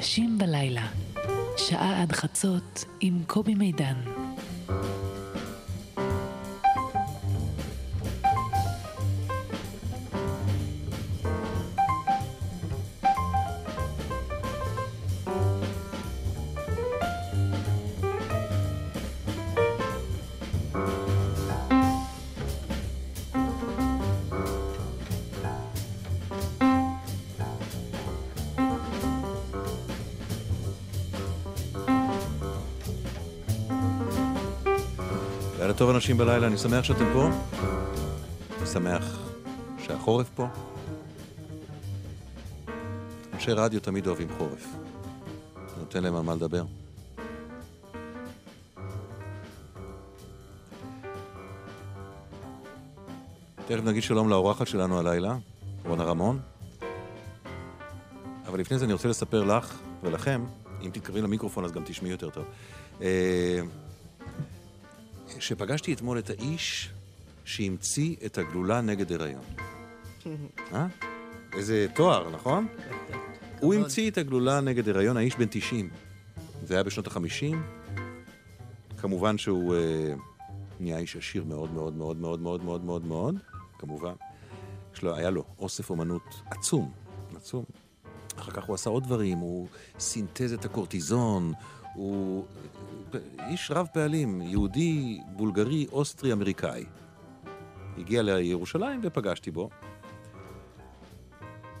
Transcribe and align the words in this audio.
אנשים 0.00 0.38
בלילה, 0.38 0.86
שעה 1.56 2.02
עד 2.02 2.12
חצות 2.12 2.84
עם 3.00 3.22
קובי 3.26 3.54
מידן. 3.54 4.19
אנשים 36.00 36.16
בלילה, 36.16 36.46
אני 36.46 36.58
שמח 36.58 36.84
שאתם 36.84 37.04
פה. 37.12 37.28
אני 38.58 38.66
שמח 38.66 39.18
שהחורף 39.78 40.30
פה. 40.34 40.46
אנשי 43.34 43.52
רדיו 43.52 43.80
תמיד 43.80 44.06
אוהבים 44.06 44.28
חורף. 44.38 44.66
נותן 45.78 46.02
להם 46.02 46.16
על 46.16 46.22
מה 46.22 46.34
לדבר. 46.34 46.64
תכף 53.66 53.84
נגיד 53.84 54.02
שלום 54.02 54.28
לאורחת 54.28 54.66
שלנו 54.66 54.98
הלילה, 54.98 55.36
רונה 55.84 56.04
רמון. 56.04 56.40
אבל 58.46 58.60
לפני 58.60 58.78
זה 58.78 58.84
אני 58.84 58.92
רוצה 58.92 59.08
לספר 59.08 59.44
לך 59.44 59.78
ולכם, 60.02 60.44
אם 60.82 60.90
תתקרבי 60.92 61.22
למיקרופון 61.22 61.64
אז 61.64 61.72
גם 61.72 61.82
תשמעי 61.84 62.10
יותר 62.10 62.30
טוב. 62.30 62.44
שפגשתי 65.38 65.92
אתמול 65.92 66.18
את 66.18 66.30
האיש 66.30 66.90
שהמציא 67.44 68.16
את 68.26 68.38
הגלולה 68.38 68.80
נגד 68.80 69.12
הריון. 69.12 69.42
אה? 70.74 70.86
איזה 71.52 71.86
תואר, 71.94 72.30
נכון? 72.30 72.66
הוא 73.60 73.74
המציא 73.74 74.10
את 74.10 74.18
הגלולה 74.18 74.60
נגד 74.60 74.88
הריון, 74.88 75.16
האיש 75.16 75.36
בן 75.36 75.46
90. 75.50 75.90
זה 76.66 76.74
היה 76.74 76.82
בשנות 76.82 77.06
ה-50. 77.06 77.56
כמובן 78.98 79.38
שהוא 79.38 79.74
אה, 79.74 80.14
נהיה 80.80 80.98
איש 80.98 81.16
עשיר 81.16 81.44
מאוד 81.44 81.72
מאוד 81.72 81.96
מאוד 81.96 82.16
מאוד 82.16 82.40
מאוד 82.40 82.64
מאוד 82.64 82.84
מאוד 82.84 83.04
מאוד, 83.04 83.34
כמובן. 83.78 84.12
יש 84.94 85.02
לו, 85.02 85.16
היה 85.16 85.30
לו 85.30 85.44
אוסף 85.58 85.90
אומנות 85.90 86.42
עצום, 86.50 86.92
עצום. 87.36 87.64
אחר 88.38 88.52
כך 88.52 88.64
הוא 88.64 88.74
עשה 88.74 88.90
עוד 88.90 89.04
דברים, 89.04 89.38
הוא 89.38 89.68
סינתז 89.98 90.52
את 90.52 90.64
הקורטיזון, 90.64 91.52
הוא 91.94 92.44
איש 93.48 93.70
רב 93.70 93.86
פעלים, 93.92 94.40
יהודי, 94.40 95.20
בולגרי, 95.36 95.86
אוסטרי, 95.92 96.32
אמריקאי. 96.32 96.84
הגיע 97.98 98.22
לירושלים 98.22 99.00
ופגשתי 99.04 99.50
בו, 99.50 99.70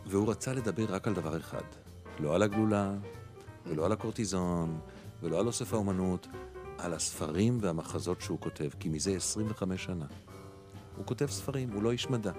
והוא 0.06 0.30
רצה 0.30 0.52
לדבר 0.52 0.94
רק 0.94 1.08
על 1.08 1.14
דבר 1.14 1.36
אחד, 1.36 1.62
לא 2.20 2.34
על 2.34 2.42
הגלולה, 2.42 2.92
ולא 3.66 3.86
על 3.86 3.92
הקורטיזון, 3.92 4.78
ולא 5.22 5.40
על 5.40 5.46
אוסף 5.46 5.74
האומנות, 5.74 6.28
על 6.78 6.94
הספרים 6.94 7.58
והמחזות 7.60 8.20
שהוא 8.20 8.38
כותב, 8.40 8.68
כי 8.80 8.88
מזה 8.88 9.10
25 9.16 9.84
שנה. 9.84 10.06
הוא 10.96 11.06
כותב 11.06 11.26
ספרים, 11.26 11.72
הוא 11.72 11.82
לא 11.82 11.92
איש 11.92 12.10
מדע. 12.10 12.32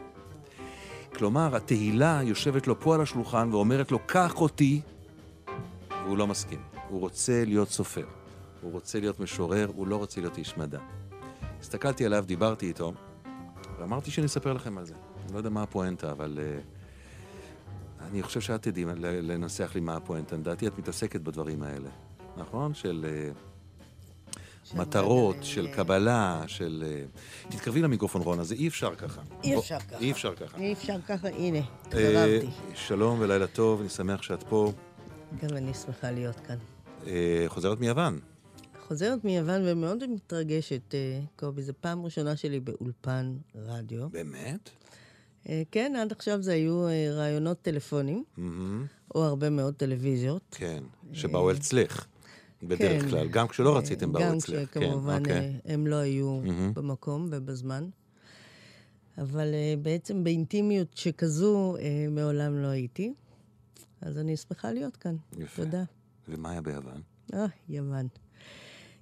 כלומר, 1.14 1.56
התהילה 1.56 2.20
יושבת 2.24 2.68
לו 2.68 2.80
פה 2.80 2.96
על 2.96 3.02
השולחן 3.02 3.54
ואומרת 3.54 3.92
לו, 3.92 4.00
קח 4.06 4.42
אותי, 4.42 4.82
והוא 5.90 6.18
לא 6.18 6.28
מסכים. 6.28 6.60
הוא 6.90 7.00
רוצה 7.00 7.44
להיות 7.46 7.70
סופר, 7.70 8.06
הוא 8.62 8.72
רוצה 8.72 9.00
להיות 9.00 9.20
משורר, 9.20 9.72
הוא 9.76 9.88
לא 9.88 9.96
רוצה 9.96 10.22
להיות 10.22 10.38
איש 10.38 10.58
מדע. 10.58 10.80
הסתכלתי 11.60 12.06
עליו, 12.06 12.24
דיברתי 12.28 12.68
איתו, 12.68 12.94
ואמרתי 13.80 14.12
שאני 14.12 14.28
אספר 14.28 14.54
לכם 14.54 14.78
על 14.78 14.86
זה. 14.86 14.94
אני 15.26 15.34
לא 15.34 15.38
יודע 15.38 15.50
מה 15.50 15.64
הפואנטה, 15.64 16.12
אבל 16.12 16.40
uh, 16.40 18.04
אני 18.08 18.24
חושב 18.24 18.42
שאת 18.42 18.62
תדעי 18.62 18.86
לנסח 19.02 19.72
לי 19.76 19.82
מה 19.82 19.96
הפואנטה. 19.96 20.36
לדעתי 20.36 20.68
את 20.68 20.80
מתעסקת 20.80 21.22
בדברים 21.22 21.64
האלה, 21.64 21.90
נכון? 22.38 22.74
של... 22.74 23.06
Uh, 23.34 23.52
מטרות, 24.76 25.36
של 25.42 25.68
קבלה, 25.68 26.44
של... 26.48 27.04
תתקרבי 27.50 27.82
למיקרופון, 27.82 28.22
רונה, 28.22 28.44
זה 28.44 28.56
אי 28.56 28.68
אפשר 28.68 28.96
ככה. 28.96 29.22
אי 29.44 29.58
אפשר 29.60 29.80
ככה. 29.80 29.98
אי 30.00 30.12
אפשר 30.12 30.36
ככה. 30.36 30.58
אי 30.58 30.74
אפשר 30.74 31.02
ככה, 31.08 31.28
הנה, 31.28 31.60
התקרבתי. 31.82 32.48
שלום 32.76 33.20
ולילה 33.20 33.48
טוב, 33.48 33.80
אני 33.80 33.90
שמח 33.90 34.22
שאת 34.22 34.44
פה. 34.44 34.72
גם 35.42 35.58
אני 35.58 35.74
שמחה 35.74 36.12
להיות 36.12 36.40
כאן. 36.40 36.56
אה, 37.08 37.44
חוזרת 37.48 37.80
מיוון. 37.80 38.20
חוזרת 38.92 39.26
מיוון 39.26 39.62
ומאוד 39.66 40.08
מתרגשת, 40.08 40.96
אה, 40.96 41.20
קובי. 41.36 41.62
זו 41.62 41.74
פעם 41.82 42.06
ראשונה 42.06 42.36
שלי 42.36 42.60
באולפן 42.60 43.38
רדיו. 43.56 44.10
באמת? 44.10 44.70
אה, 45.50 45.64
כן, 45.72 45.94
עד 45.98 46.12
עכשיו 46.12 46.42
זה 46.42 46.54
היו 46.54 46.88
ראיונות 47.12 47.62
טלפונים, 47.62 48.24
או 49.16 49.24
הרבה 49.24 49.50
מאוד 49.50 49.74
טלוויזיות. 49.76 50.42
כן, 50.52 50.84
שבאו 51.14 51.52
אצלך. 51.52 52.06
בדרך 52.64 53.04
כן. 53.04 53.10
כלל, 53.10 53.28
גם 53.28 53.48
כשלא 53.48 53.78
רציתם 53.78 54.12
באו 54.12 54.22
גם 54.22 54.38
אצלך. 54.38 54.70
כשכמובן 54.70 55.24
כן, 55.24 55.36
אוקיי. 55.36 55.60
הם 55.66 55.88
לא 55.88 55.96
היו 55.96 56.42
במקום 56.74 57.28
ובזמן. 57.32 57.90
אבל 59.18 59.48
בעצם 59.82 60.24
באינטימיות 60.24 60.98
שכזו 60.98 61.76
מעולם 62.12 62.58
לא 62.58 62.68
הייתי. 62.68 63.14
אז 64.02 64.18
אני 64.18 64.38
שמחה 64.38 64.72
להיות 64.72 64.98
כאן. 64.98 65.16
יפה. 65.38 65.64
תודה. 65.64 65.84
ומה 66.30 66.52
היה 66.52 66.62
ביוון? 66.62 67.02
אה, 67.34 67.46
יוון. 67.70 68.08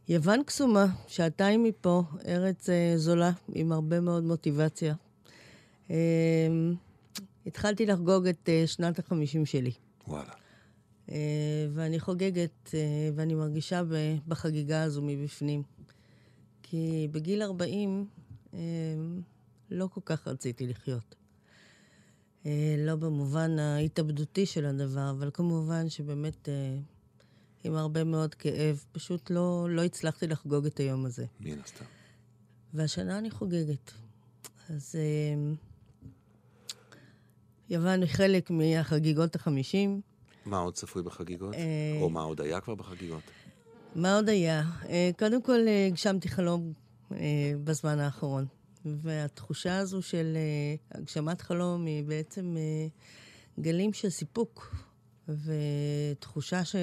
יוון 0.09 0.43
קסומה, 0.43 0.85
שעתיים 1.07 1.63
מפה, 1.63 2.03
ארץ 2.25 2.69
אה, 2.69 2.93
זולה, 2.97 3.31
עם 3.53 3.71
הרבה 3.71 3.99
מאוד 3.99 4.23
מוטיבציה. 4.23 4.95
אה, 5.91 5.95
התחלתי 7.45 7.85
לחגוג 7.85 8.27
את 8.27 8.49
אה, 8.49 8.63
שנת 8.67 8.99
החמישים 8.99 9.45
שלי. 9.45 9.71
וואלה. 10.07 10.31
אה, 11.11 11.67
ואני 11.69 11.99
חוגגת, 11.99 12.69
אה, 12.73 13.09
ואני 13.15 13.33
מרגישה 13.33 13.83
ב, 13.83 13.93
בחגיגה 14.27 14.83
הזו 14.83 15.01
מבפנים. 15.01 15.63
כי 16.63 17.07
בגיל 17.11 17.41
40 17.41 18.05
אה, 18.53 18.59
לא 19.71 19.87
כל 19.93 20.01
כך 20.05 20.27
רציתי 20.27 20.67
לחיות. 20.67 21.15
אה, 22.45 22.75
לא 22.77 22.95
במובן 22.95 23.59
ההתאבדותי 23.59 24.45
של 24.45 24.65
הדבר, 24.65 25.09
אבל 25.09 25.29
כמובן 25.33 25.89
שבאמת 25.89 26.49
אה, 26.49 26.77
עם 27.63 27.75
הרבה 27.75 28.03
מאוד 28.03 28.35
כאב, 28.35 28.85
פשוט 28.91 29.29
לא, 29.29 29.67
לא 29.69 29.83
הצלחתי 29.83 30.27
לחגוג 30.27 30.65
את 30.65 30.79
היום 30.79 31.05
הזה. 31.05 31.25
מן 31.39 31.59
הסתם. 31.59 31.85
והשנה 32.73 33.17
אני 33.17 33.31
חוגגת. 33.31 33.91
אז 34.69 34.95
אה, 34.95 35.53
יוון 37.69 38.01
היא 38.01 38.09
חלק 38.09 38.51
מהחגיגות 38.51 39.35
החמישים. 39.35 40.01
מה 40.45 40.57
עוד 40.57 40.73
צפוי 40.73 41.03
בחגיגות? 41.03 41.53
אה, 41.53 41.97
או 42.01 42.09
מה 42.09 42.21
עוד 42.21 42.41
היה 42.41 42.61
כבר 42.61 42.75
בחגיגות? 42.75 43.23
מה 43.95 44.15
עוד 44.15 44.29
היה? 44.29 44.63
אה, 44.89 45.09
קודם 45.19 45.41
כל, 45.41 45.67
אה, 45.67 45.87
הגשמתי 45.87 46.29
חלום 46.29 46.73
בזמן 47.63 47.99
האחרון. 47.99 48.45
והתחושה 48.85 49.77
הזו 49.77 50.01
של 50.01 50.37
הגשמת 50.91 51.41
חלום 51.41 51.85
היא 51.85 52.03
בעצם 52.03 52.55
גלים 53.59 53.93
של 53.93 54.09
סיפוק, 54.09 54.75
ותחושה 55.27 56.65
ש, 56.65 56.75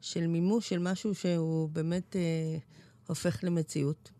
של 0.00 0.26
מימוש 0.26 0.68
של 0.68 0.78
משהו 0.78 1.14
שהוא 1.14 1.68
באמת 1.68 2.16
אה, 2.16 2.58
הופך 3.06 3.38
למציאות. 3.42 4.10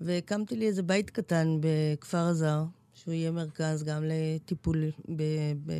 והקמתי 0.00 0.56
לי 0.56 0.66
איזה 0.66 0.82
בית 0.82 1.10
קטן 1.10 1.58
בכפר 1.60 2.18
הזר, 2.18 2.64
שהוא 2.94 3.14
יהיה 3.14 3.30
מרכז 3.30 3.82
גם 3.82 4.04
לטיפול, 4.04 4.84
ב, 5.16 5.22
ב, 5.66 5.72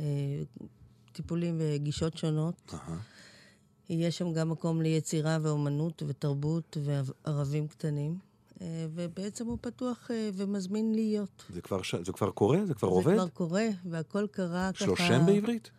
אה, 0.00 0.42
טיפולים 1.12 1.56
וגישות 1.58 2.16
שונות. 2.16 2.74
אהה. 2.74 2.98
יהיה 3.88 4.10
שם 4.10 4.32
גם 4.32 4.50
מקום 4.50 4.82
ליצירה 4.82 5.38
ואומנות 5.42 6.02
ותרבות 6.06 6.76
וערבים 6.84 7.68
קטנים. 7.68 8.18
אה, 8.60 8.86
ובעצם 8.94 9.46
הוא 9.46 9.58
פתוח 9.60 10.10
אה, 10.10 10.30
ומזמין 10.34 10.94
להיות. 10.94 11.44
זה 11.54 11.60
כבר, 11.60 11.82
ש... 11.82 11.94
זה 11.94 12.12
כבר 12.12 12.30
קורה? 12.30 12.66
זה 12.66 12.74
כבר 12.74 12.88
זה 12.88 12.94
עובד? 12.94 13.14
כבר 13.14 13.28
קורה, 13.28 13.66
והכל 13.84 14.26
קרה 14.30 14.70
ככה... 14.72 14.96
שם 14.96 15.22
בעברית? 15.26 15.70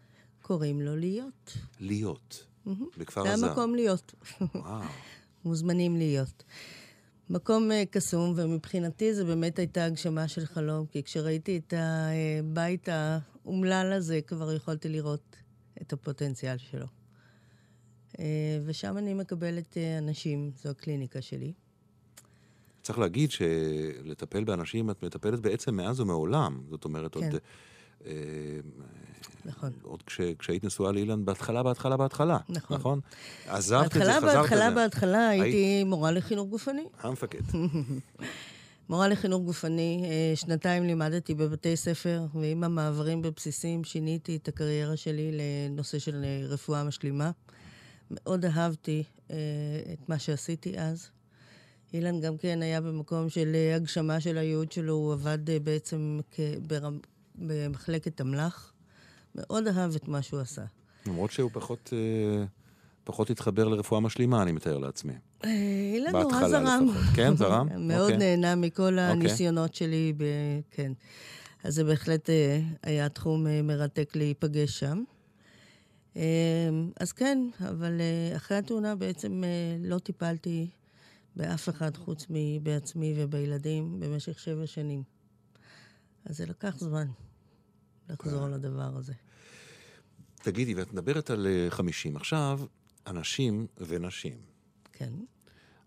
קוראים 0.44 0.82
לו 0.82 0.96
להיות. 0.96 1.58
להיות. 1.80 2.46
בכפר 2.98 3.24
זה 3.24 3.34
הזר. 3.34 3.48
המקום 3.48 3.76
להיות. 3.76 4.14
וואו. 4.56 4.82
מוזמנים 5.46 5.98
להיות. 5.98 6.44
מקום 7.30 7.72
אה, 7.72 7.84
קסום, 7.92 8.34
ומבחינתי 8.36 9.14
זה 9.14 9.26
באמת 9.26 9.60
הייתה 9.60 9.86
הגשמה 9.86 10.28
של 10.28 10.46
חלום, 10.46 10.86
כי 10.86 11.04
כשראיתי 11.04 11.58
את 11.58 11.74
הבית 11.78 12.90
האומלל 12.90 13.94
הזה, 13.94 14.20
כבר 14.28 14.54
יכולתי 14.54 14.90
לראות 14.90 15.36
את 15.82 15.94
הפוטנציאל 15.94 16.58
שלו. 16.58 16.86
אה, 18.20 18.60
ושם 18.66 18.98
אני 18.98 19.14
מקבלת 19.14 19.78
אה, 19.78 19.98
אנשים, 19.98 20.52
זו 20.64 20.70
הקליניקה 20.70 21.22
שלי. 21.22 21.54
צריך 22.82 23.00
להגיד 23.00 23.32
שלטפל 23.32 24.44
באנשים, 24.44 24.90
את 24.90 25.04
מטפלת 25.04 25.40
בעצם 25.40 25.76
מאז 25.76 26.00
ומעולם. 26.00 26.64
זאת 26.70 26.86
אומרת, 26.86 27.14
כן. 27.18 27.24
עוד 27.24 27.42
נכון. 29.46 29.72
עוד 29.82 30.04
כש, 30.04 30.22
כשהיית 30.40 30.64
נשואה 30.64 30.92
לאילן, 30.92 31.26
בהתחלה, 31.26 31.64
בהתחלה, 31.64 31.98
בהתחלה. 31.98 32.38
נכון. 32.50 32.78
נכון? 32.78 33.00
עזבת 33.48 33.86
את 33.88 33.94
זה, 33.94 34.00
בהתחלה, 34.00 34.20
חזרת 34.20 34.24
בהתחלה, 34.34 34.68
לזה. 34.68 34.76
בהתחלה 34.76 35.30
הייתי 35.30 35.84
מורה 35.84 36.12
לחינוך 36.12 36.50
גופני. 36.50 36.84
המפקד. 37.02 37.42
מורה 38.90 39.08
לחינוך 39.08 39.44
גופני, 39.44 40.04
אה, 40.06 40.36
שנתיים 40.36 40.84
לימדתי 40.84 41.34
בבתי 41.34 41.76
ספר, 41.76 42.26
ועם 42.34 42.64
המעברים 42.64 43.22
בבסיסים 43.22 43.84
שיניתי 43.84 44.36
את 44.36 44.48
הקריירה 44.48 44.98
שלי 44.98 45.32
לנושא 45.70 46.00
של 46.00 46.24
אה, 46.24 46.48
רפואה 46.48 46.84
משלימה. 46.84 47.32
מאוד 48.12 48.46
אהבתי 48.46 49.04
אה, 49.32 49.36
את 49.94 50.10
מה 50.10 50.20
שעשיתי 50.20 50.80
אז. 50.80 51.08
אילן 51.94 52.22
גם 52.22 52.38
כן 52.38 52.62
היה 52.62 52.82
במקום 52.82 53.30
של 53.30 53.56
הגשמה 53.76 54.20
של 54.20 54.38
הייעוד 54.38 54.72
שלו, 54.72 54.94
הוא 54.94 55.14
עבד 55.14 55.38
בעצם 55.64 56.20
כ- 56.32 56.40
במחלקת 57.36 58.22
אמל"ח. 58.22 58.73
מאוד 59.36 59.68
אהב 59.68 59.96
את 59.96 60.08
מה 60.08 60.22
שהוא 60.22 60.40
עשה. 60.40 60.64
למרות 61.08 61.32
שהוא 61.32 61.50
פחות, 61.54 61.90
אה, 61.94 62.46
פחות 63.04 63.30
התחבר 63.30 63.68
לרפואה 63.68 64.02
משלימה, 64.02 64.42
אני 64.42 64.52
מתאר 64.52 64.78
לעצמי. 64.78 65.14
אה, 65.46 65.50
אילן 65.94 66.12
נורא 66.12 66.24
בהתחלה 66.24 66.50
זרם. 66.50 66.88
לפחות. 66.90 67.16
כן, 67.16 67.36
זרם? 67.36 67.68
מאוד 67.88 68.12
אוקיי. 68.12 68.18
נהנה 68.18 68.56
מכל 68.56 69.00
הניסיונות 69.00 69.76
שלי, 69.76 70.14
ב... 70.18 70.24
כן. 70.72 70.92
אז 71.64 71.76
זה 71.76 71.84
בהחלט 71.84 72.30
אה, 72.30 72.62
היה 72.84 73.10
תחום 73.10 73.48
אה, 73.48 73.62
מרתק 73.62 74.16
להיפגש 74.16 74.80
שם. 74.80 75.04
אה, 76.18 76.70
אז 77.00 77.12
כן, 77.12 77.50
אבל 77.70 78.02
אה, 78.02 78.36
אחרי 78.36 78.58
התאונה 78.58 78.96
בעצם 78.96 79.44
אה, 79.44 79.78
לא 79.80 80.00
טיפלתי 80.00 80.70
באף 81.36 81.70
אחד 81.70 81.98
חוץ 81.98 82.26
מבעצמי 82.30 83.14
ובילדים 83.18 84.00
במשך 84.00 84.40
שבע 84.40 84.68
שנים. 84.68 85.04
אז 86.26 86.38
זה 86.38 86.46
לקח 86.46 86.76
זמן 86.78 87.08
לחזור 88.10 88.48
לדבר 88.48 88.98
הזה. 88.98 89.14
תגידי, 90.44 90.74
ואת 90.74 90.94
מדברת 90.94 91.30
על 91.30 91.48
אה, 91.48 91.70
50. 91.70 92.16
עכשיו, 92.16 92.60
אנשים 93.08 93.68
ונשים. 93.78 94.38
כן. 94.94 95.14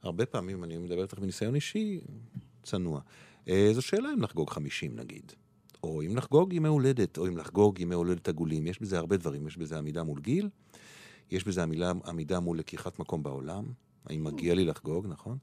הרבה 0.02 0.26
פעמים, 0.26 0.64
אני 0.64 0.76
מדבר 0.76 1.02
איתך 1.02 1.18
מניסיון 1.18 1.54
אישי, 1.54 2.00
צנוע. 2.62 3.00
אה, 3.48 3.70
זו 3.72 3.82
שאלה 3.82 4.08
אם 4.12 4.22
לחגוג 4.22 4.50
50 4.50 4.96
נגיד. 4.96 5.32
או 5.82 6.02
אם 6.02 6.16
לחגוג 6.16 6.52
ימי 6.52 6.68
הולדת, 6.68 7.18
או 7.18 7.26
אם 7.26 7.36
לחגוג 7.36 7.80
ימי 7.80 7.94
הולדת 7.94 8.28
עגולים. 8.28 8.66
יש 8.66 8.82
בזה 8.82 8.98
הרבה 8.98 9.16
דברים. 9.16 9.46
יש 9.46 9.56
בזה 9.56 9.78
עמידה 9.78 10.02
מול 10.02 10.20
גיל, 10.20 10.48
יש 11.30 11.44
בזה 11.44 11.62
עמידה, 11.62 11.92
עמידה 12.06 12.40
מול 12.40 12.58
לקיחת 12.58 12.98
מקום 12.98 13.22
בעולם. 13.22 13.64
האם 14.06 14.24
מגיע 14.24 14.54
לי 14.54 14.64
לחגוג, 14.64 15.06
נכון? 15.06 15.38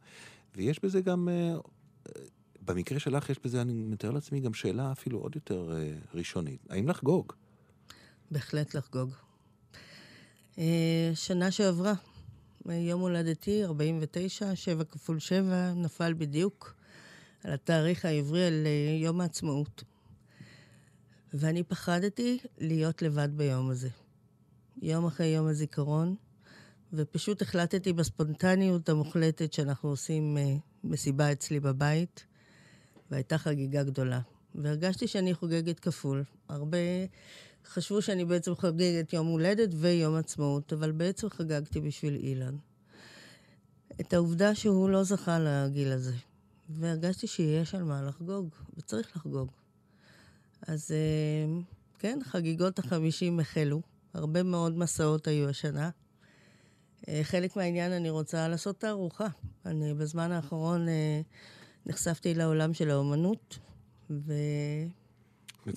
ויש 0.56 0.84
בזה 0.84 1.02
גם, 1.02 1.30
אה, 1.30 1.34
אה, 1.34 2.22
במקרה 2.66 3.00
שלך 3.00 3.30
יש 3.30 3.40
בזה, 3.44 3.62
אני 3.62 3.74
מתאר 3.74 4.12
לעצמי, 4.12 4.40
גם 4.40 4.54
שאלה 4.54 4.92
אפילו 4.92 5.20
עוד 5.20 5.36
יותר 5.36 5.74
אה, 5.78 5.94
ראשונית. 6.14 6.66
האם 6.70 6.90
לחגוג? 6.90 7.34
בהחלט 8.34 8.74
לחגוג. 8.74 9.10
אה, 10.58 11.12
שנה 11.16 11.52
שעברה, 11.52 11.94
יום 12.66 13.02
הולדתי, 13.02 13.64
49, 13.64 14.56
7 14.56 14.84
כפול 14.84 15.20
7, 15.20 15.74
נפל 15.74 16.14
בדיוק 16.14 16.76
על 17.44 17.54
התאריך 17.54 18.06
העברי, 18.06 18.48
על 18.48 18.64
אה, 18.66 18.98
יום 19.04 19.22
העצמאות. 19.22 19.84
ואני 21.34 21.64
פחדתי 21.64 22.38
להיות 22.58 23.02
לבד 23.02 23.30
ביום 23.38 23.70
הזה. 23.70 23.90
יום 24.82 25.06
אחרי 25.06 25.28
יום 25.28 25.48
הזיכרון, 25.48 26.16
ופשוט 26.94 27.42
החלטתי 27.42 27.94
בספונטניות 27.94 28.90
המוחלטת 28.90 29.54
שאנחנו 29.54 29.90
עושים 29.90 30.38
אה, 30.38 30.56
מסיבה 30.84 31.32
אצלי 31.32 31.60
בבית, 31.60 32.26
והייתה 33.12 33.38
חגיגה 33.38 33.84
גדולה. 33.84 34.22
והרגשתי 34.56 35.08
שאני 35.08 35.34
חוגגת 35.34 35.80
כפול. 35.80 36.24
הרבה 36.50 36.78
חשבו 37.66 38.02
שאני 38.02 38.26
בעצם 38.26 38.56
חוגגת 38.56 39.14
יום 39.14 39.28
הולדת 39.28 39.70
ויום 39.76 40.16
עצמאות, 40.16 40.74
אבל 40.74 40.92
בעצם 40.92 41.30
חגגתי 41.30 41.82
בשביל 41.82 42.16
אילן. 42.16 42.56
את 44.02 44.14
העובדה 44.14 44.56
שהוא 44.56 44.90
לא 44.90 45.04
זכה 45.04 45.40
לגיל 45.40 45.92
הזה. 45.92 46.14
והרגשתי 46.70 47.28
שיש 47.28 47.76
על 47.76 47.84
מה 47.84 48.02
לחגוג, 48.02 48.50
וצריך 48.78 49.16
לחגוג. 49.16 49.52
אז 50.68 50.92
אה, 50.92 51.62
כן, 52.00 52.20
חגיגות 52.24 52.80
החמישים 52.80 53.40
החלו. 53.40 53.82
הרבה 54.14 54.44
מאוד 54.44 54.78
מסעות 54.78 55.28
היו 55.28 55.50
השנה. 55.50 55.90
אה, 57.08 57.20
חלק 57.24 57.56
מהעניין 57.56 57.92
אני 57.92 58.10
רוצה 58.10 58.48
לעשות 58.48 58.80
תערוכה. 58.80 59.28
אני 59.66 59.94
בזמן 59.94 60.32
האחרון 60.32 60.90
אה, 60.90 61.22
נחשפתי 61.86 62.34
לעולם 62.34 62.74
של 62.74 62.90
האומנות, 62.90 63.60
ו... 64.10 64.34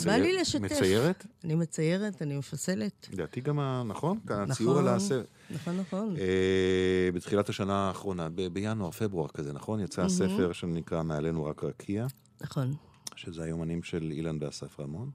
בא 0.04 0.12
לי 0.16 0.32
לשתף. 0.40 0.60
מציירת? 0.62 1.26
אני 1.44 1.54
מציירת, 1.54 2.22
אני 2.22 2.36
מפסלת. 2.38 3.08
לדעתי 3.12 3.40
גם, 3.40 3.58
ה- 3.58 3.82
נכון? 3.86 4.18
נכון. 4.24 4.50
הציור 4.50 4.78
על 4.78 4.88
הסרט. 4.88 5.26
נכון, 5.50 5.76
נכון. 5.76 6.16
אה, 6.18 7.08
בתחילת 7.14 7.48
השנה 7.48 7.74
האחרונה, 7.88 8.28
ב- 8.28 8.46
בינואר, 8.46 8.90
פברואר 8.90 9.28
כזה, 9.28 9.52
נכון? 9.52 9.80
יצא 9.80 10.02
הספר 10.02 10.52
שנקרא 10.52 11.02
מעלינו 11.02 11.44
רק 11.44 11.64
רקיע, 11.64 12.06
נכון. 12.40 12.74
שזה 13.16 13.42
היומנים 13.44 13.82
של 13.82 14.10
אילן 14.12 14.38
ואסף 14.40 14.80
רמון. 14.80 15.10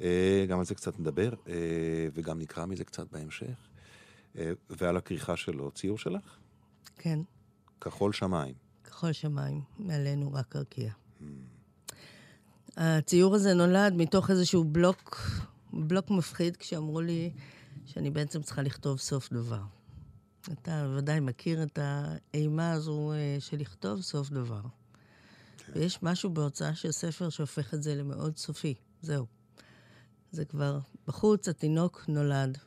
אה, 0.00 0.44
גם 0.48 0.58
על 0.58 0.64
זה 0.64 0.74
קצת 0.74 1.00
נדבר, 1.00 1.30
אה, 1.48 1.54
וגם 2.14 2.38
נקרא 2.38 2.66
מזה 2.66 2.84
קצת 2.84 3.06
בהמשך. 3.12 3.54
אה, 4.38 4.52
ועל 4.70 4.96
הכריכה 4.96 5.36
שלו, 5.36 5.70
ציור 5.70 5.98
שלך? 5.98 6.36
כן. 6.96 7.18
כחול 7.80 8.12
שמיים. 8.12 8.54
כחול 8.84 9.12
שמיים, 9.12 9.60
מעלינו 9.78 10.32
רק 10.32 10.56
הרקיע. 10.56 10.92
הציור 12.76 13.34
הזה 13.34 13.54
נולד 13.54 13.94
מתוך 13.96 14.30
איזשהו 14.30 14.64
בלוק, 14.64 15.20
בלוק 15.72 16.10
מפחיד, 16.10 16.56
כשאמרו 16.56 17.00
לי 17.00 17.30
שאני 17.86 18.10
בעצם 18.10 18.42
צריכה 18.42 18.62
לכתוב 18.62 18.98
סוף 18.98 19.32
דבר. 19.32 19.62
אתה 20.52 20.94
ודאי 20.96 21.20
מכיר 21.20 21.62
את 21.62 21.78
האימה 21.82 22.72
הזו 22.72 23.12
אה, 23.12 23.36
של 23.40 23.56
לכתוב 23.56 24.00
סוף 24.00 24.30
דבר. 24.30 24.60
ויש 25.74 26.02
משהו 26.02 26.30
בהוצאה 26.30 26.74
של 26.74 26.90
ספר 26.90 27.28
שהופך 27.28 27.74
את 27.74 27.82
זה 27.82 27.94
למאוד 27.94 28.36
סופי. 28.36 28.74
זהו. 29.02 29.26
זה 30.30 30.44
כבר 30.44 30.78
בחוץ, 31.06 31.48
התינוק 31.48 32.04
נולד. 32.08 32.58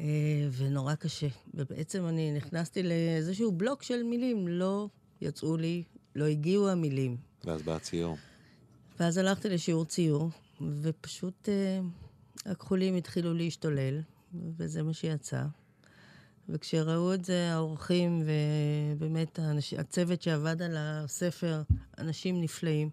אה, 0.00 0.48
ונורא 0.52 0.94
קשה. 0.94 1.28
ובעצם 1.54 2.06
אני 2.06 2.32
נכנסתי 2.32 2.82
לאיזשהו 2.82 3.52
בלוק 3.52 3.82
של 3.82 4.02
מילים, 4.02 4.48
לא 4.48 4.88
יצאו 5.20 5.56
לי, 5.56 5.82
לא 6.14 6.24
הגיעו 6.24 6.68
המילים. 6.68 7.16
ואז 7.44 7.62
בא 7.62 7.76
הציור. 7.76 8.16
ואז 9.02 9.18
הלכתי 9.18 9.48
לשיעור 9.48 9.84
ציור, 9.84 10.30
ופשוט 10.82 11.48
אה, 11.48 11.80
הכחולים 12.52 12.96
התחילו 12.96 13.34
להשתולל, 13.34 14.00
וזה 14.56 14.82
מה 14.82 14.92
שיצא. 14.94 15.42
וכשראו 16.48 17.14
את 17.14 17.24
זה 17.24 17.52
האורחים, 17.52 18.22
ובאמת 18.96 19.38
האנש... 19.38 19.74
הצוות 19.74 20.22
שעבד 20.22 20.62
על 20.62 20.76
הספר, 20.78 21.62
אנשים 21.98 22.40
נפלאים, 22.40 22.90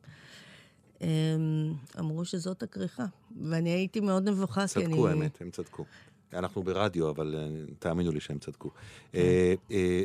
אמרו 2.00 2.26
שזאת 2.26 2.64
הכריכה. 2.64 3.06
ואני 3.42 3.70
הייתי 3.70 4.00
מאוד 4.00 4.30
נבוכה, 4.30 4.68
כי 4.68 4.80
אני... 4.80 4.94
צדקו, 4.94 5.08
האמת, 5.08 5.42
הם 5.42 5.52
צדקו. 5.52 5.86
אנחנו 6.34 6.64
ברדיו, 6.64 7.10
אבל 7.10 7.36
אה, 7.38 7.74
תאמינו 7.80 8.12
לי 8.12 8.20
שהם 8.20 8.40
צדקו. 8.40 8.70
אה, 9.16 9.54
אה, 9.72 10.04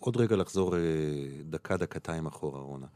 עוד 0.00 0.16
רגע 0.16 0.36
לחזור 0.36 0.74
דקה, 1.50 1.76
דקתיים 1.76 2.26
אחורה, 2.26 2.60
רונה. 2.60 2.86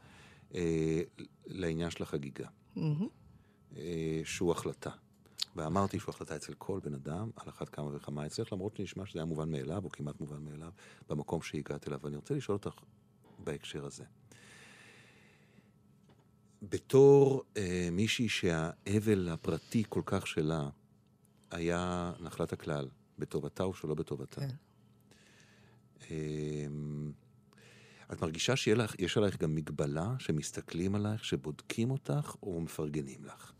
אה, 0.55 1.01
לעניין 1.45 1.89
של 1.89 2.03
החגיגה, 2.03 2.47
מהמם. 2.75 3.07
אה, 3.77 4.21
שהוא 4.23 4.51
החלטה. 4.51 4.91
ואמרתי 5.55 5.99
שהוא 5.99 6.13
החלטה 6.13 6.35
אצל 6.35 6.53
כל 6.53 6.79
בן 6.83 6.93
אדם, 6.93 7.29
על 7.35 7.49
אחת 7.49 7.69
כמה 7.69 7.95
וכמה 7.95 8.25
אצלך, 8.25 8.53
למרות 8.53 8.75
שנשמע 8.75 9.05
שזה 9.05 9.19
היה 9.19 9.25
מובן 9.25 9.51
מאליו, 9.51 9.83
או 9.83 9.89
כמעט 9.89 10.19
מובן 10.19 10.43
מאליו, 10.43 10.71
במקום 11.09 11.41
שהגעת 11.41 11.87
אליו. 11.87 11.99
ואני 12.03 12.15
רוצה 12.15 12.33
לשאול 12.33 12.57
אותך 12.57 12.79
בהקשר 13.43 13.85
הזה. 13.85 14.03
בתור 16.61 17.43
אה, 17.57 17.89
מישהי 17.91 18.29
שהאבל 18.29 19.29
הפרטי 19.29 19.83
כל 19.89 20.01
כך 20.05 20.27
שלה 20.27 20.69
היה 21.51 22.13
נחלת 22.19 22.53
הכלל, 22.53 22.87
בטובתה 23.19 23.63
או 23.63 23.73
שלא 23.73 23.95
בטובתה. 23.95 24.41
כן. 24.41 24.49
אמ, 26.11 27.11
את 28.11 28.21
מרגישה 28.21 28.55
שיש 28.55 29.17
עלייך 29.17 29.37
גם 29.37 29.55
מגבלה, 29.55 30.13
שמסתכלים 30.19 30.95
עלייך, 30.95 31.25
שבודקים 31.25 31.91
אותך 31.91 32.35
או 32.43 32.61
מפרגנים 32.61 33.25
לך? 33.25 33.51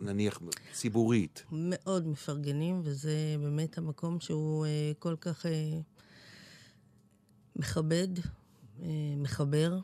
נניח 0.00 0.40
ציבורית. 0.72 1.44
מאוד 1.52 2.06
מפרגנים, 2.06 2.80
וזה 2.84 3.36
באמת 3.40 3.78
המקום 3.78 4.20
שהוא 4.20 4.66
אה, 4.66 4.92
כל 4.98 5.16
כך 5.20 5.46
אה, 5.46 5.80
מכבד, 7.56 8.08
אה, 8.82 8.88
מחבר, 9.16 9.78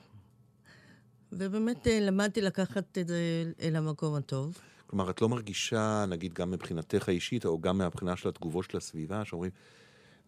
ובאמת 1.32 1.86
אה, 1.86 2.00
למדתי 2.00 2.40
לקחת 2.40 2.98
את 2.98 3.08
זה 3.08 3.52
אל 3.60 3.76
המקום 3.76 4.14
הטוב. 4.14 4.58
כלומר, 4.86 5.10
את 5.10 5.22
לא 5.22 5.28
מרגישה, 5.28 6.04
נגיד, 6.08 6.34
גם 6.34 6.50
מבחינתך 6.50 7.08
האישית, 7.08 7.46
או 7.46 7.60
גם 7.60 7.78
מהבחינה 7.78 8.16
של 8.16 8.28
התגובות 8.28 8.64
של 8.70 8.76
הסביבה, 8.76 9.24
שאומרים, 9.24 9.50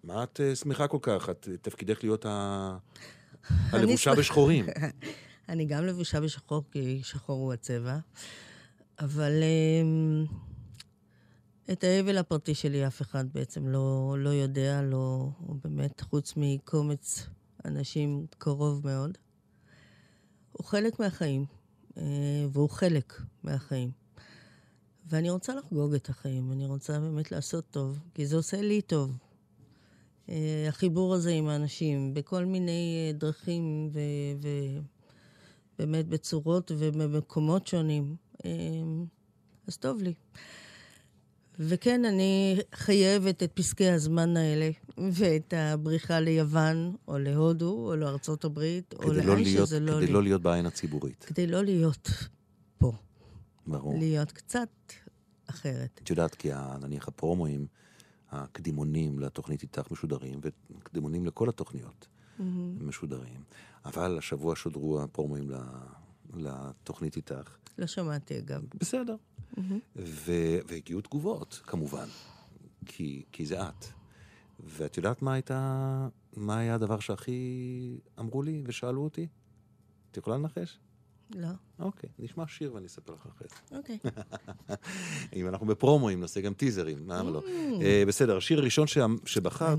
מה 0.04 0.22
את 0.22 0.40
אה, 0.40 0.56
שמחה 0.56 0.88
כל 0.88 0.98
כך? 1.02 1.30
את 1.30 1.48
תפקידך 1.62 1.98
להיות 2.02 2.26
ה... 2.26 2.76
הלבושה. 3.50 4.14
בשחורים. 4.14 4.66
אני 5.48 5.64
גם 5.64 5.84
לבושה 5.86 6.20
בשחור, 6.20 6.64
כי 6.70 7.00
שחור 7.02 7.40
הוא 7.40 7.52
הצבע, 7.52 7.98
אבל 8.98 9.32
אמ, 9.42 10.24
את 11.72 11.84
האבל 11.84 12.18
הפרטי 12.18 12.54
שלי 12.54 12.86
אף 12.86 13.02
אחד 13.02 13.24
בעצם 13.32 13.68
לא, 13.68 14.16
לא 14.18 14.30
יודע, 14.30 14.82
לא, 14.82 15.28
הוא 15.38 15.56
באמת, 15.64 16.00
חוץ 16.00 16.34
מקומץ 16.36 17.26
אנשים 17.64 18.26
קרוב 18.38 18.80
מאוד. 18.84 19.18
הוא 20.52 20.66
חלק 20.66 21.00
מהחיים, 21.00 21.44
אה, 21.96 22.02
והוא 22.52 22.70
חלק 22.70 23.22
מהחיים. 23.42 23.90
ואני 25.06 25.30
רוצה 25.30 25.54
לחגוג 25.54 25.94
את 25.94 26.08
החיים, 26.08 26.52
אני 26.52 26.66
רוצה 26.66 27.00
באמת 27.00 27.32
לעשות 27.32 27.64
טוב, 27.70 27.98
כי 28.14 28.26
זה 28.26 28.36
עושה 28.36 28.60
לי 28.60 28.82
טוב. 28.82 29.16
אה, 30.28 30.66
החיבור 30.68 31.14
הזה 31.14 31.30
עם 31.30 31.48
האנשים, 31.48 32.14
בכל 32.14 32.44
מיני 32.44 33.06
אה, 33.08 33.12
דרכים 33.12 33.90
ובאמת 35.78 36.08
בצורות 36.08 36.72
ובמקומות 36.78 37.66
שונים. 37.66 38.16
אז 39.66 39.76
טוב 39.76 40.02
לי. 40.02 40.14
וכן, 41.58 42.04
אני 42.04 42.58
חייבת 42.74 43.42
את 43.42 43.52
פסקי 43.54 43.88
הזמן 43.88 44.36
האלה, 44.36 44.70
ואת 45.12 45.54
הבריחה 45.56 46.20
ליוון, 46.20 46.96
או 47.08 47.18
להודו, 47.18 47.88
או 47.88 47.96
לארצות 47.96 48.44
הברית, 48.44 48.94
או 48.94 49.12
לאן 49.12 49.26
לא 49.26 49.36
להיות, 49.36 49.66
שזה 49.66 49.80
לא 49.80 49.92
כדי 49.92 50.06
לי. 50.06 50.12
לא 50.12 50.22
להיות 50.22 50.42
בעין 50.42 50.66
הציבורית. 50.66 51.24
כדי 51.24 51.46
לא 51.46 51.64
להיות 51.64 52.08
פה. 52.78 52.92
ברור. 53.66 53.98
להיות 53.98 54.32
קצת 54.32 54.68
אחרת. 55.46 56.00
את 56.02 56.10
יודעת, 56.10 56.34
כי 56.34 56.50
נניח 56.80 57.08
הפרומואים, 57.08 57.66
הקדימונים 58.34 59.18
לתוכנית 59.18 59.62
איתך 59.62 59.90
משודרים, 59.90 60.40
וקדימונים 60.42 61.26
לכל 61.26 61.48
התוכניות 61.48 62.06
משודרים. 62.80 63.40
אבל 63.84 64.18
השבוע 64.18 64.56
שודרו 64.56 65.00
הפרומואים 65.02 65.50
לתוכנית 66.34 67.16
איתך. 67.16 67.56
לא 67.78 67.86
שמעתי, 67.86 68.38
אגב. 68.38 68.62
בסדר. 68.74 69.16
ו- 69.96 70.58
והגיעו 70.68 71.00
תגובות, 71.00 71.60
כמובן, 71.66 72.06
כי, 72.86 73.24
כי 73.32 73.46
זה 73.46 73.62
את. 73.68 73.84
ואת 74.60 74.96
יודעת 74.96 75.22
מה 75.22 75.32
הייתה, 75.32 76.08
מה 76.36 76.58
היה 76.58 76.74
הדבר 76.74 77.00
שהכי 77.00 77.98
אמרו 78.18 78.42
לי 78.42 78.62
ושאלו 78.66 79.04
אותי? 79.04 79.26
את 80.10 80.16
יכולה 80.16 80.36
לנחש? 80.36 80.78
לא. 81.34 81.48
אוקיי, 81.78 82.10
נשמע 82.18 82.44
שיר 82.46 82.74
ואני 82.74 82.86
אספר 82.86 83.12
לך 83.14 83.26
אחרי 83.36 83.48
זה. 83.70 83.76
אוקיי. 83.76 83.98
אם 85.36 85.48
אנחנו 85.48 85.66
בפרומואים, 85.66 86.20
נעשה 86.20 86.40
גם 86.40 86.54
טיזרים, 86.54 86.98
למה 87.10 87.30
לא? 87.30 87.42
אה, 87.82 88.02
בסדר, 88.06 88.36
השיר 88.36 88.58
הראשון 88.58 88.86
ש- 88.86 88.98
שבחרת. 89.24 89.78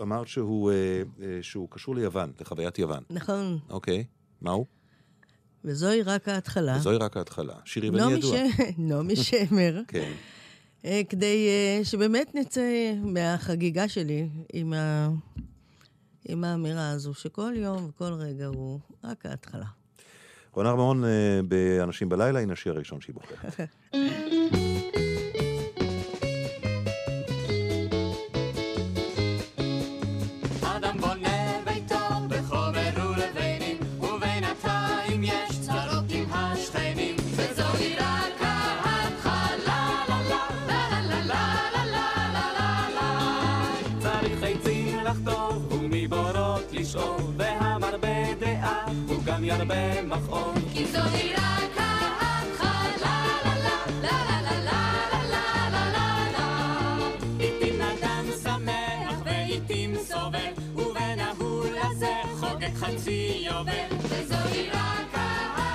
אמרת, 0.00 0.28
שהוא, 0.28 0.70
אה, 0.70 0.74
אה, 1.22 1.38
שהוא 1.42 1.68
קשור 1.70 1.94
ליוון, 1.94 2.32
לחוויית 2.40 2.78
יוון. 2.78 3.02
נכון. 3.10 3.58
אוקיי, 3.70 4.04
מה 4.40 4.50
הוא? 4.50 4.66
וזוהי 5.64 6.02
רק 6.02 6.28
ההתחלה. 6.28 6.76
וזוהי 6.76 6.96
רק 6.96 7.16
ההתחלה. 7.16 7.54
שיר 7.64 7.84
יווני 7.84 8.12
ידוע. 8.12 8.36
ש- 8.36 8.60
נעמי 8.78 9.16
שמר. 9.16 9.80
כן. 9.88 10.12
כדי 11.08 11.48
שבאמת 11.84 12.34
נצא 12.34 12.92
מהחגיגה 13.02 13.88
שלי. 13.88 14.28
עם 16.28 16.44
האמירה 16.44 16.90
הזו, 16.90 17.14
שכל 17.14 17.52
יום 17.56 17.84
וכל 17.88 18.12
רגע 18.12 18.46
הוא 18.46 18.80
רק 19.04 19.26
ההתחלה. 19.26 19.66
רונה 20.52 20.72
אה, 21.04 21.40
באנשים 21.48 22.08
בלילה, 22.08 22.40
הנה 22.40 22.52
השיר 22.52 22.72
הראשון 22.72 23.00
שהיא 23.00 23.14
בוחרת. 23.14 23.60
ירבה 49.50 50.02
מכאוב. 50.02 50.54
כי 50.72 50.86
זוהי 50.86 51.34
רק 51.34 51.78
ההתחלה, 51.78 52.90
לה 53.02 53.16
לה 53.44 53.54
לה 53.64 53.76
לה 54.02 54.40
לה 54.40 54.80
לה 55.30 55.68
לה 55.70 55.88
לה 55.92 56.14
לה 56.32 56.48
לעתים 57.38 57.80
אדם 57.82 58.24
שמח 58.42 59.16
ועתים 59.24 59.94
סובל, 60.08 60.52
ובין 60.76 61.18
ההול 61.20 61.74
הזה 61.82 62.12
חוגג 62.40 62.74
חצי 62.74 63.42
יובל. 63.50 63.90
וזוהי 64.02 64.68
רק 64.70 64.76
ההתחלה, 65.14 65.69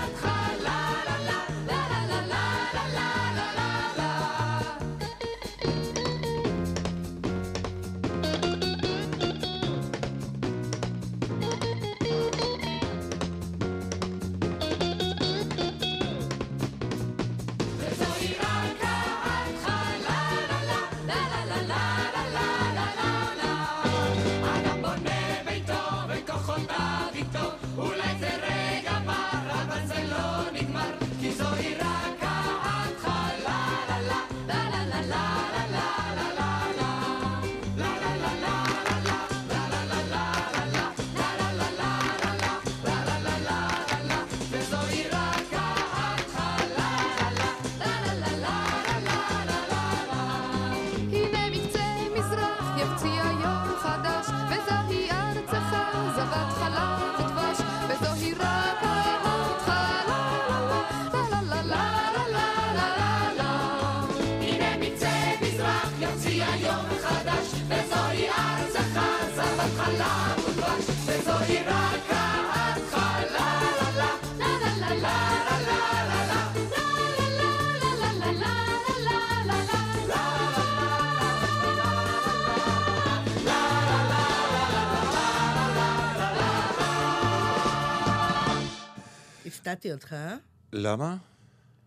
הפתעתי 89.86 89.94
אותך, 89.94 90.14
אה? 90.14 90.36
למה? 90.74 91.18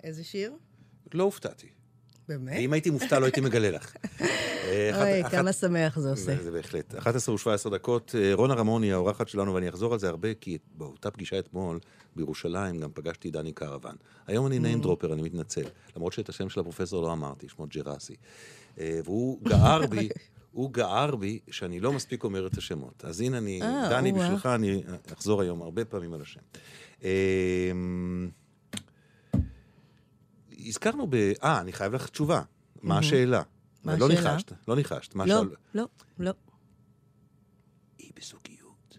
איזה 0.03 0.25
שיר? 0.25 0.53
לא 1.15 1.23
הופתעתי. 1.23 1.67
באמת? 2.29 2.57
אם 2.59 2.73
הייתי 2.73 2.91
מופתע 2.91 3.19
לא 3.19 3.25
הייתי 3.25 3.41
מגלה 3.41 3.71
לך. 3.71 3.95
אה, 4.21 5.21
אוי, 5.23 5.31
כמה 5.31 5.53
שמח 5.53 5.99
זה 5.99 6.11
עושה. 6.11 6.43
זה 6.43 6.51
בהחלט. 6.51 6.95
11 6.95 7.35
ו-17 7.35 7.71
דקות. 7.71 8.15
אה, 8.19 8.35
רונה 8.35 8.55
רמון 8.55 8.83
היא 8.83 8.93
האורחת 8.93 9.29
שלנו, 9.29 9.55
ואני 9.55 9.69
אחזור 9.69 9.93
על 9.93 9.99
זה 9.99 10.09
הרבה, 10.09 10.35
כי 10.35 10.59
באותה 10.75 11.11
פגישה 11.11 11.39
אתמול 11.39 11.79
בירושלים 12.17 12.79
גם 12.81 12.91
פגשתי 12.95 13.31
דני 13.31 13.53
קרוון. 13.53 13.97
היום 14.27 14.47
אני 14.47 14.57
Mm. 14.57 14.61
נעים 14.61 14.81
דרופר, 14.81 15.13
אני 15.13 15.23
מתנצל. 15.23 15.65
למרות 15.97 16.13
שאת 16.13 16.29
השם 16.29 16.49
של 16.49 16.61
הפרופסור 16.61 17.03
לא 17.03 17.13
אמרתי, 17.13 17.49
שמו 17.49 17.67
ג'רסי. 17.67 18.15
אה, 18.81 19.01
והוא 19.05 19.39
גער 19.45 19.87
בי, 19.87 20.09
הוא 20.53 20.73
גער 20.73 21.17
בי 21.17 21.39
שאני 21.51 21.81
לא 21.81 21.93
מספיק 21.93 22.25
אומר 22.25 22.47
את 22.47 22.59
השמות. 22.59 23.05
אז 23.05 23.21
הנה 23.21 23.39
אני, 23.39 23.61
דני. 23.91 24.13
בשבילך 24.13 24.47
אני 24.47 24.83
אחזור 25.13 25.43
היום 25.43 25.63
הרבה 25.63 25.85
פעמים 25.85 26.13
על 26.15 26.23
השם. 26.23 26.41
אה, 27.05 27.71
הזכרנו 30.67 31.07
ב... 31.11 31.15
אה, 31.43 31.61
אני 31.61 31.73
חייב 31.73 31.93
לך 31.95 32.09
תשובה. 32.09 32.43
מה 32.83 32.99
השאלה? 32.99 33.43
מה 33.85 33.97
לא 33.97 34.07
השאלה? 34.07 34.31
ניחשת, 34.33 34.53
לא 34.69 34.77
ניחשת. 34.77 35.15
לא, 35.15 35.27
שאל- 35.27 35.55
לא, 35.75 35.85
לא. 36.19 36.33
היא 37.99 38.11
בזוגיות. 38.17 38.99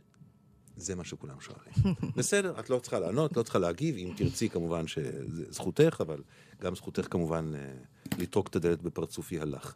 זה 0.77 0.95
מה 0.95 1.03
שכולם 1.03 1.39
שואלים. 1.41 1.95
בסדר, 2.17 2.59
את 2.59 2.69
לא 2.69 2.79
צריכה 2.79 2.99
לענות, 2.99 3.37
לא 3.37 3.43
צריכה 3.43 3.59
להגיב, 3.59 3.95
אם 3.95 4.13
תרצי 4.17 4.49
כמובן 4.49 4.87
שזה 4.87 5.21
זכותך, 5.51 5.97
אבל 6.01 6.23
גם 6.61 6.75
זכותך 6.75 7.07
כמובן 7.11 7.51
אה, 7.55 7.73
לטרוק 8.17 8.47
את 8.47 8.55
הדלת 8.55 8.81
בפרצופי 8.81 9.39
הלך. 9.39 9.75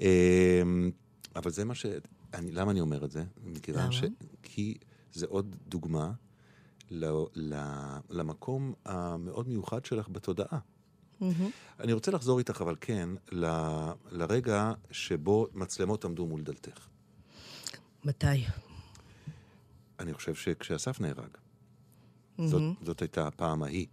אה, 0.00 0.62
אבל 1.36 1.50
זה 1.50 1.64
מה 1.64 1.74
ש... 1.74 1.86
אני, 2.34 2.50
למה 2.52 2.70
אני 2.70 2.80
אומר 2.80 3.04
את 3.04 3.10
זה? 3.10 3.24
מכיוון? 3.44 3.92
ש... 3.92 4.04
כי 4.42 4.74
זה 5.12 5.26
עוד 5.26 5.56
דוגמה. 5.68 6.12
למקום 8.10 8.72
המאוד 8.84 9.48
מיוחד 9.48 9.84
שלך 9.84 10.08
בתודעה. 10.08 10.58
אני 11.80 11.92
רוצה 11.92 12.10
לחזור 12.10 12.38
איתך, 12.38 12.60
אבל 12.60 12.76
כן, 12.80 13.08
ל- 13.32 13.90
לרגע 14.10 14.72
שבו 14.90 15.46
מצלמות 15.54 16.04
עמדו 16.04 16.26
מול 16.26 16.42
דלתך. 16.42 16.86
מתי? 18.04 18.26
אני 20.00 20.14
חושב 20.14 20.34
שכשאסף 20.34 21.00
נהרג. 21.00 21.28
זאת, 22.38 22.62
זאת 22.82 23.00
הייתה 23.00 23.26
הפעם 23.26 23.62
ההיא. 23.62 23.86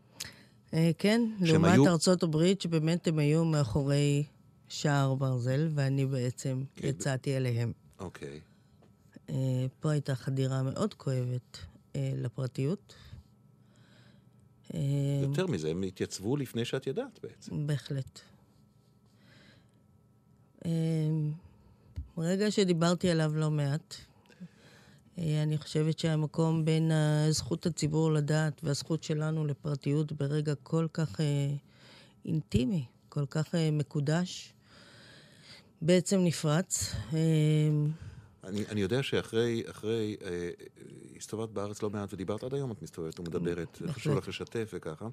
אה, 0.74 0.92
כן, 0.98 1.22
לעומת 1.42 1.72
היו- 1.74 1.88
ארצות 1.88 2.24
הברית, 2.24 2.62
שבאמת 2.62 3.08
הם 3.08 3.20
היו 3.20 3.46
מאחורי 3.46 4.24
שער 4.68 5.16
ברזל, 5.16 5.70
ואני 5.76 6.06
בעצם 6.06 6.64
כן. 6.76 6.88
יצאתי 6.88 7.38
אליהם. 7.38 7.72
אוקיי. 8.00 8.40
אה, 9.30 9.36
פה 9.80 9.92
הייתה 9.92 10.16
חדירה 10.16 10.64
מאוד 10.64 10.94
כואבת 10.94 11.58
לפרטיות. 11.96 12.96
אה, 14.74 14.80
יותר 15.22 15.48
מזה, 15.48 15.70
הם 15.70 15.84
התייצבו 15.84 16.38
לפני 16.38 16.66
שאת 16.66 16.88
ידעת 16.88 17.20
בעצם. 17.24 17.68
בהחלט. 17.68 18.20
אה, 20.66 20.72
רגע 22.18 22.52
שדיברתי 22.52 23.10
עליו 23.10 23.32
לא 23.36 23.52
מעט, 23.52 23.96
אה, 25.18 25.44
אני 25.44 25.58
חושבת 25.58 26.00
שהמקום 26.00 26.66
בין 26.66 26.92
זכות 27.30 27.66
הציבור 27.66 28.12
לדעת 28.12 28.62
והזכות 28.64 29.04
שלנו 29.04 29.46
לפרטיות 29.46 30.12
ברגע 30.12 30.54
כל 30.64 30.88
כך 30.94 31.22
אה, 31.22 31.26
אינטימי, 32.26 32.86
כל 33.10 33.26
כך 33.30 33.56
אה, 33.56 33.72
מקודש, 33.72 34.54
בעצם 35.82 36.20
נפרץ. 36.20 36.96
אני, 38.44 38.64
אני 38.70 38.82
יודע 38.82 39.04
שאחרי, 39.04 39.64
אחרי, 39.70 40.16
אה, 40.26 40.50
הסתובבת 41.18 41.50
בארץ 41.50 41.84
לא 41.84 41.90
מעט 41.90 42.14
ודיברת 42.14 42.44
עד 42.44 42.54
היום, 42.54 42.72
את 42.72 42.82
מסתובבת 42.82 43.20
ומדברת. 43.20 43.82
חשוב 43.88 44.18
לך 44.18 44.28
לשתף 44.28 44.72
וככה. 44.74 45.08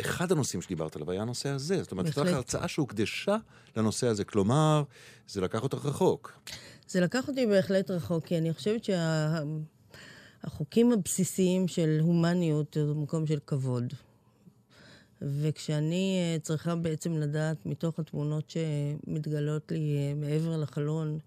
אחד 0.00 0.32
הנושאים 0.32 0.62
שדיברת 0.62 0.96
עליו 0.96 1.10
היה 1.10 1.22
הנושא 1.22 1.48
הזה. 1.48 1.82
זאת 1.82 1.92
אומרת, 1.92 2.06
הייתה 2.06 2.24
לך. 2.24 2.32
הרצאה 2.32 2.68
שהוקדשה 2.68 3.36
לנושא 3.76 4.06
הזה. 4.06 4.24
כלומר, 4.24 4.82
זה 5.28 5.40
לקח 5.40 5.62
אותך 5.62 5.84
רחוק. 5.84 6.40
זה 6.88 7.00
לקח 7.00 7.28
אותי 7.28 7.46
בהחלט 7.46 7.90
רחוק, 7.90 8.26
כי 8.26 8.38
אני 8.38 8.52
חושבת 8.52 8.84
שהחוקים 10.44 10.92
הבסיסיים 10.92 11.68
של 11.68 11.98
הומניות 12.00 12.74
זה 12.74 12.94
מקום 12.94 13.26
של 13.26 13.38
כבוד. 13.46 13.94
וכשאני 15.22 16.18
אה, 16.20 16.38
צריכה 16.38 16.74
בעצם 16.76 17.12
לדעת 17.12 17.66
מתוך 17.66 17.98
התמונות 17.98 18.50
שמתגלות 18.50 19.72
לי 19.72 19.96
אה, 19.96 20.14
מעבר 20.14 20.56
לחלון, 20.56 21.18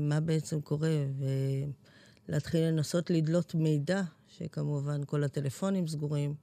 מה 0.00 0.20
בעצם 0.20 0.60
קורה, 0.60 1.04
ולהתחיל 2.28 2.60
לנסות 2.64 3.10
לדלות 3.10 3.54
מידע, 3.54 4.02
שכמובן 4.28 5.00
כל 5.06 5.24
הטלפונים 5.24 5.86
סגורים, 5.88 6.34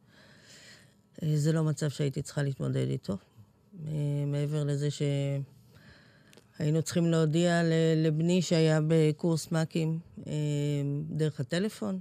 אה, 1.24 1.38
זה 1.38 1.52
לא 1.52 1.64
מצב 1.64 1.90
שהייתי 1.90 2.22
צריכה 2.22 2.44
להתמודד 2.44 2.88
איתו. 2.90 3.18
אה, 3.88 3.92
מעבר 4.28 4.64
לזה 4.64 4.92
ש... 4.92 5.02
היינו 6.60 6.82
צריכים 6.82 7.06
להודיע 7.06 7.62
לבני 7.96 8.42
שהיה 8.42 8.80
בקורס 8.88 9.52
מ"כים 9.52 10.00
אה, 10.28 10.34
דרך 11.10 11.40
הטלפון. 11.40 12.00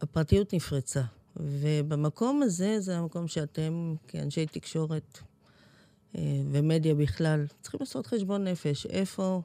הפרטיות 0.00 0.54
נפרצה. 0.54 1.02
ובמקום 1.36 2.42
הזה, 2.42 2.80
זה 2.80 2.98
המקום 2.98 3.28
שאתם, 3.28 3.94
כאנשי 4.08 4.46
תקשורת 4.46 5.18
אה, 6.16 6.22
ומדיה 6.52 6.94
בכלל, 6.94 7.46
צריכים 7.62 7.80
לעשות 7.80 8.06
חשבון 8.06 8.44
נפש. 8.44 8.86
איפה 8.86 9.42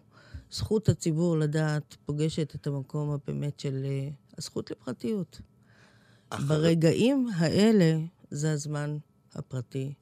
זכות 0.51 0.89
הציבור 0.89 1.37
לדעת 1.37 1.95
פוגשת 2.05 2.55
את 2.55 2.67
המקום 2.67 3.09
הבאמת 3.09 3.59
של 3.59 3.85
אה, 3.85 4.09
הזכות 4.37 4.71
לפרטיות. 4.71 5.41
אחר, 6.29 6.43
ברגעים 6.43 7.27
האלה 7.35 7.97
זה 8.31 8.51
הזמן 8.51 8.97
הפרטי 9.33 9.93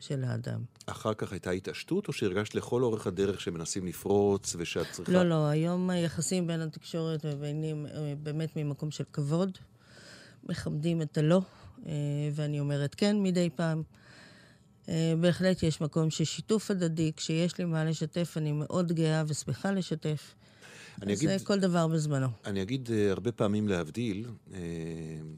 של 0.00 0.24
האדם. 0.24 0.60
אחר 0.86 1.14
כך 1.14 1.32
הייתה 1.32 1.50
התעשתות, 1.50 2.08
או 2.08 2.12
שהרגשת 2.12 2.54
לכל 2.54 2.82
אורך 2.82 3.06
הדרך 3.06 3.40
שמנסים 3.40 3.86
לפרוץ 3.86 4.56
ושאת 4.58 4.86
צריכה... 4.92 5.12
לא, 5.12 5.22
לא, 5.22 5.46
היום 5.46 5.90
היחסים 5.90 6.46
בין 6.46 6.60
התקשורת 6.60 7.20
וביני 7.24 7.70
הם 7.70 7.86
אה, 7.86 8.14
באמת 8.22 8.56
ממקום 8.56 8.90
של 8.90 9.04
כבוד. 9.12 9.58
מכבדים 10.48 11.02
את 11.02 11.18
הלא, 11.18 11.40
אה, 11.86 11.92
ואני 12.32 12.60
אומרת 12.60 12.94
כן 12.94 13.22
מדי 13.22 13.50
פעם. 13.50 13.82
אה, 14.88 15.14
בהחלט 15.20 15.62
יש 15.62 15.80
מקום 15.80 16.10
של 16.10 16.24
שיתוף 16.24 16.70
הדדי. 16.70 17.12
כשיש 17.16 17.58
לי 17.58 17.64
מה 17.64 17.84
לשתף, 17.84 18.34
אני 18.36 18.52
מאוד 18.52 18.92
גאה 18.92 19.22
ושמחה 19.28 19.72
לשתף. 19.72 20.34
אני 21.02 21.12
אז 21.12 21.18
אגיד- 21.24 21.40
כל 21.46 21.58
דבר 21.58 21.86
בזמנו. 21.86 22.26
אני 22.44 22.62
אגיד 22.62 22.88
אה, 22.92 23.10
הרבה 23.10 23.32
פעמים 23.32 23.68
להבדיל, 23.68 24.26
אה, 24.54 24.58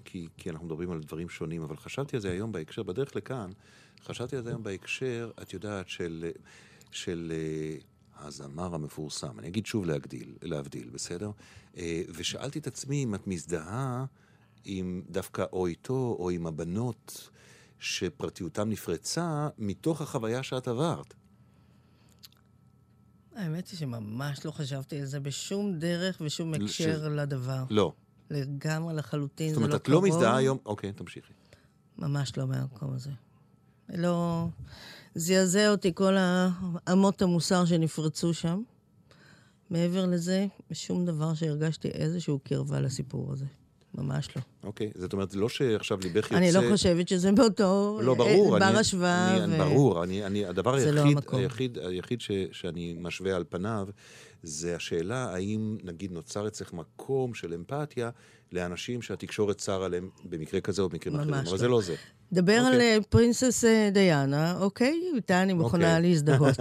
כי, 0.04 0.28
כי 0.36 0.50
אנחנו 0.50 0.66
מדברים 0.66 0.90
על 0.90 1.00
דברים 1.00 1.28
שונים, 1.28 1.62
אבל 1.62 1.76
חשבתי 1.76 2.16
על 2.16 2.22
זה 2.22 2.30
היום 2.30 2.52
בהקשר, 2.52 2.82
בדרך 2.82 3.16
לכאן, 3.16 3.50
חשבתי 4.04 4.36
על 4.36 4.42
זה 4.42 4.50
היום 4.50 4.62
בהקשר, 4.62 5.30
את 5.42 5.52
יודעת, 5.52 5.88
של, 5.88 6.30
של 6.90 7.32
הזמר 8.18 8.74
המפורסם. 8.74 9.38
אני 9.38 9.48
אגיד 9.48 9.66
שוב 9.66 9.84
להגדיל, 9.86 10.34
להבדיל, 10.42 10.88
בסדר? 10.92 11.30
ושאלתי 12.14 12.58
את 12.58 12.66
עצמי 12.66 13.04
אם 13.04 13.14
את 13.14 13.26
מזדהה 13.26 14.04
עם 14.64 15.02
דווקא 15.10 15.44
או 15.52 15.66
איתו 15.66 16.16
או 16.18 16.30
עם 16.30 16.46
הבנות 16.46 17.30
שפרטיותם 17.80 18.70
נפרצה 18.70 19.48
מתוך 19.58 20.00
החוויה 20.00 20.42
שאת 20.42 20.68
עברת. 20.68 21.14
האמת 23.36 23.68
היא 23.68 23.78
שממש 23.78 24.44
לא 24.46 24.50
חשבתי 24.50 25.00
על 25.00 25.06
זה 25.06 25.20
בשום 25.20 25.78
דרך 25.78 26.20
ושום 26.24 26.54
ש- 26.54 26.56
הקשר 26.80 27.08
לדבר. 27.08 27.64
לא. 27.70 27.92
לגמרי 28.30 28.94
לחלוטין, 28.94 29.48
זאת 29.48 29.54
זה 29.54 29.60
לא 29.60 29.66
אומרת, 29.66 29.82
קרוב. 29.82 30.04
את 30.04 30.10
לא 30.10 30.16
מזדהה 30.16 30.36
היום... 30.36 30.58
אוקיי, 30.66 30.92
תמשיכי. 30.92 31.32
ממש 31.98 32.36
לא 32.36 32.46
מהמקום 32.46 32.92
הזה. 32.94 33.10
לא... 33.88 34.46
זעזע 35.14 35.70
אותי 35.70 35.94
כל 35.94 36.16
אמות 36.92 37.22
המוסר 37.22 37.64
שנפרצו 37.64 38.34
שם. 38.34 38.62
מעבר 39.70 40.06
לזה, 40.06 40.46
שום 40.72 41.06
דבר 41.06 41.34
שהרגשתי 41.34 41.88
איזשהו 41.88 42.38
קרבה 42.38 42.80
לסיפור 42.80 43.32
הזה. 43.32 43.46
ממש 43.94 44.28
לא. 44.36 44.42
אוקיי, 44.64 44.90
זאת 44.94 45.12
אומרת, 45.12 45.34
לא 45.34 45.48
שעכשיו 45.48 45.98
ליבך 46.02 46.24
יוצא... 46.24 46.36
אני 46.36 46.52
לא 46.52 46.60
חושבת 46.72 47.08
שזה 47.08 47.32
באותו 47.32 47.98
לא, 48.02 48.14
ברור. 48.14 48.52
אה, 48.58 48.66
אני- 48.66 48.72
בר 48.72 48.78
השוואה. 48.78 49.46
ו- 49.48 49.58
ברור. 49.58 50.04
אני, 50.04 50.26
אני, 50.26 50.46
הדבר 50.46 50.72
לא 50.72 50.76
היחיד, 50.76 51.16
המקום. 51.16 51.40
היחיד, 51.40 51.78
היחיד 51.78 52.20
ש, 52.20 52.30
שאני 52.52 52.96
משווה 53.00 53.36
על 53.36 53.44
פניו, 53.48 53.88
זה 54.42 54.76
השאלה 54.76 55.34
האם, 55.34 55.76
נגיד, 55.84 56.12
נוצר 56.12 56.48
אצלך 56.48 56.72
מקום 56.72 57.34
של 57.34 57.54
אמפתיה 57.54 58.10
לאנשים 58.52 59.02
שהתקשורת 59.02 59.58
צר 59.58 59.82
עליהם 59.82 60.08
במקרה 60.24 60.60
כזה 60.60 60.82
או 60.82 60.88
במקרים 60.88 61.14
אחרים. 61.14 61.30
ממש 61.30 61.42
אבל 61.42 61.52
לא. 61.52 61.58
זה 61.58 61.68
לא 61.68 61.80
זה. 61.82 61.94
דבר 62.32 62.52
על 62.52 62.72
אוקיי. 62.72 62.96
אה, 62.96 63.02
פרינסס 63.08 63.64
אה, 63.64 63.90
דיאנה, 63.92 64.56
אוקיי? 64.60 65.00
איתה 65.14 65.42
אני 65.42 65.52
מוכנה 65.52 65.96
אוקיי. 65.96 66.10
להזדהות. 66.10 66.56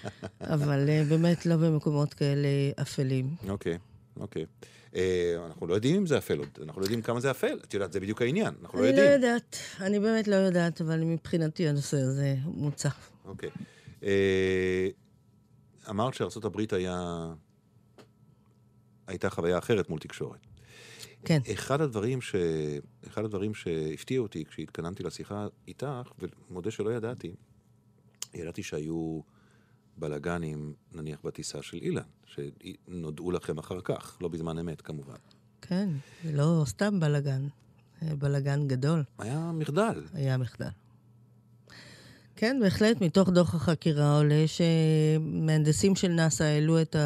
אבל 0.54 0.88
אה, 0.88 1.02
באמת 1.08 1.46
לא 1.46 1.56
במקומות 1.56 2.14
כאלה 2.14 2.48
אפלים. 2.82 3.34
אוקיי, 3.48 3.78
אוקיי. 4.20 4.44
אה, 4.94 5.46
אנחנו 5.46 5.66
לא 5.66 5.74
יודעים 5.74 5.96
אם 5.96 6.06
זה 6.06 6.18
אפל 6.18 6.38
עוד, 6.38 6.48
אנחנו 6.62 6.80
לא 6.80 6.84
יודעים 6.84 7.02
כמה 7.02 7.20
זה 7.20 7.30
אפל. 7.30 7.58
את 7.64 7.74
יודעת, 7.74 7.92
זה 7.92 8.00
בדיוק 8.00 8.22
העניין, 8.22 8.54
אנחנו 8.62 8.78
לא 8.78 8.88
אני 8.88 8.96
לא 8.96 9.02
יודעים. 9.02 9.22
יודעת, 9.22 9.56
אני 9.80 10.00
באמת 10.00 10.28
לא 10.28 10.34
יודעת, 10.34 10.80
אבל 10.80 11.04
מבחינתי 11.04 11.68
הנושא 11.68 11.96
הזה 11.96 12.36
מוצע. 12.44 12.88
אוקיי. 13.24 13.50
אה, 14.02 14.88
אמרת 15.90 16.14
הברית 16.44 16.72
היה... 16.72 17.26
הייתה 19.06 19.30
חוויה 19.30 19.58
אחרת 19.58 19.90
מול 19.90 19.98
תקשורת. 19.98 20.40
כן. 21.24 21.40
אחד 21.52 21.80
הדברים, 21.80 22.20
ש... 22.20 22.34
אחד 23.06 23.24
הדברים 23.24 23.54
שהפתיע 23.54 24.20
אותי 24.20 24.44
כשהתכוננתי 24.44 25.02
לשיחה 25.02 25.46
איתך, 25.68 26.12
ומודה 26.50 26.70
שלא 26.70 26.90
ידעתי, 26.90 27.34
ידעתי 28.34 28.62
שהיו 28.62 29.20
בלאגנים, 29.96 30.74
נניח 30.92 31.18
בטיסה 31.24 31.62
של 31.62 31.76
אילן, 31.76 32.02
שנודעו 32.26 33.30
לכם 33.30 33.58
אחר 33.58 33.80
כך, 33.80 34.18
לא 34.20 34.28
בזמן 34.28 34.58
אמת 34.58 34.80
כמובן. 34.80 35.16
כן, 35.62 35.88
לא 36.32 36.62
סתם 36.66 37.00
בלאגן, 37.00 37.46
זה 38.00 38.16
בלאגן 38.16 38.68
גדול, 38.68 39.02
היה 39.18 39.50
מחדל. 39.54 40.02
היה 40.14 40.36
מחדל. 40.36 40.68
כן, 42.36 42.56
בהחלט, 42.62 43.00
מתוך 43.00 43.28
דוח 43.28 43.54
החקירה 43.54 44.16
עולה 44.16 44.44
שמהנדסים 44.46 45.96
של 45.96 46.08
נאס"א 46.08 46.44
העלו 46.44 46.82
את 46.82 46.96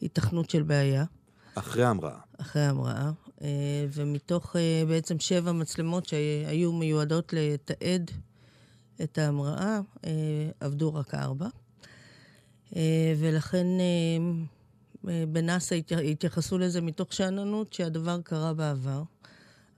ההיתכנות 0.00 0.50
של 0.50 0.62
בעיה, 0.62 1.04
אחרי 1.54 1.84
ההמראה. 1.84 2.18
אחרי 2.38 2.62
ההמראה, 2.62 3.10
אה, 3.42 3.86
ומתוך 3.92 4.56
אה, 4.56 4.82
בעצם 4.88 5.18
שבע 5.18 5.52
מצלמות 5.52 6.06
שהיו 6.06 6.72
מיועדות 6.72 7.32
לתעד 7.32 8.10
את 9.02 9.18
ההמראה, 9.18 9.80
אה, 10.04 10.10
עבדו 10.60 10.94
רק 10.94 11.14
ארבע. 11.14 11.48
אה, 12.76 13.14
ולכן 13.18 13.66
אה, 13.80 15.24
בנאס"א 15.32 15.74
התי- 15.74 16.10
התייחסו 16.10 16.58
לזה 16.58 16.80
מתוך 16.80 17.12
שאננות 17.12 17.72
שהדבר 17.72 18.20
קרה 18.20 18.54
בעבר, 18.54 19.02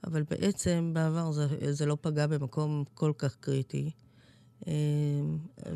אבל 0.07 0.23
בעצם 0.29 0.91
בעבר 0.93 1.31
זה, 1.31 1.47
זה 1.71 1.85
לא 1.85 1.97
פגע 2.01 2.27
במקום 2.27 2.83
כל 2.93 3.11
כך 3.17 3.35
קריטי. 3.39 3.91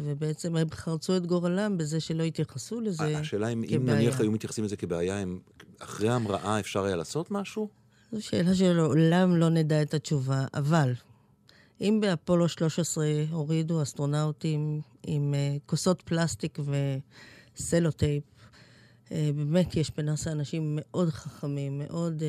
ובעצם 0.04 0.56
הם 0.56 0.68
חרצו 0.72 1.18
את 1.18 1.26
גורלם 1.26 1.78
בזה 1.78 2.00
שלא 2.00 2.24
התייחסו 2.24 2.82
לזה 2.82 3.18
השאלה 3.18 3.48
אם, 3.48 3.64
אם 3.64 3.80
כבעיה. 3.84 3.96
נניח 3.98 4.20
היו 4.20 4.32
מתייחסים 4.32 4.64
לזה 4.64 4.76
כבעיה, 4.76 5.18
הם, 5.18 5.40
אחרי 5.80 6.10
ההמראה 6.10 6.60
אפשר 6.60 6.84
היה 6.84 6.96
לעשות 6.96 7.32
משהו? 7.32 7.70
זו 8.12 8.22
שאלה 8.26 8.56
שלעולם 8.56 9.36
לא 9.36 9.50
נדע 9.50 9.82
את 9.82 9.94
התשובה, 9.94 10.46
אבל 10.54 10.94
אם 11.82 12.00
באפולו 12.02 12.50
13 12.50 13.06
הורידו 13.32 13.82
אסטרונאוטים 13.82 14.82
עם 15.08 15.34
אה, 15.34 15.58
כוסות 15.66 16.02
פלסטיק 16.02 16.60
וסלוטייפ, 17.56 18.24
אה, 19.12 19.30
באמת 19.36 19.76
יש 19.76 19.92
בנאס"א 19.98 20.30
אנשים 20.30 20.80
מאוד 20.82 21.10
חכמים, 21.10 21.80
מאוד 21.80 22.24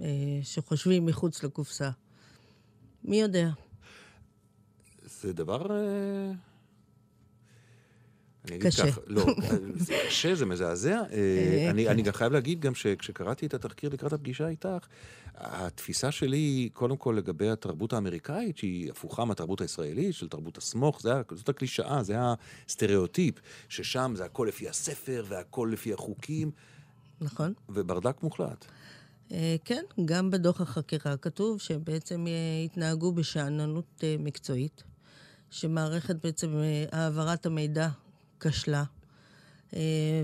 אה, 0.00 0.06
שחושבים 0.42 1.06
מחוץ 1.06 1.42
לקופסה. 1.42 1.90
מי 3.04 3.20
יודע? 3.20 3.48
זה 5.04 5.32
דבר... 5.32 5.66
אני 8.44 8.56
אגיד 8.56 8.66
קשה. 8.66 8.90
כך, 8.92 8.98
לא, 9.06 9.26
זה 9.74 9.94
קשה, 10.06 10.34
זה 10.34 10.46
מזעזע. 10.46 11.02
אני, 11.70 11.88
אני 11.88 12.02
גם 12.02 12.12
חייב 12.12 12.32
להגיד 12.32 12.60
גם 12.60 12.74
שכשקראתי 12.74 13.46
את 13.46 13.54
התחקיר 13.54 13.90
לקראת 13.90 14.12
הפגישה 14.12 14.48
איתך, 14.48 14.86
התפיסה 15.36 16.12
שלי 16.12 16.36
היא 16.36 16.70
קודם 16.72 16.96
כל 16.96 17.14
לגבי 17.18 17.50
התרבות 17.50 17.92
האמריקאית, 17.92 18.58
שהיא 18.58 18.90
הפוכה 18.90 19.24
מהתרבות 19.24 19.60
הישראלית, 19.60 20.14
של 20.14 20.28
תרבות 20.28 20.58
הסמוך, 20.58 21.02
זה, 21.02 21.12
זאת 21.30 21.48
הקלישאה, 21.48 22.02
זה 22.02 22.16
הסטריאוטיפ, 22.18 23.34
ששם 23.68 24.12
זה 24.16 24.24
הכל 24.24 24.46
לפי 24.48 24.68
הספר 24.68 25.24
והכל 25.28 25.68
לפי 25.72 25.92
החוקים, 25.92 26.50
נכון? 27.20 27.52
וברדק 27.68 28.22
מוחלט. 28.22 28.64
אה, 29.32 29.56
כן, 29.64 29.84
גם 30.04 30.30
בדוח 30.30 30.60
החקירה 30.60 31.16
כתוב 31.16 31.60
שבעצם 31.60 32.26
אה, 32.26 32.32
התנהגו 32.64 33.12
בשאננות 33.12 34.00
אה, 34.02 34.16
מקצועית, 34.18 34.82
שמערכת 35.50 36.16
בעצם 36.24 36.48
העברת 36.92 37.46
המידע 37.46 37.88
כשלה, 38.40 38.84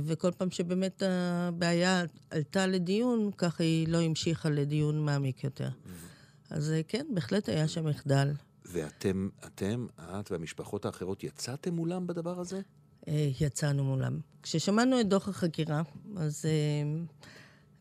וכל 0.02 0.30
פעם 0.30 0.50
שבאמת 0.50 1.02
הבעיה 1.06 2.04
עלתה 2.30 2.66
לדיון, 2.66 3.30
ככה 3.38 3.62
היא 3.62 3.88
לא 3.88 4.00
המשיכה 4.00 4.50
לדיון 4.50 5.04
מעמיק 5.04 5.44
יותר. 5.44 5.68
אז 6.50 6.70
אה, 6.70 6.80
כן, 6.88 7.06
בהחלט 7.14 7.48
היה 7.48 7.68
שם 7.68 7.86
מחדל. 7.86 8.32
ואתם, 8.64 9.28
אתם, 9.46 9.86
את 9.98 10.30
והמשפחות 10.30 10.84
האחרות, 10.84 11.24
יצאתם 11.24 11.74
מולם 11.74 12.06
בדבר 12.06 12.40
הזה? 12.40 12.60
אה, 13.08 13.30
יצאנו 13.40 13.84
מולם. 13.84 14.20
כששמענו 14.42 15.00
את 15.00 15.08
דוח 15.08 15.28
החקירה, 15.28 15.82
אז 16.16 16.44
אה, 16.44 17.02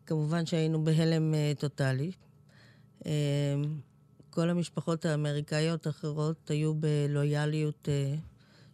כמובן 0.06 0.46
שהיינו 0.46 0.84
בהלם 0.84 1.34
אה, 1.34 1.52
טוטאלי. 1.58 2.12
אה, 3.06 3.12
כל 4.30 4.50
המשפחות 4.50 5.04
האמריקאיות 5.04 5.86
האחרות 5.86 6.50
היו 6.50 6.74
בלויאליות 6.74 7.88
אה, 7.88 8.14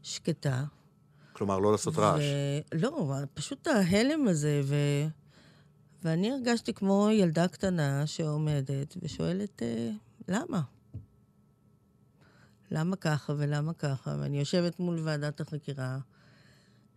שקטה. 0.02 0.64
כלומר, 1.36 1.58
לא 1.58 1.72
לעשות 1.72 1.94
רעש. 1.96 2.22
ו... 2.22 2.76
לא, 2.78 3.14
פשוט 3.34 3.66
ההלם 3.66 4.28
הזה, 4.28 4.60
ו... 4.64 4.74
ואני 6.04 6.32
הרגשתי 6.32 6.72
כמו 6.72 7.08
ילדה 7.12 7.48
קטנה 7.48 8.06
שעומדת 8.06 8.96
ושואלת, 9.02 9.62
אה, 9.62 9.90
למה? 10.28 10.60
למה 12.70 12.96
ככה 12.96 13.32
ולמה 13.36 13.72
ככה? 13.72 14.16
ואני 14.20 14.38
יושבת 14.38 14.80
מול 14.80 15.00
ועדת 15.04 15.40
החקירה, 15.40 15.98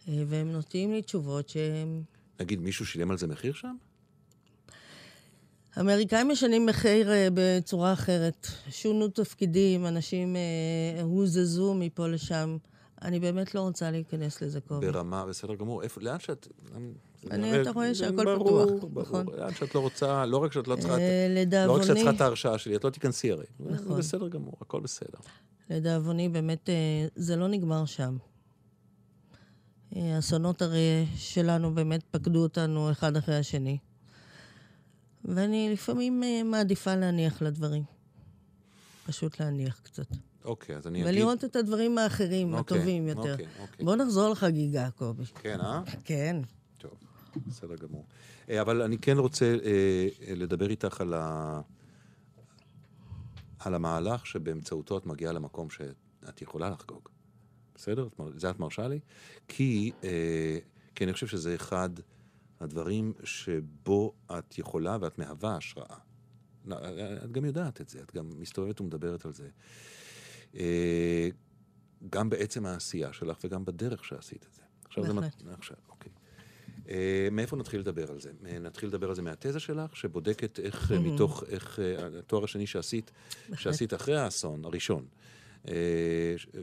אה, 0.08 0.24
והם 0.28 0.52
נותנים 0.52 0.92
לי 0.92 1.02
תשובות 1.02 1.50
שהם... 1.50 2.04
נגיד, 2.40 2.60
מישהו 2.60 2.86
שילם 2.86 3.12
על 3.12 3.18
זה 3.18 3.28
מחיר 3.28 3.54
שם? 3.54 3.76
האמריקאים 5.76 6.28
משנים 6.28 6.66
מחיר 6.66 7.12
אה, 7.12 7.28
בצורה 7.34 7.94
אחרת. 7.94 8.48
שונו 8.70 9.08
תפקידים, 9.08 9.86
אנשים 9.86 10.36
הוזזו 11.02 11.74
מפה 11.74 12.08
לשם. 12.08 12.58
אני 13.02 13.20
באמת 13.20 13.56
לא 13.56 13.62
רוצה 13.62 13.92
להיכנס 13.92 14.42
לזה, 14.42 14.62
קובי. 14.62 14.92
ברמה, 14.92 15.26
בסדר 15.26 15.56
גמור. 15.56 15.84
איפה, 15.84 16.02
לאן 16.02 16.20
שאת... 16.20 16.48
אני- 17.32 17.62
אתה 17.62 17.72
רואה 17.72 17.96
שהכל 17.96 18.26
ברור, 18.26 18.66
פתוח, 18.78 18.84
ברור. 18.94 19.02
נכון. 19.02 19.26
לאן 19.40 19.54
שאת 19.54 19.76
לא 19.76 19.80
רוצה, 19.80 20.26
לא 20.26 20.38
רק 20.38 20.54
שאת 20.54 20.68
לא 20.68 20.76
צריכה... 20.76 20.96
את- 20.96 21.00
אה, 21.02 21.28
לא 21.30 21.36
רק 21.36 21.42
שאת 21.42 21.48
לדאבוני, 21.48 21.86
צריכה 21.86 22.10
את 22.16 22.22
ההרשאה 22.22 22.58
שלי, 22.58 22.76
את 22.76 22.84
לא 22.84 22.90
תיכנסי 22.90 23.32
הרי. 23.32 23.46
נכון. 23.60 23.98
בסדר 23.98 24.28
גמור, 24.28 24.54
הכל 24.62 24.80
בסדר. 24.82 25.18
לדאבוני, 25.70 26.30
באמת, 26.30 26.70
אה, 26.70 26.74
זה 27.16 27.36
לא 27.36 27.48
נגמר 27.48 27.86
שם. 27.86 28.18
אה, 29.96 30.16
האסונות 30.16 30.62
הרי 30.62 31.06
שלנו 31.16 31.76
באמת 31.76 32.02
פקדו 32.12 32.44
אותנו 32.44 32.92
אחד 32.92 33.18
אחרי 33.18 33.36
השני. 33.36 33.78
ואני 35.26 35.70
לפעמים 35.74 36.24
אה, 36.24 36.42
מעדיפה 36.46 36.96
להניח 36.96 37.42
לדברים. 37.42 37.84
פשוט 39.06 39.40
להניח 39.42 39.80
קצת. 39.84 40.06
אוקיי, 40.46 40.76
אז 40.76 40.88
אני 40.88 41.04
אגיד... 41.04 41.14
ולראות 41.14 41.46
את 41.46 41.56
הדברים 41.56 41.98
האחרים, 41.98 42.54
אוקיי, 42.54 42.78
הטובים 42.78 43.08
יותר. 43.08 43.32
אוקיי, 43.32 43.46
אוקיי. 43.62 43.86
בוא 43.86 43.96
נחזור 43.96 44.30
לחגיגה, 44.30 44.90
קובי. 44.92 45.26
כן, 45.26 45.60
אה? 45.60 45.82
כן. 46.04 46.38
טוב, 46.78 46.92
בסדר 47.48 47.76
גמור. 47.76 48.06
אה, 48.50 48.62
אבל 48.62 48.82
אני 48.82 48.98
כן 48.98 49.18
רוצה 49.18 49.46
אה, 49.46 50.08
אה, 50.28 50.36
לדבר 50.36 50.70
איתך 50.70 51.02
על, 51.02 51.14
ה... 51.14 51.62
על 53.60 53.76
המהלך 53.76 54.26
שבאמצעותו 54.26 54.98
את 54.98 55.06
מגיעה 55.06 55.34
למקום 55.34 55.70
שאת 55.70 56.42
יכולה 56.42 56.70
לחגוג. 56.70 57.10
בסדר? 57.76 58.08
זה 58.36 58.50
את 58.50 58.60
מרשה 58.60 58.88
לי? 58.88 59.00
כי, 59.48 59.92
אה, 60.04 60.58
כי 60.96 61.04
אני 61.04 61.14
חושב 61.14 61.28
שזה 61.28 61.56
אחד 61.56 61.90
הדברים 62.60 63.14
שבו 63.24 64.14
את 64.32 64.58
יכולה 64.58 64.98
ואת 65.02 65.20
מהווה 65.20 65.56
השראה. 65.56 65.98
לא, 66.66 66.78
את 67.24 67.32
גם 67.32 67.46
יודעת 67.46 67.82
את 67.82 67.90
זה, 67.90 68.00
את 68.02 68.16
גם 68.16 68.30
מסתובבת 68.38 68.82
ומדברת 68.82 69.26
על 69.26 69.34
זה. 69.34 69.50
אה, 70.56 71.30
גם 72.10 72.30
בעצם 72.30 72.66
העשייה 72.66 73.14
שלך 73.14 73.38
וגם 73.44 73.66
בדרך 73.66 74.06
שעשית 74.06 74.46
את 74.50 74.54
זה. 74.54 74.62
עכשיו 74.86 75.04
זה... 75.04 75.14
בהחלט. 75.14 75.42
מת- 75.44 75.54
עכשיו, 75.58 75.78
אוקיי. 75.90 76.12
אה, 76.90 77.28
מאיפה 77.32 77.56
נתחיל 77.58 77.80
לדבר 77.80 78.12
על 78.12 78.20
זה? 78.20 78.32
אה, 78.46 78.60
נתחיל 78.60 78.90
לדבר 78.90 79.10
על 79.10 79.16
זה 79.16 79.22
מהתזה 79.22 79.60
שלך, 79.60 79.96
שבודקת 79.96 80.60
איך 80.60 80.92
אה, 80.92 81.00
מתוך, 81.00 81.44
איך 81.48 81.80
אה, 81.80 82.20
התואר 82.20 82.44
השני 82.44 82.68
שעשית, 82.68 83.12
שעשית 83.56 83.94
אחרי 83.94 84.18
האסון 84.18 84.66
הראשון. 84.66 85.06
אה, 85.68 85.74
אה, 86.56 86.60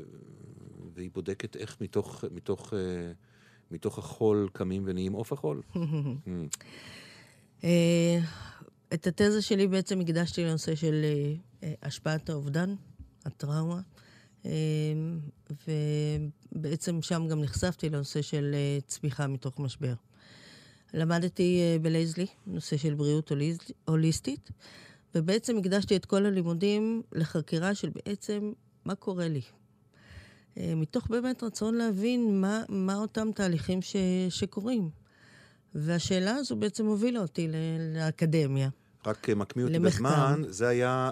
והיא 0.94 1.10
בודקת 1.14 1.56
איך 1.56 1.80
מתוך, 1.80 2.24
מתוך, 2.30 2.74
אה, 2.74 3.12
מתוך 3.70 3.98
החול 3.98 4.48
קמים 4.52 4.82
ונהיים 4.86 5.12
עוף 5.12 5.32
החול. 5.32 5.62
Mm, 5.74 6.28
אה, 7.64 8.18
את 8.94 9.06
התזה 9.06 9.42
שלי 9.42 9.66
בעצם 9.66 10.00
הקדשתי 10.00 10.44
לנושא 10.44 10.74
של 10.74 11.00
אה, 11.04 11.34
אה, 11.62 11.74
השפעת 11.82 12.30
האובדן, 12.30 12.74
הטראומה, 13.26 13.80
אה, 14.46 14.50
ובעצם 16.52 17.02
שם 17.02 17.28
גם 17.28 17.40
נחשפתי 17.40 17.88
לנושא 17.88 18.22
של 18.22 18.54
אה, 18.54 18.78
צמיחה 18.86 19.26
מתוך 19.26 19.58
משבר. 19.58 19.94
למדתי 20.94 21.60
אה, 21.60 21.78
בלייזלי, 21.78 22.26
נושא 22.46 22.76
של 22.76 22.94
בריאות 22.94 23.32
הוליסטית, 23.84 24.50
ובעצם 25.14 25.58
הקדשתי 25.58 25.96
את 25.96 26.04
כל 26.04 26.26
הלימודים 26.26 27.02
לחקירה 27.12 27.74
של 27.74 27.90
בעצם 27.90 28.52
מה 28.84 28.94
קורה 28.94 29.28
לי. 29.28 29.42
אה, 30.58 30.74
מתוך 30.76 31.06
באמת 31.10 31.42
רצון 31.42 31.74
להבין 31.74 32.40
מה, 32.40 32.62
מה 32.68 32.94
אותם 32.94 33.28
תהליכים 33.34 33.82
ש, 33.82 33.96
שקורים. 34.28 34.90
והשאלה 35.74 36.34
הזו 36.34 36.56
בעצם 36.56 36.86
הובילה 36.86 37.20
אותי 37.20 37.48
לאקדמיה. 37.94 38.68
רק 39.06 39.30
מקמיא 39.30 39.64
אותי 39.64 39.74
למחקר. 39.74 39.96
בזמן, 39.96 40.42
זה 40.48 40.68
היה, 40.68 41.10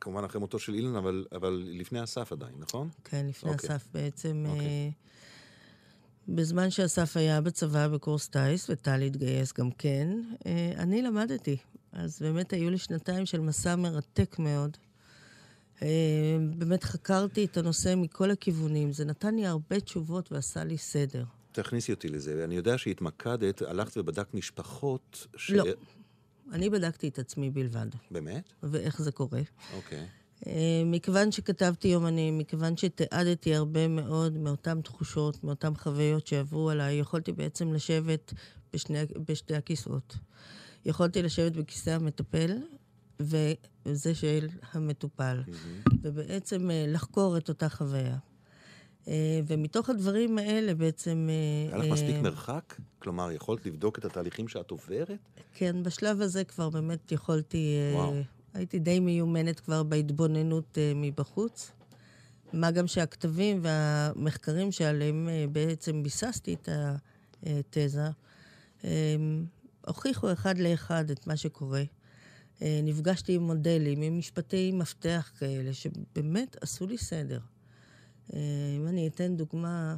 כמובן 0.00 0.24
אחרי 0.24 0.40
מותו 0.40 0.58
של 0.58 0.74
אילן, 0.74 0.96
אבל, 0.96 1.24
אבל 1.32 1.62
לפני 1.66 2.04
אסף 2.04 2.32
עדיין, 2.32 2.54
נכון? 2.58 2.88
כן, 3.04 3.26
לפני 3.26 3.50
אוקיי. 3.50 3.70
אסף 3.70 3.86
בעצם. 3.94 4.44
אוקיי. 4.48 4.66
אה, 4.66 4.88
בזמן 6.28 6.70
שאסף 6.70 7.16
היה 7.16 7.40
בצבא 7.40 7.88
בקורס 7.88 8.28
טיס, 8.28 8.70
וטל 8.70 9.02
התגייס 9.02 9.52
גם 9.52 9.70
כן, 9.70 10.08
אה, 10.46 10.72
אני 10.76 11.02
למדתי. 11.02 11.56
אז 11.92 12.22
באמת 12.22 12.52
היו 12.52 12.70
לי 12.70 12.78
שנתיים 12.78 13.26
של 13.26 13.40
מסע 13.40 13.76
מרתק 13.76 14.36
מאוד. 14.38 14.76
אה, 15.82 15.88
באמת 16.56 16.84
חקרתי 16.84 17.44
את 17.44 17.56
הנושא 17.56 17.94
מכל 17.96 18.30
הכיוונים. 18.30 18.92
זה 18.92 19.04
נתן 19.04 19.34
לי 19.34 19.46
הרבה 19.46 19.80
תשובות 19.80 20.32
ועשה 20.32 20.64
לי 20.64 20.78
סדר. 20.78 21.24
תכניסי 21.52 21.92
אותי 21.92 22.08
לזה. 22.08 22.44
אני 22.44 22.56
יודע 22.56 22.78
שהתמקדת, 22.78 23.62
הלכת 23.62 23.96
ובדקת 23.96 24.34
משפחות 24.34 25.26
ש... 25.36 25.50
לא. 25.50 25.64
אני 26.52 26.70
בדקתי 26.70 27.08
את 27.08 27.18
עצמי 27.18 27.50
בלבד, 27.50 27.86
באמת? 28.10 28.52
ואיך 28.62 29.02
זה 29.02 29.12
קורה. 29.12 29.40
אוקיי. 29.76 30.06
אה, 30.46 30.82
מכיוון 30.86 31.32
שכתבתי 31.32 31.88
יומנים, 31.88 32.38
מכיוון 32.38 32.76
שתיעדתי 32.76 33.54
הרבה 33.54 33.88
מאוד 33.88 34.32
מאותן 34.36 34.80
תחושות, 34.80 35.44
מאותן 35.44 35.74
חוויות 35.74 36.26
שעברו 36.26 36.70
עליי, 36.70 36.94
יכולתי 36.94 37.32
בעצם 37.32 37.72
לשבת 37.72 38.32
בשני, 38.72 38.98
בשתי 39.28 39.54
הכיסאות. 39.54 40.16
יכולתי 40.84 41.22
לשבת 41.22 41.52
בכיסא 41.52 41.90
המטפל 41.90 42.58
וזה 43.20 44.14
של 44.14 44.48
המטופל, 44.72 45.42
ובעצם 46.02 46.70
אה, 46.70 46.84
לחקור 46.88 47.36
את 47.36 47.48
אותה 47.48 47.68
חוויה. 47.68 48.16
אה, 49.08 49.40
ומתוך 49.46 49.90
הדברים 49.90 50.38
האלה 50.38 50.74
בעצם... 50.74 51.28
אה, 51.30 51.76
היה 51.76 51.84
לך 51.84 51.92
מספיק 51.92 52.14
אה, 52.14 52.22
מרחק? 52.22 52.74
כלומר, 52.98 53.30
יכולת 53.32 53.66
לבדוק 53.66 53.98
את 53.98 54.04
התהליכים 54.04 54.48
שאת 54.48 54.70
עוברת? 54.70 55.18
כן, 55.54 55.82
בשלב 55.82 56.20
הזה 56.20 56.44
כבר 56.44 56.70
באמת 56.70 57.12
יכולתי... 57.12 57.76
וואו. 57.94 58.14
הייתי 58.54 58.78
די 58.78 59.00
מיומנת 59.00 59.60
כבר 59.60 59.82
בהתבוננות 59.82 60.78
מבחוץ. 60.96 61.72
מה 62.52 62.70
גם 62.70 62.86
שהכתבים 62.86 63.60
והמחקרים 63.62 64.72
שעליהם 64.72 65.28
בעצם 65.52 66.02
ביססתי 66.02 66.54
את 66.54 66.68
התזה, 67.42 68.06
הוכיחו 69.86 70.32
אחד 70.32 70.58
לאחד 70.58 71.10
את 71.10 71.26
מה 71.26 71.36
שקורה. 71.36 71.82
נפגשתי 72.60 73.34
עם 73.34 73.42
מודלים, 73.42 74.02
עם 74.02 74.18
משפטי 74.18 74.72
מפתח 74.72 75.32
כאלה, 75.38 75.72
שבאמת 75.72 76.56
עשו 76.60 76.86
לי 76.86 76.98
סדר. 76.98 77.40
אה, 78.34 78.40
אם 78.76 78.88
אני 78.88 79.08
אתן 79.08 79.36
דוגמה, 79.36 79.96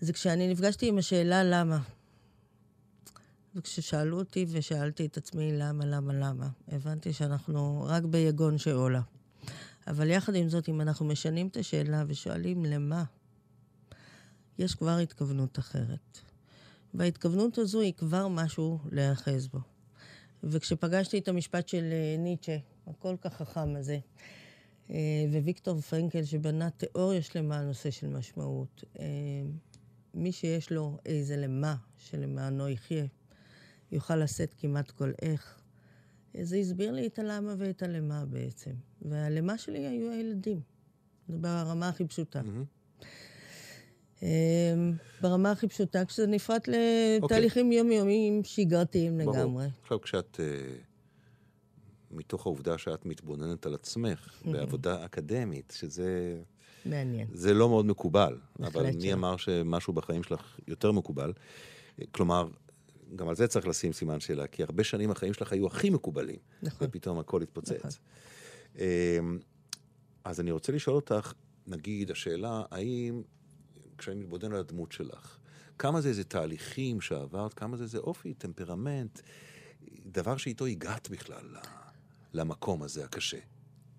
זה 0.00 0.12
כשאני 0.12 0.52
נפגשתי 0.52 0.88
עם 0.88 0.98
השאלה 0.98 1.44
למה. 1.44 1.78
וכששאלו 3.54 4.18
אותי 4.18 4.46
ושאלתי 4.48 5.06
את 5.06 5.16
עצמי 5.16 5.52
למה, 5.52 5.84
למה, 5.84 6.12
למה, 6.12 6.48
הבנתי 6.68 7.12
שאנחנו 7.12 7.84
רק 7.88 8.02
ביגון 8.04 8.58
שעולה. 8.58 9.00
אבל 9.86 10.10
יחד 10.10 10.34
עם 10.34 10.48
זאת, 10.48 10.68
אם 10.68 10.80
אנחנו 10.80 11.06
משנים 11.06 11.46
את 11.46 11.56
השאלה 11.56 12.04
ושואלים 12.06 12.64
למה, 12.64 13.04
יש 14.58 14.74
כבר 14.74 14.98
התכוונות 14.98 15.58
אחרת. 15.58 16.18
וההתכוונות 16.94 17.58
הזו 17.58 17.80
היא 17.80 17.92
כבר 17.92 18.28
משהו 18.28 18.78
להיאחז 18.90 19.46
בו. 19.46 19.58
וכשפגשתי 20.44 21.18
את 21.18 21.28
המשפט 21.28 21.68
של 21.68 21.84
אה, 21.92 22.16
ניטשה, 22.18 22.56
הכל 22.86 23.16
כך 23.20 23.34
חכם 23.34 23.76
הזה, 23.76 23.98
וויקטור 25.42 25.80
פרנקל, 25.80 26.24
שבנה 26.24 26.70
תיאוריה 26.70 27.22
שלמה 27.22 27.58
על 27.58 27.64
נושא 27.64 27.90
של 27.90 28.06
משמעות, 28.06 28.84
אה, 28.98 29.04
מי 30.14 30.32
שיש 30.32 30.72
לו 30.72 30.98
איזה 31.06 31.36
למה 31.36 31.76
שלמענו 31.98 32.68
יחיה, 32.68 33.04
יוכל 33.92 34.16
לשאת 34.16 34.54
כמעט 34.58 34.90
כל 34.90 35.12
איך. 35.22 35.62
זה 36.42 36.56
הסביר 36.56 36.92
לי 36.92 37.06
את 37.06 37.18
הלמה 37.18 37.54
ואת 37.58 37.82
הלמה 37.82 38.24
בעצם. 38.24 38.70
והלמה 39.02 39.58
שלי 39.58 39.86
היו 39.86 40.10
הילדים. 40.10 40.60
זה 41.28 41.38
ברמה 41.38 41.88
הכי 41.88 42.04
פשוטה. 42.04 42.40
אמ, 44.22 44.92
ברמה 45.20 45.50
הכי 45.50 45.68
פשוטה, 45.68 46.04
כשזה 46.04 46.26
נפרט 46.26 46.68
לתהליכים 46.68 47.72
יומיומיים 47.72 48.44
שגרתיים 48.44 49.18
ברור. 49.18 49.36
לגמרי. 49.36 49.66
עכשיו, 49.82 50.00
כשאת... 50.00 50.40
אה, 50.40 50.74
מתוך 52.12 52.46
העובדה 52.46 52.78
שאת 52.78 53.06
מתבוננת 53.06 53.66
על 53.66 53.74
עצמך 53.74 54.42
בעבודה 54.44 55.04
אקדמית, 55.04 55.74
שזה 55.76 56.40
מעניין. 56.86 57.28
זה 57.32 57.54
לא 57.54 57.68
מאוד 57.68 57.86
מקובל, 57.86 58.38
אבל 58.60 58.86
מי 58.86 59.00
שלא. 59.00 59.12
אמר 59.12 59.36
שמשהו 59.36 59.92
בחיים 59.92 60.22
שלך 60.22 60.58
יותר 60.68 60.92
מקובל? 60.92 61.32
כלומר, 62.10 62.48
גם 63.16 63.28
על 63.28 63.34
זה 63.34 63.46
צריך 63.46 63.66
לשים 63.66 63.92
סימן 63.92 64.20
שאלה, 64.20 64.46
כי 64.46 64.62
הרבה 64.62 64.84
שנים 64.84 65.10
החיים 65.10 65.34
שלך 65.34 65.52
היו 65.52 65.66
הכי 65.66 65.90
מקובלים, 65.90 66.38
נכון. 66.62 66.88
ופתאום 66.90 67.18
הכל 67.18 67.42
התפוצץ. 67.42 67.72
נכון. 67.72 67.90
אמ, 68.78 69.38
אז 70.24 70.40
אני 70.40 70.50
רוצה 70.50 70.72
לשאול 70.72 70.96
אותך, 70.96 71.32
נגיד, 71.66 72.10
השאלה, 72.10 72.62
האם, 72.70 73.22
כשאני 73.98 74.20
מתבונן 74.20 74.52
על 74.52 74.60
הדמות 74.60 74.92
שלך, 74.92 75.38
כמה 75.78 76.00
זה 76.00 76.08
איזה 76.08 76.24
תהליכים 76.24 77.00
שעברת, 77.00 77.54
כמה 77.54 77.76
זה 77.76 77.84
איזה 77.84 77.98
אופי, 77.98 78.34
טמפרמנט, 78.34 79.20
דבר 80.06 80.36
שאיתו 80.36 80.66
הגעת 80.66 81.10
בכלל 81.10 81.56
למקום 82.34 82.82
הזה 82.82 83.04
הקשה. 83.04 83.38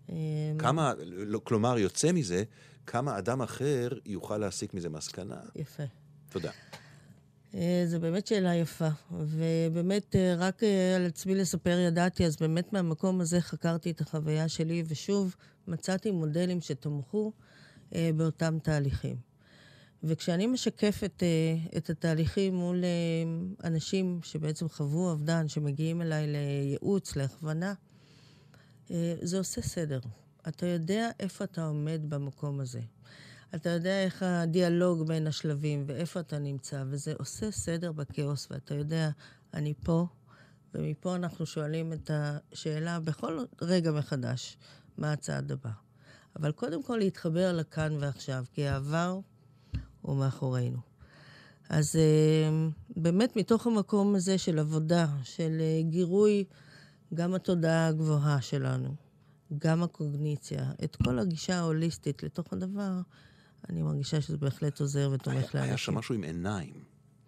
אמ, 0.10 0.16
כמה, 0.60 0.94
לא, 1.06 1.42
כלומר, 1.44 1.78
יוצא 1.78 2.12
מזה, 2.12 2.44
כמה 2.88 3.18
אדם 3.18 3.42
אחר 3.42 3.90
יוכל 4.06 4.38
להסיק 4.38 4.74
מזה 4.74 4.90
מסקנה. 4.90 5.40
יפה. 5.56 5.84
תודה. 6.30 6.52
אה, 7.56 7.84
זו 7.88 8.00
באמת 8.00 8.28
שאלה 8.28 8.56
יפה, 8.56 8.88
ובאמת 9.12 10.16
אה, 10.16 10.36
רק 10.38 10.64
אה, 10.64 10.96
על 10.96 11.06
עצמי 11.06 11.36
לספר 11.36 11.80
ידעתי, 11.80 12.26
אז 12.26 12.36
באמת 12.36 12.74
מהמקום 12.74 13.22
הזה 13.22 13.42
חקרתי 13.42 13.92
את 13.92 14.02
החוויה 14.02 14.50
שלי, 14.50 14.84
ושוב 14.88 15.36
מצאתי 15.68 16.12
מודלים 16.12 16.62
שתמכו 16.62 17.32
באותם 17.92 18.58
תהליכים. 18.64 19.16
וכשאני 20.04 20.48
משקפת 20.48 21.24
את 21.78 21.90
התהליכים 21.90 22.56
מול 22.56 22.84
אנשים 23.64 24.20
שבעצם 24.24 24.70
חוו 24.70 25.10
אובדן, 25.10 25.48
שמגיעים 25.48 26.02
אליי 26.02 26.28
לייעוץ, 26.28 27.16
להכוונה, 27.16 27.74
זה 29.22 29.38
עושה 29.38 29.62
סדר. 29.62 30.00
אתה 30.48 30.66
יודע 30.66 31.10
איפה 31.20 31.44
אתה 31.44 31.66
עומד 31.66 32.02
במקום 32.10 32.60
הזה. 32.60 32.82
אתה 33.56 33.70
יודע 33.70 34.04
איך 34.04 34.24
הדיאלוג 34.24 35.08
בין 35.08 35.28
השלבים 35.28 35.84
ואיפה 35.88 36.20
אתה 36.20 36.40
נמצא, 36.40 36.84
וזה 36.88 37.14
עושה 37.20 37.52
סדר 37.52 37.92
בכאוס, 37.92 38.48
ואתה 38.52 38.76
יודע, 38.76 39.10
אני 39.54 39.74
פה, 39.84 40.06
ומפה 40.74 41.16
אנחנו 41.16 41.46
שואלים 41.46 41.94
את 41.94 42.12
השאלה 42.14 43.00
בכל 43.00 43.44
רגע 43.62 43.92
מחדש, 43.92 44.58
מה 44.98 45.12
הצעד 45.12 45.52
הבא. 45.52 45.70
אבל 46.36 46.52
קודם 46.52 46.84
כל 46.84 46.98
להתחבר 46.98 47.54
לכאן 47.54 47.98
ועכשיו, 48.00 48.46
כי 48.54 48.68
העבר 48.68 49.20
הוא 50.02 50.16
מאחורינו. 50.16 50.80
אז 51.70 51.96
אה, 51.96 52.70
באמת 52.98 53.36
מתוך 53.36 53.68
המקום 53.68 54.16
הזה 54.16 54.38
של 54.38 54.60
עבודה, 54.60 55.08
של 55.24 55.58
אה, 55.60 55.82
גירוי 55.90 56.46
גם 57.14 57.34
התודעה 57.34 57.88
הגבוהה 57.88 58.42
שלנו, 58.42 58.96
גם 59.58 59.84
הקוגניציה, 59.84 60.72
את 60.84 60.96
כל 60.96 61.20
הגישה 61.20 61.56
ההוליסטית 61.56 62.24
לתוך 62.24 62.54
הדבר, 62.54 62.92
אני 63.70 63.82
מרגישה 63.82 64.22
שזה 64.22 64.38
בהחלט 64.38 64.80
עוזר 64.80 65.10
ותומך 65.14 65.36
לאנשים. 65.36 65.62
היה 65.62 65.78
שם 65.78 65.96
משהו 65.96 66.16
עם 66.16 66.24
עיניים, 66.24 66.74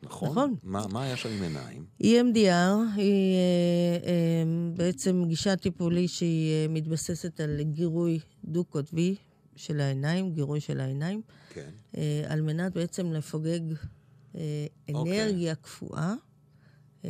נכון? 0.03 0.29
נכון. 0.29 0.55
מה, 0.63 0.85
מה 0.87 1.03
היה 1.03 1.17
שם 1.17 1.29
עם 1.29 1.41
עיניים? 1.43 1.85
EMDR 2.03 2.95
היא 2.95 3.35
אה, 3.35 4.07
אה, 4.07 4.43
בעצם 4.75 5.23
גישה 5.27 5.55
טיפולית 5.55 6.09
שהיא 6.09 6.51
אה, 6.51 6.67
מתבססת 6.69 7.39
על 7.39 7.61
גירוי 7.61 8.19
דו-קוטבי 8.43 9.15
של 9.55 9.79
העיניים, 9.79 10.33
גירוי 10.33 10.59
של 10.59 10.79
העיניים, 10.79 11.21
כן. 11.53 11.69
אה, 11.97 12.23
על 12.27 12.41
מנת 12.41 12.73
בעצם 12.73 13.13
לפוגג 13.13 13.59
אה, 14.35 14.67
אוקיי. 14.93 15.23
אנרגיה 15.23 15.55
קפואה, 15.55 16.13
אה, 17.05 17.09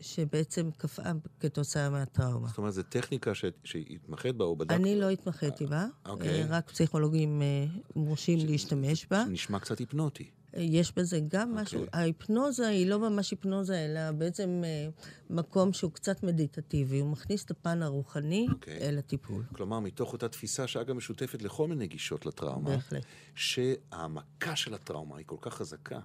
שבעצם 0.00 0.70
קפאה 0.76 1.12
כתוצאה 1.40 1.90
מהטראומה. 1.90 2.48
זאת 2.48 2.58
אומרת, 2.58 2.72
זו 2.72 2.82
טכניקה 2.82 3.34
ש... 3.34 3.44
שהתמחית 3.64 4.36
בה 4.36 4.44
או 4.44 4.56
בדקת? 4.56 4.80
אני 4.80 5.00
לא 5.00 5.10
התמחיתי 5.10 5.66
בה, 5.66 5.86
אוקיי. 6.06 6.42
אה, 6.42 6.46
רק 6.48 6.70
פסיכולוגים 6.70 7.42
אה, 7.42 7.66
מורשים 7.96 8.38
להשתמש 8.46 9.06
בה. 9.10 9.24
נשמע 9.24 9.58
קצת 9.58 9.78
היפנוטי. 9.78 10.30
אה, 10.56 10.62
יש 10.62 10.92
בזה 10.96 11.20
גם 11.28 11.54
משהו, 11.54 11.80
אוקיי. 11.80 12.00
ההיפנוזה 12.00 12.68
היא 12.68 12.86
לא 12.86 12.98
ממש 12.98 13.30
היפנוזה, 13.30 13.84
אלא 13.84 14.12
בעצם 14.12 14.62
אה, 14.64 14.88
מקום 15.30 15.72
שהוא 15.72 15.92
קצת 15.92 16.22
מדיטטיבי, 16.22 17.00
הוא 17.00 17.10
מכניס 17.10 17.44
את 17.44 17.50
הפן 17.50 17.82
הרוחני 17.82 18.46
אוקיי. 18.52 18.78
אל 18.78 18.98
הטיפול. 18.98 19.42
כלומר, 19.54 19.80
מתוך 19.80 20.12
אותה 20.12 20.28
תפיסה 20.28 20.66
שאגב 20.66 20.92
משותפת 20.92 21.42
לכל 21.42 21.68
מיני 21.68 21.86
גישות 21.86 22.26
לטראומה, 22.26 22.70
בהחלט. 22.70 23.04
שהעמקה 23.34 24.56
של 24.56 24.74
הטראומה 24.74 25.16
היא 25.18 25.26
כל 25.26 25.36
כך 25.40 25.54
חזקה, 25.54 26.00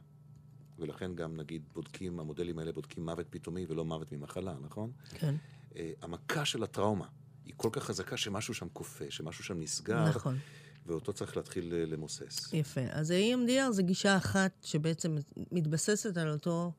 ולכן 0.82 1.16
גם 1.16 1.38
נגיד 1.38 1.62
בודקים, 1.74 2.20
המודלים 2.20 2.60
האלה 2.60 2.72
בודקים 2.72 3.06
מוות 3.06 3.26
פתאומי 3.30 3.66
ולא 3.70 3.86
מוות 3.86 4.12
ממחלה, 4.12 4.56
נכון? 4.62 4.92
כן, 5.10 5.36
אה, 5.76 5.92
המכה 6.02 6.46
של 6.46 6.64
הטראומה 6.64 7.06
היא 7.46 7.54
כל 7.58 7.70
כך 7.72 7.84
חזקה 7.84 8.18
שמשהו 8.18 8.54
שם 8.54 8.68
כופה, 8.74 9.06
שמשהו 9.10 9.44
שם 9.44 9.60
נסגר, 9.60 10.10
נכון. 10.10 10.38
ואותו 10.86 11.14
צריך 11.14 11.38
להתחיל 11.38 11.74
אה, 11.74 11.86
למוסס. 11.86 12.54
יפה. 12.54 12.82
אז 12.92 13.12
ה-EMDR 13.12 13.72
זה 13.72 13.84
גישה 13.84 14.18
אחת 14.18 14.52
שבעצם 14.62 15.18
מתבססת 15.52 16.18
על 16.18 16.30
אותו, 16.30 16.72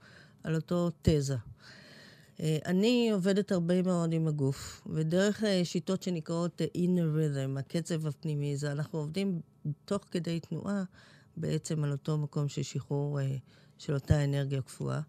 על 0.44 0.54
אותו 0.54 0.90
תזה. 1.02 1.36
אה, 2.40 2.58
אני 2.66 3.10
עובדת 3.12 3.52
הרבה 3.52 3.82
מאוד 3.82 4.12
עם 4.12 4.28
הגוף, 4.28 4.86
ודרך 4.86 5.42
שיטות 5.64 6.02
שנקראות 6.02 6.60
inner 6.60 7.16
rhythm, 7.16 7.58
הקצב 7.58 8.06
הפנימי, 8.06 8.56
זה 8.56 8.72
אנחנו 8.72 8.98
עובדים 8.98 9.40
תוך 9.84 10.04
כדי 10.10 10.40
תנועה 10.40 10.82
בעצם 11.36 11.84
על 11.84 11.92
אותו 11.92 12.18
מקום 12.18 12.48
של 12.48 12.62
שחרור 12.62 13.18
של 13.78 13.94
אותה 13.94 14.24
אנרגיה 14.24 14.62
קפואה. 14.62 15.00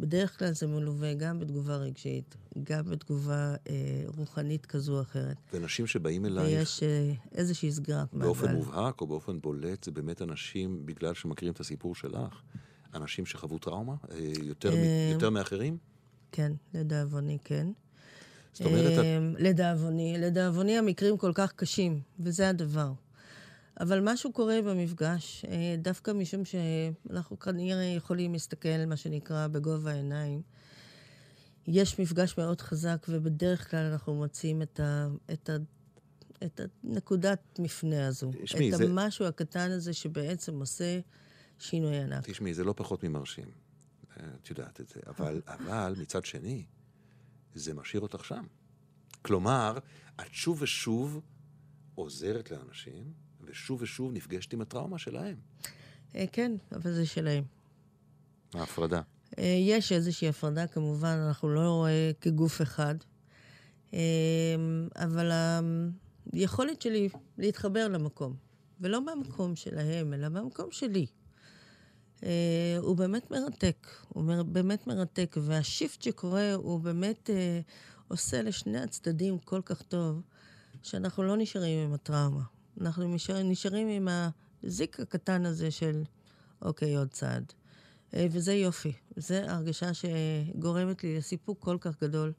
בדרך 0.00 0.38
כלל 0.38 0.52
זה 0.52 0.66
מלווה 0.66 1.14
גם 1.14 1.38
בתגובה 1.40 1.76
רגשית, 1.76 2.36
גם 2.62 2.84
בתגובה 2.84 3.54
אה, 3.68 3.74
רוחנית 4.16 4.66
כזו 4.66 4.96
או 4.96 5.02
אחרת. 5.02 5.36
ואנשים 5.52 5.86
שבאים 5.86 6.26
אלייך 6.26 6.58
ויש 6.58 6.82
אה, 6.82 7.12
איזושהי 7.32 7.72
סגירת 7.72 8.12
מעגל. 8.14 8.26
באופן 8.26 8.54
מובהק 8.54 9.00
או 9.00 9.06
באופן 9.06 9.40
בולט, 9.40 9.84
זה 9.84 9.90
באמת 9.90 10.22
אנשים, 10.22 10.86
בגלל 10.86 11.14
שמכירים 11.14 11.52
את 11.54 11.60
הסיפור 11.60 11.94
שלך, 11.94 12.40
אנשים 12.94 13.26
שחוו 13.26 13.58
טראומה 13.58 13.94
אה, 14.10 14.16
יותר, 14.42 14.70
מ- 14.70 14.78
אה, 14.78 15.10
יותר 15.12 15.30
מאחרים? 15.30 15.78
כן, 16.32 16.52
לדאבוני 16.74 17.38
כן. 17.44 17.66
זאת 18.52 18.66
אומרת, 18.66 18.92
את- 18.98 19.04
אמ, 19.04 19.34
לדאבוני, 19.38 20.16
לדאבוני 20.18 20.78
המקרים 20.78 21.16
כל 21.16 21.32
כך 21.34 21.52
קשים, 21.52 22.00
וזה 22.20 22.48
הדבר. 22.48 22.92
אבל 23.80 24.00
משהו 24.02 24.32
קורה 24.32 24.62
במפגש, 24.62 25.44
אה, 25.44 25.74
דווקא 25.78 26.10
משום 26.10 26.42
שאנחנו 26.44 27.38
כנראה 27.38 27.84
יכולים 27.84 28.32
להסתכל, 28.32 28.84
מה 28.86 28.96
שנקרא, 28.96 29.46
בגובה 29.46 29.90
העיניים. 29.92 30.42
יש 31.66 31.98
מפגש 32.00 32.38
מאוד 32.38 32.60
חזק, 32.60 33.06
ובדרך 33.08 33.70
כלל 33.70 33.92
אנחנו 33.92 34.14
מוצאים 34.14 34.62
את, 34.62 34.80
ה, 34.80 35.08
את, 35.32 35.50
ה, 35.50 35.56
את 36.44 36.60
הנקודת 36.84 37.58
מפנה 37.58 38.06
הזו. 38.06 38.32
תשמעי, 38.42 38.72
את 38.72 38.78
זה- 38.78 38.84
המשהו 38.84 39.26
הקטן 39.26 39.70
הזה 39.70 39.92
שבעצם 39.92 40.60
עושה 40.60 41.00
שינוי 41.58 41.96
ענק. 41.96 42.30
תשמעי, 42.30 42.54
זה 42.54 42.64
לא 42.64 42.74
פחות 42.76 43.04
ממרשים. 43.04 43.48
אה, 44.20 44.26
את 44.42 44.50
יודעת 44.50 44.80
את 44.80 44.88
זה. 44.88 45.00
אבל, 45.18 45.42
אבל 45.46 45.94
מצד 45.98 46.24
שני, 46.24 46.64
זה 47.54 47.74
משאיר 47.74 48.02
אותך 48.02 48.24
שם. 48.24 48.44
כלומר, 49.22 49.78
את 50.20 50.32
שוב 50.32 50.62
ושוב 50.62 51.20
עוזרת 51.94 52.50
לאנשים, 52.50 53.12
ושוב 53.46 53.82
ושוב 53.82 54.12
נפגשת 54.12 54.52
עם 54.52 54.60
הטראומה 54.60 54.98
שלהם. 54.98 55.36
אה, 56.14 56.24
כן, 56.32 56.52
אבל 56.72 56.92
זה 56.92 57.06
שלהם. 57.06 57.44
ההפרדה. 58.54 59.00
אה, 59.38 59.44
יש 59.60 59.92
איזושהי 59.92 60.28
הפרדה, 60.28 60.66
כמובן, 60.66 61.18
אנחנו 61.26 61.48
לא 61.48 61.86
אה, 61.88 62.10
כגוף 62.20 62.62
אחד. 62.62 62.94
אבל 64.96 65.30
היכולת 66.32 66.82
שלי 66.82 67.08
להתחבר 67.38 67.88
למקום, 67.88 68.34
ולא 68.80 69.04
מהמקום 69.04 69.56
שלהם, 69.56 70.14
אלא 70.14 70.28
מהמקום 70.28 70.70
שלי, 70.70 71.06
הוא 72.78 72.96
באמת 72.96 73.30
מרתק. 73.30 73.86
הוא 74.08 74.24
מר, 74.24 74.42
באמת 74.42 74.86
מרתק, 74.86 75.36
והשיפט 75.40 76.02
שקורה 76.02 76.54
הוא 76.54 76.80
באמת 76.80 77.30
עושה 78.08 78.42
לשני 78.42 78.78
הצדדים 78.78 79.38
כל 79.38 79.60
כך 79.64 79.82
טוב, 79.82 80.22
שאנחנו 80.82 81.22
לא 81.22 81.36
נשארים 81.36 81.86
עם 81.86 81.94
הטראומה. 81.94 82.42
אנחנו 82.80 83.04
נשאר, 83.04 83.42
נשארים 83.42 83.88
עם 83.88 84.08
הזיק 84.64 85.00
הקטן 85.00 85.46
הזה 85.46 85.70
של, 85.70 86.02
אוקיי, 86.62 86.96
עוד 86.96 87.08
צעד. 87.08 87.52
אה, 88.14 88.26
וזה 88.30 88.54
יופי. 88.54 88.92
זו 89.16 89.34
הרגשה 89.34 89.90
שגורמת 89.94 91.04
לי 91.04 91.18
לסיפוק 91.18 91.58
כל 91.60 91.76
כך 91.80 92.02
גדול. 92.02 92.32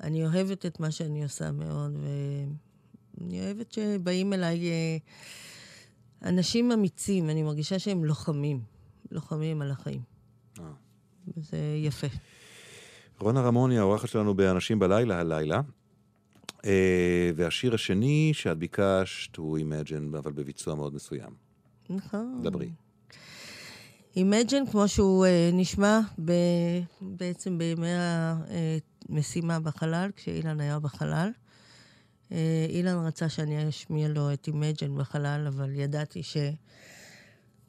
אני 0.00 0.26
אוהבת 0.26 0.66
את 0.66 0.80
מה 0.80 0.90
שאני 0.90 1.22
עושה 1.22 1.50
מאוד, 1.50 1.96
ואני 3.20 3.40
אוהבת 3.40 3.72
שבאים 3.72 4.32
אליי 4.32 4.70
אה, 4.70 4.96
אנשים 6.28 6.72
אמיצים, 6.72 7.30
אני 7.30 7.42
מרגישה 7.42 7.78
שהם 7.78 8.04
לוחמים, 8.04 8.60
לוחמים 9.10 9.62
על 9.62 9.70
החיים. 9.70 10.00
אה. 10.58 10.64
וזה 11.36 11.56
יפה. 11.76 12.06
רונה 13.20 13.40
רמוני, 13.40 13.78
האורחת 13.78 14.08
שלנו 14.08 14.34
באנשים 14.34 14.78
בלילה 14.78 15.20
הלילה. 15.20 15.60
אה, 16.64 17.30
והשיר 17.36 17.74
השני 17.74 18.30
שאת 18.34 18.58
ביקשת 18.58 19.36
הוא 19.36 19.58
Imagine, 19.58 20.18
אבל 20.18 20.32
בביצוע 20.32 20.74
מאוד 20.74 20.94
מסוים. 20.94 21.30
נכון. 21.90 22.40
דברי. 22.42 22.70
Imagine, 24.14 24.70
כמו 24.70 24.88
שהוא 24.88 25.26
uh, 25.26 25.54
נשמע 25.54 26.00
ב, 26.24 26.32
בעצם 27.00 27.58
בימי 27.58 27.88
המשימה 29.08 29.60
בחלל, 29.60 30.10
כשאילן 30.16 30.60
היה 30.60 30.78
בחלל. 30.78 31.30
Uh, 32.28 32.34
אילן 32.68 33.06
רצה 33.06 33.28
שאני 33.28 33.68
אשמיע 33.68 34.08
לו 34.08 34.32
את 34.32 34.48
Imagine 34.48 34.98
בחלל, 34.98 35.46
אבל 35.48 35.74
ידעתי 35.74 36.22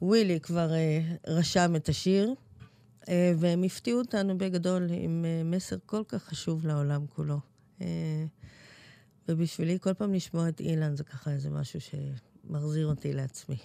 שווילי 0.00 0.40
כבר 0.40 0.70
uh, 0.70 1.30
רשם 1.30 1.76
את 1.76 1.88
השיר, 1.88 2.34
uh, 3.02 3.08
והם 3.36 3.62
הפתיעו 3.62 3.98
אותנו 3.98 4.38
בגדול 4.38 4.86
עם 4.90 5.24
uh, 5.24 5.54
מסר 5.56 5.76
כל 5.86 6.02
כך 6.08 6.22
חשוב 6.22 6.66
לעולם 6.66 7.06
כולו. 7.06 7.38
Uh, 7.78 7.82
ובשבילי 9.28 9.78
כל 9.80 9.94
פעם 9.94 10.14
לשמוע 10.14 10.48
את 10.48 10.60
אילן 10.60 10.96
זה 10.96 11.04
ככה 11.04 11.30
איזה 11.30 11.50
משהו 11.50 11.80
שמחזיר 11.80 12.86
אותי 12.86 13.12
לעצמי. 13.12 13.56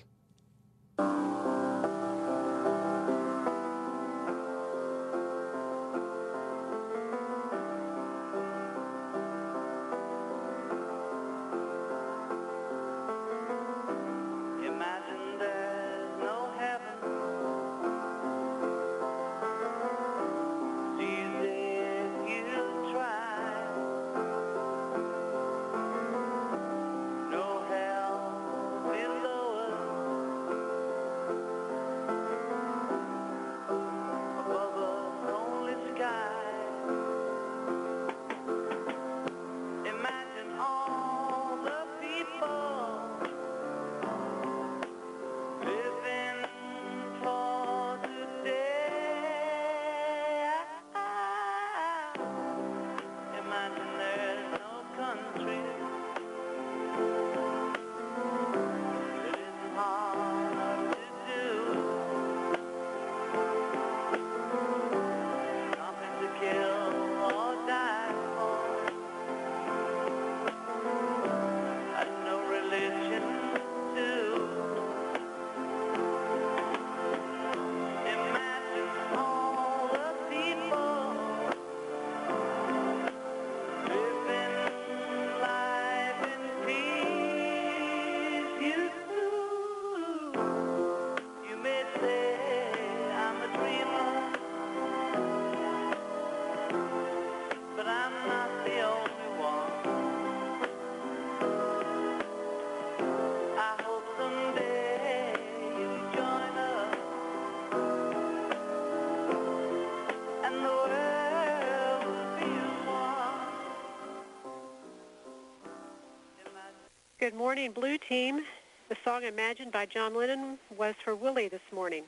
Good 117.21 117.35
morning, 117.35 117.71
Blue 117.71 117.99
Team. 117.99 118.41
The 118.89 118.97
song 119.05 119.25
Imagine 119.25 119.69
by 119.69 119.85
John 119.85 120.15
Lennon 120.15 120.57
was 120.75 120.95
for 121.05 121.13
Willie 121.13 121.49
this 121.49 121.61
morning. 121.71 122.01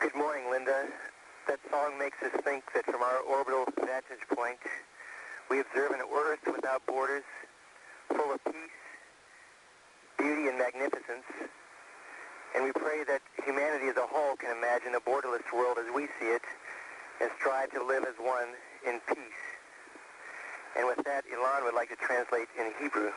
Good 0.00 0.16
morning, 0.16 0.50
Linda. 0.50 0.88
That 1.46 1.60
song 1.70 1.96
makes 1.96 2.16
us 2.20 2.32
think 2.42 2.64
that 2.74 2.84
from 2.86 3.02
our 3.02 3.20
orbital 3.20 3.62
vantage 3.78 4.26
point, 4.34 4.58
we 5.48 5.60
observe 5.60 5.92
an 5.92 6.00
Earth 6.12 6.40
without 6.44 6.84
borders, 6.86 7.22
full 8.08 8.34
of 8.34 8.44
peace, 8.44 8.74
beauty, 10.18 10.48
and 10.48 10.58
magnificence. 10.58 11.30
And 12.56 12.64
we 12.64 12.72
pray 12.72 13.04
that 13.06 13.22
humanity 13.46 13.86
as 13.86 13.96
a 13.96 14.08
whole 14.10 14.34
can 14.34 14.58
imagine 14.58 14.96
a 14.96 15.00
borderless 15.08 15.46
world 15.54 15.78
as 15.78 15.86
we 15.94 16.08
see 16.18 16.34
it 16.34 16.42
and 17.20 17.30
strive 17.38 17.70
to 17.70 17.84
live 17.84 18.02
as 18.02 18.18
one 18.18 18.58
in 18.84 18.98
peace. 19.06 19.44
And 20.76 20.84
with 20.88 20.98
that, 21.04 21.22
Ilan 21.30 21.62
would 21.62 21.74
like 21.74 21.90
to 21.90 21.96
translate 22.02 22.48
in 22.58 22.72
Hebrew. 22.82 23.12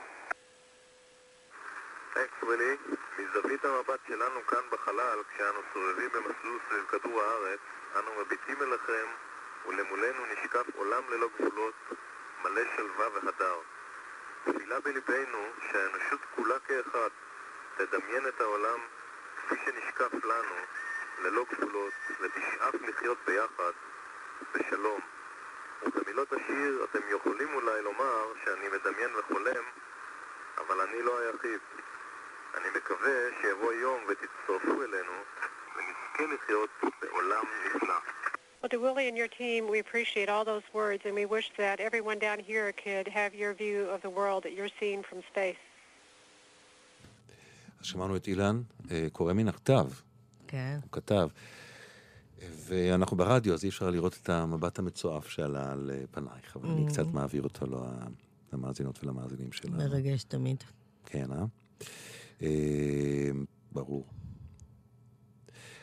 Willie. 2.18 2.98
מזווית 3.20 3.66
המבט 3.66 4.00
שלנו 4.08 4.48
כאן 4.48 4.70
בחלל, 4.70 5.20
כשאנו 5.34 5.60
סובבים 5.74 6.10
במסלול 6.10 6.60
סביב 6.70 6.86
כדור 6.88 7.22
הארץ, 7.22 7.60
אנו 7.96 8.12
מביטים 8.22 8.62
אליכם, 8.62 9.08
ולמולנו 9.66 10.26
נשקף 10.26 10.66
עולם 10.76 11.04
ללא 11.10 11.28
גבולות, 11.40 11.74
מלא 12.44 12.62
שלווה 12.76 13.08
והדר. 13.14 13.60
תפילה 14.44 14.80
בלבנו 14.80 15.50
שהאנושות 15.72 16.20
כולה 16.36 16.60
כאחד 16.60 17.10
תדמיין 17.78 18.28
את 18.28 18.42
העולם 18.42 18.80
כפי 19.38 19.56
שנשקף 19.66 20.14
לנו, 20.24 20.56
ללא 21.20 21.46
גבולות, 21.52 21.94
ותשאף 22.20 22.76
לחיות 22.88 23.18
ביחד, 23.26 23.72
בשלום. 24.54 25.00
ובמילות 25.84 26.34
השיר 26.34 26.84
אתם 26.92 27.02
יכולים 27.10 27.54
אולי 27.54 27.82
לומר 27.82 28.34
שאני 28.46 28.70
מדמיין 28.70 29.16
וחולם, 29.16 29.64
אבל 30.58 30.82
אני 30.82 31.02
לא 31.02 31.20
היחיד. 31.20 31.60
אני 32.58 32.70
מקווה 32.78 33.18
שיבוא 33.42 33.74
יום 33.74 34.00
ותצטרפו 34.10 34.84
אלינו 34.84 35.16
ונזכה 35.76 36.24
לחיות 36.34 36.70
בעולם 37.02 37.44
נפלא. 37.66 38.00
Well, 38.62 38.70
to 38.70 38.80
Willie 38.80 39.08
and 39.08 39.18
your 39.18 39.32
team, 39.42 39.62
we 39.74 39.80
appreciate 39.86 40.30
all 40.34 40.44
those 40.54 40.68
words, 40.74 41.02
and 41.06 41.14
we 41.22 41.26
wish 41.36 41.48
that 41.64 41.78
everyone 41.88 42.18
down 42.28 42.40
here 42.40 42.68
could 42.84 43.08
have 43.20 43.32
your 43.42 43.54
view 43.64 43.80
of 43.96 44.00
the 44.02 44.14
world 44.20 44.42
that 44.46 44.54
you're 44.58 44.74
seeing 44.80 45.02
from 45.10 45.20
space. 45.32 45.62
שמענו 47.82 48.16
את 48.16 48.28
אילן, 48.28 48.62
אה, 48.92 49.08
קורא 49.12 49.34
מן 49.34 49.48
הכתב, 49.48 49.88
כן. 50.48 50.78
הוא 50.82 50.92
כתב. 50.92 51.28
ואנחנו 52.40 53.18
ברדיו, 53.18 53.54
אז 53.54 53.64
אי 53.64 53.70
אפשר 53.70 53.90
לראות 53.90 54.18
את 54.24 54.30
המבט 54.30 54.80
המצועף 54.80 55.30
שעלה 55.30 55.72
על 55.72 55.92
אה, 55.94 56.04
פנייך, 56.12 56.56
אבל 56.56 56.70
אני 56.70 56.88
קצת 56.88 57.06
מעביר 57.14 57.44
אותו 57.44 57.66
למאזינות 58.54 59.04
ולמאזינים 59.04 59.52
שלנו. 59.52 59.78
מרגש 59.78 60.24
תמיד. 60.24 60.64
כן, 61.06 61.32
אה? 61.32 61.46
אה? 62.42 62.48
ברור. 63.72 64.06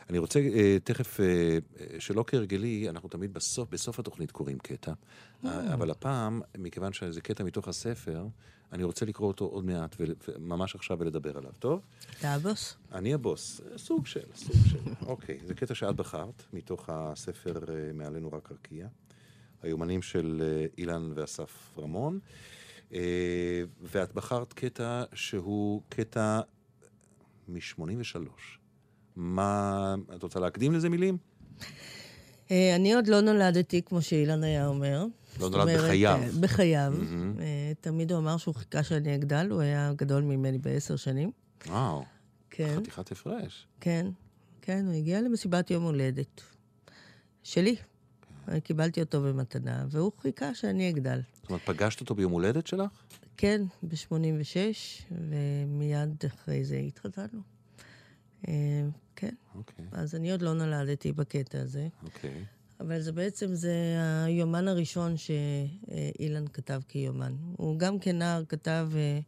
אני 0.09 0.17
רוצה 0.17 0.39
אה, 0.39 0.77
תכף, 0.83 1.19
אה, 1.19 1.25
אה, 1.25 1.99
שלא 1.99 2.23
כהרגלי, 2.27 2.89
אנחנו 2.89 3.09
תמיד 3.09 3.33
בסוף, 3.33 3.69
בסוף 3.69 3.99
התוכנית 3.99 4.31
קוראים 4.31 4.59
קטע, 4.59 4.93
אה, 5.45 5.73
אבל 5.73 5.91
הפעם, 5.91 6.41
מכיוון 6.57 6.93
שזה 6.93 7.21
קטע 7.21 7.43
מתוך 7.43 7.67
הספר, 7.67 8.27
אני 8.71 8.83
רוצה 8.83 9.05
לקרוא 9.05 9.27
אותו 9.27 9.45
עוד 9.45 9.65
מעט, 9.65 9.95
ממש 10.39 10.75
עכשיו 10.75 10.99
ולדבר 10.99 11.37
עליו, 11.37 11.51
טוב? 11.59 11.81
אתה 12.19 12.33
הבוס? 12.33 12.75
אני 12.91 13.13
הבוס, 13.13 13.61
סוג 13.77 14.05
של, 14.05 14.25
סוג 14.35 14.55
של. 14.71 14.77
אוקיי, 15.05 15.39
זה 15.45 15.53
קטע 15.53 15.75
שאת 15.75 15.95
בחרת, 15.95 16.43
מתוך 16.53 16.89
הספר 16.89 17.59
אה, 17.69 17.93
מעלינו 17.93 18.31
רק 18.31 18.51
רקיע. 18.51 18.87
היומנים 19.61 20.01
של 20.01 20.41
אה, 20.45 20.65
אילן 20.77 21.11
ואסף 21.15 21.73
רמון. 21.77 22.19
אה, 22.23 22.64
ואת 23.81 24.13
בחרת 24.13 24.53
קטע 24.53 25.03
שהוא 25.13 25.81
קטע 25.89 26.39
מ-83. 27.47 28.19
מה, 29.15 29.95
את 30.15 30.23
רוצה 30.23 30.39
להקדים 30.39 30.73
לזה 30.73 30.89
מילים? 30.89 31.17
אה, 32.51 32.75
אני 32.75 32.93
עוד 32.93 33.07
לא 33.07 33.21
נולדתי, 33.21 33.81
כמו 33.81 34.01
שאילן 34.01 34.43
היה 34.43 34.67
אומר. 34.67 35.05
זאת 35.37 35.51
נולד 35.51 35.61
אומרת, 35.63 35.79
בחייו. 35.79 36.19
אה, 36.21 36.29
בחייו. 36.39 36.93
אה, 37.39 37.71
תמיד 37.81 38.11
הוא 38.11 38.19
אמר 38.19 38.37
שהוא 38.37 38.55
חיכה 38.55 38.83
שאני 38.83 39.15
אגדל, 39.15 39.47
הוא 39.51 39.61
היה 39.61 39.93
גדול 39.95 40.23
ממני 40.23 40.57
בעשר 40.57 40.95
שנים. 40.95 41.31
וואו, 41.67 42.03
כן, 42.49 42.75
חתיכת 42.77 43.11
הפרש. 43.11 43.67
כן, 43.81 44.07
כן, 44.61 44.85
הוא 44.85 44.93
הגיע 44.93 45.21
למסיבת 45.21 45.71
יום 45.71 45.83
הולדת. 45.83 46.41
שלי. 47.43 47.75
קיבלתי 48.63 49.01
אותו 49.01 49.21
במתנה, 49.21 49.85
והוא 49.89 50.11
חיכה 50.19 50.55
שאני 50.55 50.89
אגדל. 50.89 51.21
זאת 51.41 51.49
אומרת, 51.49 51.61
פגשת 51.65 52.01
אותו 52.01 52.15
ביום 52.15 52.31
הולדת 52.31 52.67
שלך? 52.67 52.91
כן, 53.37 53.61
ב-86, 53.83 54.55
ומיד 55.11 56.23
אחרי 56.25 56.65
זה 56.65 56.77
התחתנו. 56.77 57.39
אה, 58.47 58.53
כן, 59.15 59.35
אוקיי, 59.55 59.85
אז 59.91 60.15
אני 60.15 60.31
עוד 60.31 60.41
לא 60.41 60.53
נולדתי 60.53 61.11
בקטע 61.11 61.61
הזה. 61.61 61.87
אוקיי. 62.03 62.45
אבל 62.79 63.01
זה 63.01 63.11
בעצם, 63.11 63.55
זה 63.55 63.73
היומן 64.25 64.67
הראשון 64.67 65.17
שאילן 65.17 66.47
כתב 66.47 66.81
כיומן. 66.87 67.35
הוא 67.57 67.79
גם 67.79 67.99
כנער 67.99 68.43
כתב 68.49 68.89
אה, 68.95 69.19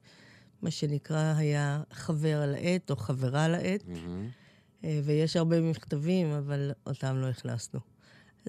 מה 0.61 0.72
שנקרא, 0.72 1.34
היה 1.38 1.84
חבר 1.91 2.41
על 2.41 2.55
העט 2.55 2.91
או 2.91 2.95
חברה 2.95 3.45
על 3.45 3.55
העט. 3.55 3.84
אה, 4.84 4.99
ויש 5.03 5.36
הרבה 5.36 5.61
מכתבים, 5.61 6.32
אבל 6.32 6.72
אותם 6.86 7.15
לא 7.15 7.28
הכנסנו. 7.28 7.80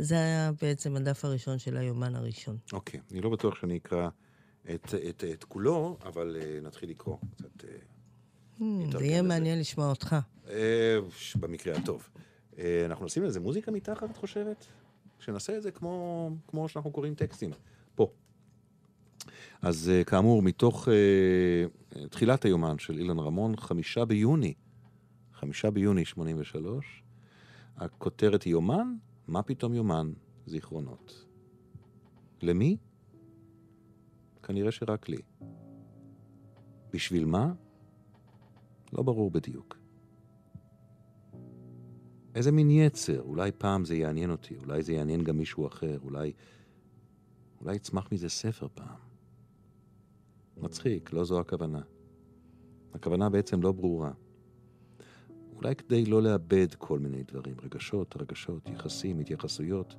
זה 0.00 0.14
היה 0.14 0.50
בעצם 0.62 0.96
הדף 0.96 1.24
הראשון 1.24 1.58
של 1.58 1.76
היומן 1.76 2.14
הראשון. 2.16 2.56
אוקיי, 2.72 3.00
אני 3.12 3.20
לא 3.20 3.30
בטוח 3.30 3.54
שאני 3.60 3.76
אקרא 3.76 4.08
את, 4.74 4.94
את, 5.08 5.24
את 5.32 5.44
כולו, 5.44 5.98
אבל 6.06 6.36
uh, 6.40 6.64
נתחיל 6.64 6.90
לקרוא 6.90 7.16
קצת. 7.36 7.64
Uh, 7.64 7.66
Hmm, 8.58 8.62
זה 8.98 9.04
יהיה. 9.04 9.22
מעניין 9.22 9.58
לשמוע 9.60 9.90
אותך. 9.90 10.16
ש- 11.10 11.36
במקרה 11.36 11.76
הטוב. 11.76 12.08
אה, 12.58 12.82
אנחנו 12.86 13.04
נשים 13.06 13.22
לזה 13.22 13.40
מוזיקה 13.40 13.70
מתחת, 13.70 14.10
את 14.10 14.16
חושבת? 14.16 14.66
שנעשה 15.18 15.56
את 15.56 15.62
זה 15.62 15.70
כמו, 15.70 16.30
כמו 16.48 16.68
שאנחנו 16.68 16.90
קוראים 16.90 17.14
טקסטים. 17.14 17.50
פה. 17.94 18.10
אז 19.62 19.88
אה, 19.94 20.04
כאמור, 20.04 20.42
מתוך 20.42 20.88
אה, 20.88 22.04
תחילת 22.08 22.44
היומן 22.44 22.78
של 22.78 22.98
אילן 22.98 23.18
רמון, 23.18 23.56
חמישה 23.56 24.04
ביוני, 24.04 24.54
חמישה 25.34 25.70
ביוני 25.70 26.04
83, 26.04 27.02
הכותרת 27.76 28.42
היא 28.42 28.50
יומן, 28.52 28.94
מה 29.28 29.42
פתאום 29.42 29.74
יומן? 29.74 30.12
זיכרונות. 30.46 31.26
למי? 32.42 32.76
כנראה 34.42 34.70
שרק 34.70 35.08
לי. 35.08 35.22
בשביל 36.92 37.24
מה? 37.24 37.52
לא 38.92 39.02
ברור 39.02 39.30
בדיוק. 39.30 39.76
איזה 42.34 42.52
מין 42.52 42.70
יצר, 42.70 43.22
אולי 43.22 43.52
פעם 43.52 43.84
זה 43.84 43.94
יעניין 43.94 44.30
אותי, 44.30 44.56
אולי 44.56 44.82
זה 44.82 44.92
יעניין 44.92 45.24
גם 45.24 45.38
מישהו 45.38 45.66
אחר, 45.66 45.98
אולי... 46.04 46.32
אולי 47.60 47.76
יצמח 47.76 48.12
מזה 48.12 48.28
ספר 48.28 48.68
פעם. 48.74 48.98
מצחיק, 50.56 51.12
לא 51.12 51.24
זו 51.24 51.40
הכוונה. 51.40 51.82
הכוונה 52.94 53.28
בעצם 53.28 53.62
לא 53.62 53.72
ברורה. 53.72 54.12
אולי 55.58 55.74
כדי 55.74 56.04
לא 56.04 56.22
לאבד 56.22 56.74
כל 56.74 56.98
מיני 56.98 57.22
דברים, 57.22 57.54
רגשות, 57.62 58.16
רגשות, 58.16 58.68
יחסים, 58.68 59.18
התייחסויות. 59.18 59.94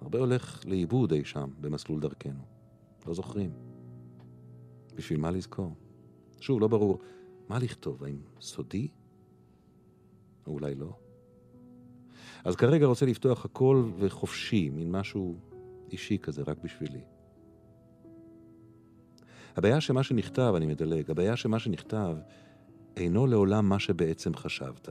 הרבה 0.00 0.18
הולך 0.18 0.66
לאיבוד 0.66 1.12
אי 1.12 1.24
שם, 1.24 1.50
במסלול 1.60 2.00
דרכנו. 2.00 2.44
לא 3.06 3.14
זוכרים. 3.14 3.50
בשביל 4.94 5.20
מה 5.20 5.30
לזכור? 5.30 5.74
שוב, 6.40 6.60
לא 6.60 6.68
ברור 6.68 6.98
מה 7.48 7.58
לכתוב, 7.58 8.04
האם 8.04 8.18
סודי? 8.40 8.88
או 10.46 10.52
אולי 10.52 10.74
לא. 10.74 10.96
אז 12.44 12.56
כרגע 12.56 12.86
רוצה 12.86 13.06
לפתוח 13.06 13.44
הכל 13.44 13.90
וחופשי, 13.98 14.70
מין 14.70 14.90
משהו 14.90 15.38
אישי 15.90 16.18
כזה, 16.18 16.42
רק 16.46 16.58
בשבילי. 16.64 17.04
הבעיה 19.56 19.80
שמה 19.80 20.02
שנכתב, 20.02 20.52
אני 20.56 20.66
מדלג, 20.66 21.10
הבעיה 21.10 21.36
שמה 21.36 21.58
שנכתב 21.58 22.16
אינו 22.96 23.26
לעולם 23.26 23.68
מה 23.68 23.78
שבעצם 23.78 24.34
חשבת. 24.34 24.88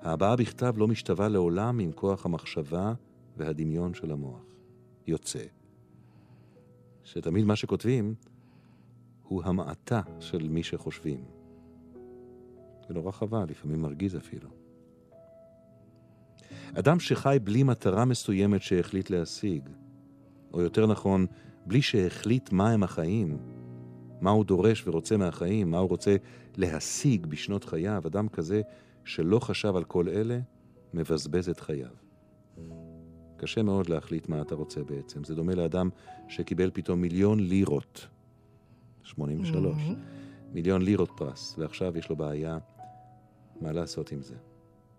ההבעה 0.00 0.36
בכתב 0.36 0.74
לא 0.76 0.88
משתווה 0.88 1.28
לעולם 1.28 1.78
עם 1.78 1.92
כוח 1.92 2.26
המחשבה 2.26 2.92
והדמיון 3.36 3.94
של 3.94 4.10
המוח. 4.10 4.44
יוצא 5.06 5.44
שתמיד 7.04 7.44
מה 7.44 7.56
שכותבים 7.56 8.14
הוא 9.22 9.42
המעטה 9.44 10.00
של 10.20 10.48
מי 10.48 10.62
שחושבים. 10.62 11.24
זה 12.88 12.94
נורא 12.94 13.10
חבל, 13.10 13.44
לפעמים 13.48 13.82
מרגיז 13.82 14.16
אפילו. 14.16 14.48
אדם 16.74 17.00
שחי 17.00 17.38
בלי 17.44 17.62
מטרה 17.62 18.04
מסוימת 18.04 18.62
שהחליט 18.62 19.10
להשיג, 19.10 19.68
או 20.52 20.60
יותר 20.60 20.86
נכון, 20.86 21.26
בלי 21.66 21.82
שהחליט 21.82 22.52
מהם 22.52 22.82
החיים, 22.82 23.38
מה 24.24 24.30
הוא 24.30 24.44
דורש 24.44 24.86
ורוצה 24.86 25.16
מהחיים, 25.16 25.70
מה 25.70 25.78
הוא 25.78 25.88
רוצה 25.88 26.16
להשיג 26.56 27.26
בשנות 27.26 27.64
חייו, 27.64 28.02
אדם 28.06 28.28
כזה 28.28 28.62
שלא 29.04 29.38
חשב 29.38 29.76
על 29.76 29.84
כל 29.84 30.08
אלה, 30.08 30.38
מבזבז 30.94 31.48
את 31.48 31.60
חייו. 31.60 31.90
קשה 33.36 33.62
מאוד 33.62 33.88
להחליט 33.88 34.28
מה 34.28 34.40
אתה 34.40 34.54
רוצה 34.54 34.82
בעצם. 34.82 35.24
זה 35.24 35.34
דומה 35.34 35.54
לאדם 35.54 35.88
שקיבל 36.28 36.70
פתאום 36.74 37.00
מיליון 37.00 37.40
לירות, 37.40 38.06
83, 39.02 39.82
מיליון 40.52 40.82
לירות 40.82 41.10
פרס, 41.16 41.54
ועכשיו 41.58 41.98
יש 41.98 42.08
לו 42.08 42.16
בעיה 42.16 42.58
מה 43.60 43.72
לעשות 43.72 44.12
עם 44.12 44.22
זה. 44.22 44.34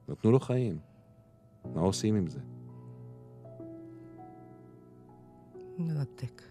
נתנו 0.09 0.31
לו 0.31 0.39
חיים, 0.39 0.79
מה 1.75 1.81
עושים 1.81 2.15
עם 2.15 2.27
זה? 2.27 2.39
מרתק. 5.77 6.41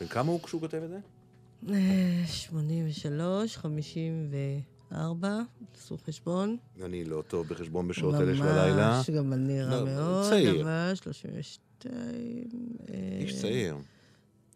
בן 0.00 0.06
כמה 0.06 0.32
הוא 0.32 0.40
כשהוא 0.40 0.60
כותב 0.60 0.82
את 0.84 0.88
זה? 0.88 0.98
אה, 1.70 2.22
83, 2.26 3.56
54, 3.56 5.40
תעשו 5.72 5.98
חשבון. 6.06 6.56
אני 6.84 7.04
לא 7.04 7.22
טוב 7.28 7.48
בחשבון 7.48 7.88
בשעות 7.88 8.14
אלה 8.14 8.36
של 8.36 8.42
הלילה. 8.42 8.96
ממש, 8.96 9.10
גם 9.10 9.32
אני 9.32 9.62
רע 9.62 9.80
לא, 9.80 9.86
מאוד, 9.86 10.30
צעיר. 10.30 10.62
אבל 10.62 10.92
32... 10.94 12.04
אה, 12.90 13.18
איש 13.20 13.40
צעיר. 13.40 13.76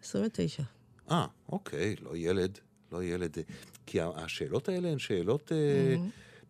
29. 0.02 0.62
אה, 1.10 1.26
אוקיי, 1.48 1.96
לא 2.02 2.16
ילד, 2.16 2.58
לא 2.92 3.04
ילד. 3.04 3.36
כי 3.86 3.98
השאלות 4.00 4.68
האלה 4.68 4.88
הן 4.88 4.98
שאלות, 4.98 5.52
אה, 5.52 5.96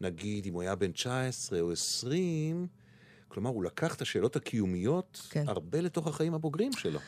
נגיד, 0.01 0.47
אם 0.47 0.55
הוא 0.55 0.63
היה 0.63 0.75
בן 0.75 0.93
19 0.93 1.61
או 1.61 1.73
20, 1.73 2.67
כלומר, 3.29 3.51
הוא 3.51 3.65
לקח 3.65 3.95
את 3.95 4.03
השאלות 4.03 4.37
הקיומיות 4.37 5.27
כן. 5.31 5.49
הרבה 5.49 5.81
לתוך 5.81 6.07
החיים 6.07 6.35
הבוגרים 6.35 6.73
שלו. 6.73 7.01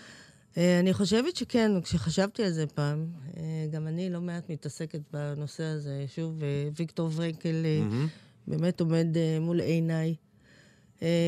אה, 0.56 0.80
אני 0.80 0.94
חושבת 0.94 1.36
שכן, 1.36 1.80
כשחשבתי 1.82 2.44
על 2.44 2.50
זה 2.50 2.66
פעם, 2.66 3.06
אה, 3.36 3.66
גם 3.70 3.86
אני 3.86 4.10
לא 4.10 4.20
מעט 4.20 4.50
מתעסקת 4.50 5.00
בנושא 5.12 5.64
הזה. 5.64 6.04
שוב, 6.14 6.42
אה, 6.42 6.68
ויקטור 6.76 7.10
אה, 7.20 7.30
מהמם. 7.44 8.06
באמת 8.46 8.80
עומד 8.80 9.06
מול 9.40 9.60
עיניי. 9.60 10.14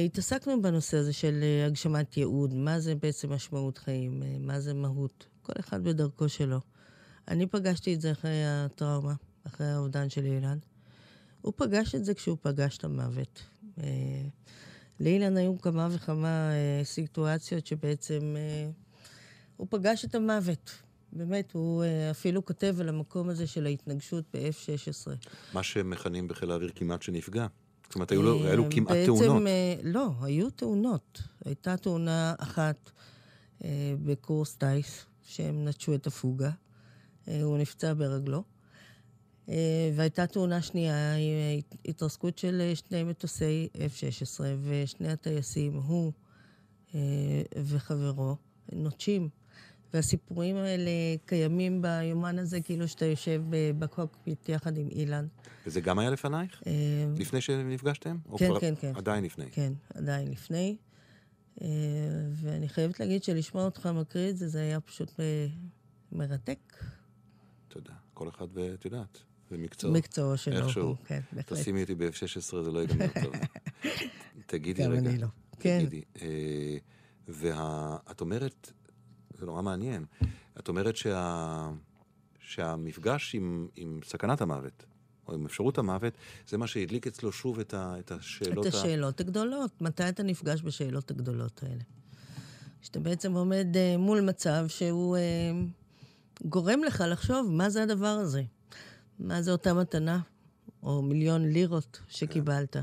התעסקנו 0.05 0.63
בנושא 0.63 0.97
הזה 0.97 1.13
של 1.13 1.45
הגשמת 1.67 2.17
ייעוד, 2.17 2.55
מה 2.55 2.81
זה 2.81 2.95
בעצם 2.95 3.33
משמעות 3.33 3.79
חיים, 3.79 4.23
מה 4.41 4.61
זה 4.61 4.75
מהות, 4.75 5.27
כל 5.43 5.53
אחד 5.61 5.85
בדרכו 5.85 6.29
שלו. 6.29 6.61
אני 7.29 7.47
פגשתי 7.47 7.95
את 7.95 8.01
זה 8.01 8.13
אחרי 8.13 8.47
הטראומה, 8.47 9.15
אחרי 9.47 9.67
האובדן 9.67 10.09
של 10.09 10.25
אילן. 10.25 10.59
הוא 11.43 11.53
פגש 11.57 11.95
את 11.95 12.05
זה 12.05 12.15
כשהוא 12.15 12.37
פגש 12.43 12.79
את 12.79 12.85
המוות. 12.85 13.43
לאילן 15.01 15.37
היו 15.37 15.61
כמה 15.61 15.89
וכמה 15.91 16.51
סיטואציות 16.85 17.67
שבעצם 17.67 18.37
הוא 19.57 19.67
פגש 19.71 20.05
את 20.05 20.15
המוות. 20.15 20.71
באמת, 21.13 21.53
הוא 21.53 21.85
אה, 21.85 22.11
אפילו 22.11 22.45
כותב 22.45 22.77
על 22.81 22.89
המקום 22.89 23.29
הזה 23.29 23.47
של 23.47 23.67
ההתנגשות 23.67 24.25
ב-F-16. 24.35 25.11
מה 25.53 25.63
שמכנים 25.63 26.29
בחיל 26.29 26.51
האוויר 26.51 26.71
כמעט 26.75 27.03
שנפגע. 27.03 27.47
זאת 27.85 27.95
אומרת, 27.95 28.11
היו 28.11 28.23
לו, 28.23 28.45
היו 28.45 28.57
לו 28.57 28.65
אה, 28.65 28.71
כמעט 28.71 28.91
בעצם, 28.91 29.07
תאונות. 29.07 29.47
אה, 29.47 29.75
לא, 29.83 30.11
היו 30.23 30.51
תאונות. 30.51 31.23
הייתה 31.45 31.77
תאונה 31.77 32.35
אחת 32.39 32.91
בקורס 34.05 34.57
טיס, 34.57 35.07
שהם 35.23 35.65
נטשו 35.69 35.95
את 35.95 36.07
הפוגה. 36.07 36.51
הוא 37.27 37.59
נפצע 37.59 37.95
ברגלו. 37.95 38.43
והייתה 39.95 40.27
תאונה 40.27 40.63
שנייה, 40.63 41.15
התרסקות 41.85 42.39
של 42.39 42.73
שני 42.75 43.05
מטוסי 43.05 43.69
F-16, 43.75 44.41
ושני 44.63 45.09
הטייסים, 45.09 45.75
הוא 45.75 46.13
וחברו, 47.57 48.37
נוטשים. 48.73 49.29
והסיפורים 49.97 50.57
האלה 50.57 50.91
קיימים 51.27 51.83
ביומן 51.83 52.39
הזה, 52.39 52.61
כאילו 52.61 52.89
שאתה 52.89 53.05
יושב 53.05 53.43
בקוקפיט 53.79 54.49
יחד 54.49 54.79
עם 54.79 54.89
אילן. 54.91 55.27
וזה 55.67 55.81
גם 55.81 55.99
היה 55.99 56.11
לפנייך? 56.11 56.63
אה, 56.67 56.73
לפני 57.19 57.41
שנפגשתם? 57.41 58.17
כן, 58.39 58.51
כן, 58.61 58.75
כן. 58.81 58.93
עדיין 58.97 59.25
לפני. 59.25 59.45
כן, 59.53 59.73
עדיין 59.95 60.31
לפני. 60.31 60.77
אה, 61.63 61.69
ואני 62.33 62.69
חייבת 62.69 63.01
להגיד 63.01 63.23
שלשמוע 63.23 63.65
אותך 63.65 63.87
מקריא 63.87 64.31
את 64.31 64.37
זה, 64.37 64.49
זה 64.49 64.61
היה 64.61 64.81
פשוט 64.81 65.13
מרתק. 66.13 66.85
תודה. 67.69 67.93
כל 68.15 68.29
אחד, 68.29 68.47
ואת 68.53 68.85
יודעת, 68.85 69.19
זה 69.51 69.59
מקצוע. 69.59 69.91
מקצועו 69.91 70.37
שלו 70.37 70.57
איכשהו. 70.57 70.97
כן, 71.05 71.21
בהחלט. 71.33 71.59
תשימי 71.59 71.83
אותי 71.83 71.95
ב-F-16, 71.95 72.63
זה 72.63 72.71
לא 72.71 72.81
ייגמר 72.81 73.07
טוב. 73.23 73.35
תגידי 74.47 74.85
גם 74.85 74.91
רגע. 74.91 75.11
אני 75.11 75.19
לא. 75.19 75.27
כן. 75.61 75.79
תגידי. 75.79 76.03
אה, 76.23 76.77
ואת 77.29 78.21
אומרת, 78.21 78.73
זה 79.39 79.47
נורא 79.47 79.63
מעניין, 79.63 80.05
את 80.59 80.69
אומרת 80.69 80.97
שה, 80.97 81.71
שהמפגש 82.39 83.35
עם, 83.35 83.69
עם 83.77 84.01
סכנת 84.05 84.41
המוות, 84.41 84.85
או 85.29 85.35
עם 85.35 85.47
אפשרות 85.47 85.79
המוות, 85.79 86.13
זה 86.49 86.59
מה 86.59 86.67
שהדליק 86.67 87.07
אצלו 87.07 87.33
שוב 87.33 87.59
את, 87.59 87.75
ה, 87.75 87.99
את 87.99 88.11
השאלות 88.11 88.67
את 88.67 88.75
השאלות 88.75 89.21
הגדולות. 89.21 89.83
מתי 89.83 90.09
אתה 90.09 90.23
נפגש 90.23 90.63
בשאלות 90.63 91.11
הגדולות 91.11 91.63
האלה? 91.63 91.83
שאתה 92.83 93.01
בעצם 93.01 93.33
עומד 93.33 93.67
uh, 93.75 93.99
מול 93.99 94.21
מצב 94.21 94.65
שהוא 94.69 95.17
uh, 95.17 96.49
גורם 96.49 96.85
לך 96.85 97.05
לחשוב 97.09 97.51
מה 97.51 97.71
זה 97.71 97.83
הדבר 97.83 98.07
הזה. 98.07 98.43
מה 99.19 99.43
זה 99.43 99.53
אותה 99.53 99.75
מתנה, 99.75 100.21
או 100.83 101.03
מיליון 101.03 101.49
לירות 101.49 102.01
שקיבלת. 102.09 102.77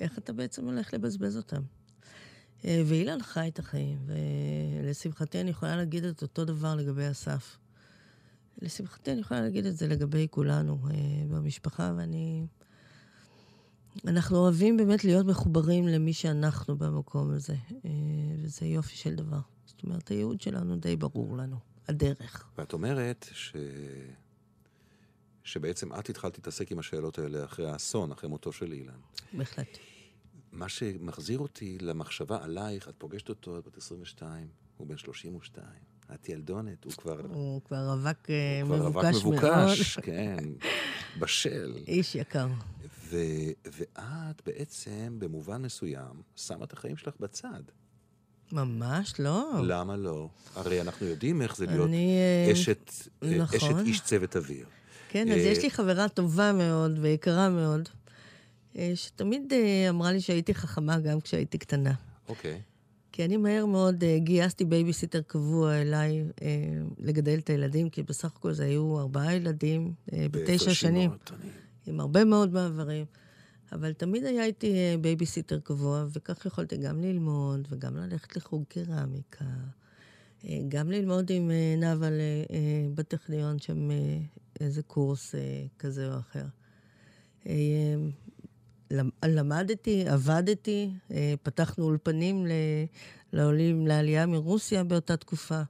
איך 0.00 0.18
אתה 0.18 0.32
בעצם 0.32 0.64
הולך 0.64 0.94
לבזבז 0.94 1.36
אותם? 1.36 1.62
Uh, 2.62 2.66
ואילן 2.86 3.22
חי 3.22 3.48
את 3.48 3.58
החיים, 3.58 3.98
ולשמחתי 4.06 5.40
אני 5.40 5.50
יכולה 5.50 5.76
להגיד 5.76 6.04
את 6.04 6.22
אותו 6.22 6.44
דבר 6.44 6.74
לגבי 6.74 7.10
אסף. 7.10 7.58
לשמחתי 8.62 9.12
אני 9.12 9.20
יכולה 9.20 9.40
להגיד 9.40 9.66
את 9.66 9.76
זה 9.76 9.86
לגבי 9.88 10.26
כולנו 10.30 10.78
uh, 10.84 10.92
במשפחה, 11.28 11.92
ואני... 11.96 12.46
אנחנו 14.06 14.36
אוהבים 14.36 14.76
באמת 14.76 15.04
להיות 15.04 15.26
מחוברים 15.26 15.88
למי 15.88 16.12
שאנחנו 16.12 16.76
במקום 16.76 17.30
הזה, 17.30 17.54
אה, 17.84 17.90
וזה 18.42 18.66
יופי 18.66 18.96
של 18.96 19.14
דבר. 19.14 19.40
זאת 19.66 19.82
אומרת, 19.84 20.08
הייעוד 20.08 20.40
שלנו 20.40 20.76
די 20.76 20.96
ברור 20.96 21.36
לנו, 21.36 21.56
הדרך. 21.88 22.48
ואת 22.58 22.72
אומרת 22.72 23.26
ש... 23.32 23.56
שבעצם 25.44 25.92
את 25.92 26.08
התחלת 26.08 26.38
להתעסק 26.38 26.72
עם 26.72 26.78
השאלות 26.78 27.18
האלה 27.18 27.44
אחרי 27.44 27.70
האסון, 27.70 28.12
אחרי 28.12 28.28
מותו 28.28 28.52
של 28.52 28.72
אילן. 28.72 29.00
בהחלט. 29.32 29.78
מה 30.52 30.68
שמחזיר 30.68 31.38
אותי 31.38 31.78
למחשבה 31.80 32.38
עלייך, 32.42 32.88
את 32.88 32.94
פוגשת 32.98 33.28
אותו, 33.28 33.58
את 33.58 33.66
בת 33.66 33.76
22, 33.76 34.48
הוא 34.76 34.86
בן 34.86 34.96
32, 34.96 35.66
את 36.14 36.28
ילדונת, 36.28 36.84
הוא 36.84 36.92
כבר... 36.92 37.20
הוא 37.28 37.62
כבר 37.64 37.90
רווק 37.90 38.30
אה, 38.30 38.60
הוא 38.62 38.68
כבר 38.68 38.86
רווק 38.86 39.04
מבוקש 39.04 39.24
מאוד. 39.24 39.34
מבוקש, 39.34 39.98
כן, 40.08 40.44
בשל. 41.18 41.74
איש 41.86 42.14
יקר. 42.14 42.48
ו, 43.04 43.16
ואת 43.64 44.42
בעצם, 44.46 45.16
במובן 45.18 45.62
מסוים, 45.62 46.22
שמה 46.36 46.64
את 46.64 46.72
החיים 46.72 46.96
שלך 46.96 47.14
בצד. 47.20 47.62
ממש 48.52 49.14
לא. 49.18 49.50
למה 49.64 49.96
לא? 49.96 50.28
הרי 50.54 50.80
אנחנו 50.80 51.06
יודעים 51.06 51.42
איך 51.42 51.56
זה 51.56 51.66
להיות 51.66 51.88
אני... 51.88 52.18
אה, 52.18 52.52
אשת, 52.52 52.92
אה, 53.22 53.38
נכון. 53.38 53.56
אשת 53.56 53.86
איש 53.86 54.00
צוות 54.00 54.36
אוויר. 54.36 54.66
כן, 55.08 55.32
אז 55.32 55.38
יש 55.38 55.62
לי 55.62 55.70
חברה 55.70 56.08
טובה 56.08 56.52
מאוד 56.52 56.98
ויקרה 57.00 57.48
מאוד, 57.48 57.88
שתמיד 58.94 59.52
אה, 59.52 59.88
אמרה 59.88 60.12
לי 60.12 60.20
שהייתי 60.20 60.54
חכמה 60.54 60.98
גם 60.98 61.20
כשהייתי 61.20 61.58
קטנה. 61.58 61.94
אוקיי. 62.28 62.60
כי 63.12 63.24
אני 63.24 63.36
מהר 63.36 63.66
מאוד 63.66 64.02
אה, 64.02 64.24
גייסתי 64.24 64.64
בייביסיטר 64.64 65.20
קבוע 65.20 65.74
אליי 65.74 66.24
לגדל 66.98 67.38
את 67.38 67.50
הילדים, 67.50 67.90
כי 67.90 68.02
בסך 68.02 68.36
הכל 68.36 68.52
זה 68.52 68.64
היו 68.64 68.98
ארבעה 68.98 69.34
ילדים 69.34 69.92
בתשע 70.12 70.74
שנים, 70.74 71.10
קטנים. 71.10 71.50
עם 71.86 72.00
הרבה 72.00 72.24
מאוד 72.24 72.52
מעברים. 72.52 73.04
אבל 73.72 73.92
תמיד 73.92 74.24
היה 74.24 74.44
איתי 74.44 74.96
בייביסיטר 75.00 75.58
קבוע, 75.58 76.04
וכך 76.12 76.46
יכולתי 76.46 76.76
גם 76.76 77.00
ללמוד 77.00 77.68
וגם 77.70 77.96
ללכת 77.96 78.36
לחוג 78.36 78.64
קרמיקה. 78.68 79.44
גם 80.68 80.90
ללמוד 80.90 81.30
עם 81.30 81.50
נאוה 81.78 82.08
בטכניון 82.94 83.58
שם 83.58 83.88
איזה 84.60 84.82
קורס 84.82 85.34
כזה 85.78 86.14
או 86.14 86.18
אחר. 86.18 86.44
למ- 88.90 89.10
למדתי, 89.24 90.08
עבדתי, 90.08 90.90
אה, 91.10 91.34
פתחנו 91.42 91.84
אולפנים 91.84 92.46
לעולים, 93.32 93.86
לעלייה 93.86 94.26
מרוסיה 94.26 94.84
באותה 94.84 95.16
תקופה. 95.16 95.62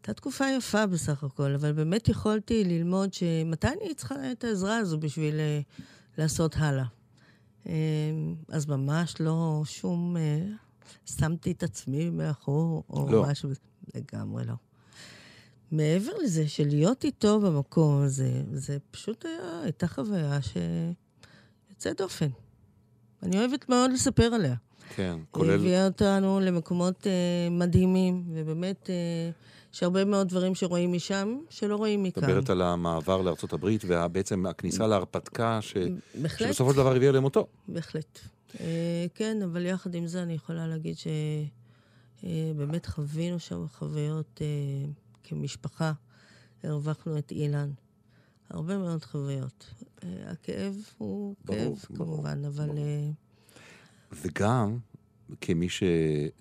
הייתה 0.00 0.12
תקופה 0.12 0.44
יפה 0.58 0.86
בסך 0.86 1.24
הכל, 1.24 1.54
אבל 1.54 1.72
באמת 1.72 2.08
יכולתי 2.08 2.64
ללמוד 2.64 3.14
שמתי 3.14 3.66
אני 3.68 3.94
צריכה 3.94 4.32
את 4.32 4.44
העזרה 4.44 4.76
הזו 4.76 4.98
בשביל 4.98 5.34
אה, 5.40 5.60
לעשות 6.18 6.56
הלאה. 6.56 6.84
אה, 7.66 7.72
אז 8.48 8.66
ממש 8.66 9.14
לא 9.20 9.62
שום... 9.64 10.16
אה, 10.16 10.46
שמתי 11.06 11.52
את 11.52 11.62
עצמי 11.62 12.10
מאחור, 12.10 12.84
או 12.90 13.08
לא. 13.12 13.22
משהו, 13.22 13.50
לגמרי 13.94 14.44
לא. 14.44 14.54
מעבר 15.70 16.12
לזה, 16.24 16.48
שלהיות 16.48 17.04
איתו 17.04 17.40
במקום 17.40 18.02
הזה, 18.02 18.42
זה 18.52 18.78
פשוט 18.90 19.24
היה, 19.24 19.60
הייתה 19.62 19.88
חוויה 19.88 20.42
ש... 20.42 20.56
יוצאת 21.80 21.96
דופן. 21.96 22.28
אני 23.22 23.38
אוהבת 23.38 23.68
מאוד 23.68 23.92
לספר 23.92 24.34
עליה. 24.34 24.54
כן, 24.96 25.12
היא 25.16 25.24
כולל... 25.30 25.54
הביאה 25.54 25.86
אותנו 25.86 26.40
למקומות 26.40 27.06
אה, 27.06 27.12
מדהימים, 27.50 28.24
ובאמת, 28.34 28.90
אה, 28.90 29.30
יש 29.74 29.82
הרבה 29.82 30.04
מאוד 30.04 30.28
דברים 30.28 30.54
שרואים 30.54 30.92
משם, 30.92 31.38
שלא 31.50 31.76
רואים 31.76 32.02
מכאן. 32.02 32.24
מדברת 32.24 32.50
על 32.50 32.62
המעבר 32.62 33.22
לארצות 33.22 33.52
הברית, 33.52 33.82
ובעצם 33.86 34.46
הכניסה 34.46 34.86
להרפתקה, 34.86 35.58
ש... 35.62 35.74
בהחלט, 36.22 36.48
שבסופו 36.48 36.70
של 36.70 36.76
דבר 36.76 36.96
הביאה 36.96 37.12
למותו. 37.12 37.46
בהחלט. 37.68 38.18
אה, 38.60 39.06
כן, 39.14 39.42
אבל 39.44 39.66
יחד 39.66 39.94
עם 39.94 40.06
זה 40.06 40.22
אני 40.22 40.34
יכולה 40.34 40.66
להגיד 40.66 40.96
שבאמת 42.22 42.86
חווינו 42.86 43.38
שם 43.38 43.68
חוויות 43.68 44.40
אה, 44.42 44.46
כמשפחה. 45.24 45.92
הרווחנו 46.62 47.18
את 47.18 47.30
אילן. 47.30 47.70
הרבה 48.50 48.78
מאוד 48.78 49.04
חוויות. 49.04 49.66
אה, 50.04 50.08
הכאב 50.30 50.74
הוא 50.98 51.34
ברור, 51.44 51.58
כאב, 51.58 51.96
ברור, 51.96 52.06
כמובן, 52.16 52.44
אבל... 52.44 52.66
ברור. 52.66 52.78
אה, 52.78 53.10
וגם, 54.12 54.78
כמי, 55.40 55.68
ש... 55.68 55.82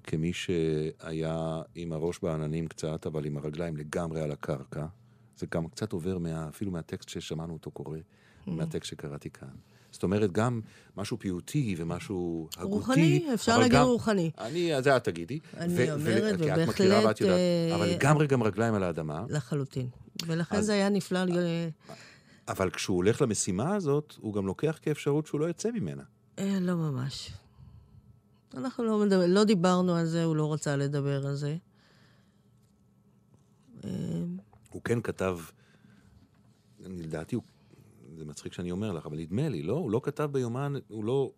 כמי 0.04 0.34
שהיה 0.34 1.38
עם 1.76 1.94
הראש 1.94 2.20
בעננים 2.24 2.68
קצת, 2.68 3.06
אבל 3.06 3.26
עם 3.26 3.38
הרגליים 3.38 3.78
לגמרי 3.78 4.22
על 4.22 4.32
הקרקע, 4.32 4.86
זה 5.38 5.46
גם 5.52 5.68
קצת 5.68 5.94
עובר 5.94 6.18
מה... 6.18 6.48
אפילו 6.50 6.72
מהטקסט 6.72 7.10
ששמענו 7.10 7.54
אותו 7.54 7.72
קורא, 7.72 7.98
Mm. 8.48 8.52
מהטקסט 8.52 8.90
שקראתי 8.90 9.30
כאן. 9.30 9.48
זאת 9.92 10.04
אומרת, 10.04 10.32
גם 10.32 10.62
משהו 10.98 11.20
פיוטי 11.20 11.76
ומשהו 11.78 12.50
הגותי. 12.58 12.74
רוחני, 12.76 13.28
אפשר 13.34 13.58
להגיד 13.58 13.74
גם- 13.78 13.86
רוחני. 13.86 14.32
אני, 14.38 14.72
זה 14.84 14.98
את 14.98 15.04
תגידי. 15.04 15.40
אני 15.58 15.92
אומרת, 15.92 16.42
כי 16.42 16.54
את 16.54 16.58
מכירה 16.70 16.96
ואת 16.96 17.04
ובהחלט, 17.04 17.22
יודעת, 17.22 17.40
אה, 17.40 17.76
אבל 17.76 17.86
לגמרי 17.90 18.28
גם 18.28 18.44
רגליים 18.44 18.74
על 18.74 18.84
האדמה. 18.84 19.26
לחלוטין. 19.30 19.88
ולכן 20.28 20.56
אז- 20.56 20.66
זה 20.66 20.74
היה 20.74 20.90
נפלא. 20.90 21.24
ל- 21.26 21.70
אבל 22.48 22.70
כשהוא 22.70 22.96
הולך 22.98 23.22
למשימה 23.22 23.76
הזאת, 23.76 24.14
הוא 24.20 24.34
גם 24.34 24.46
לוקח 24.48 24.80
כאפשרות 24.82 25.28
שהוא 25.28 25.40
לא 25.40 25.50
יצא 25.50 25.72
ממנה. 25.72 26.04
אה, 26.40 26.58
לא 26.62 26.76
ממש. 26.76 27.32
אנחנו 28.54 28.84
לא, 28.84 29.00
מדבר, 29.00 29.26
לא 29.28 29.44
דיברנו 29.44 29.96
על 29.96 30.06
זה, 30.06 30.24
הוא 30.24 30.36
לא 30.36 30.54
רצה 30.54 30.76
לדבר 30.76 31.28
על 31.28 31.36
זה. 31.36 31.58
אה, 33.84 33.90
הוא 34.70 34.82
כן 34.84 35.02
כתב, 35.02 35.40
לדעתי, 36.80 37.36
זה 38.18 38.26
מצחיק 38.26 38.54
שאני 38.54 38.72
אומר 38.72 38.92
לך, 38.92 39.06
אבל 39.06 39.18
נדמה 39.18 39.50
לי, 39.50 39.64
לא? 39.64 39.74
הוא 39.74 39.92
לא 39.92 40.02
כתב 40.04 40.30
ביומן, 40.32 40.74
הוא 40.88 41.04
לא 41.04 41.32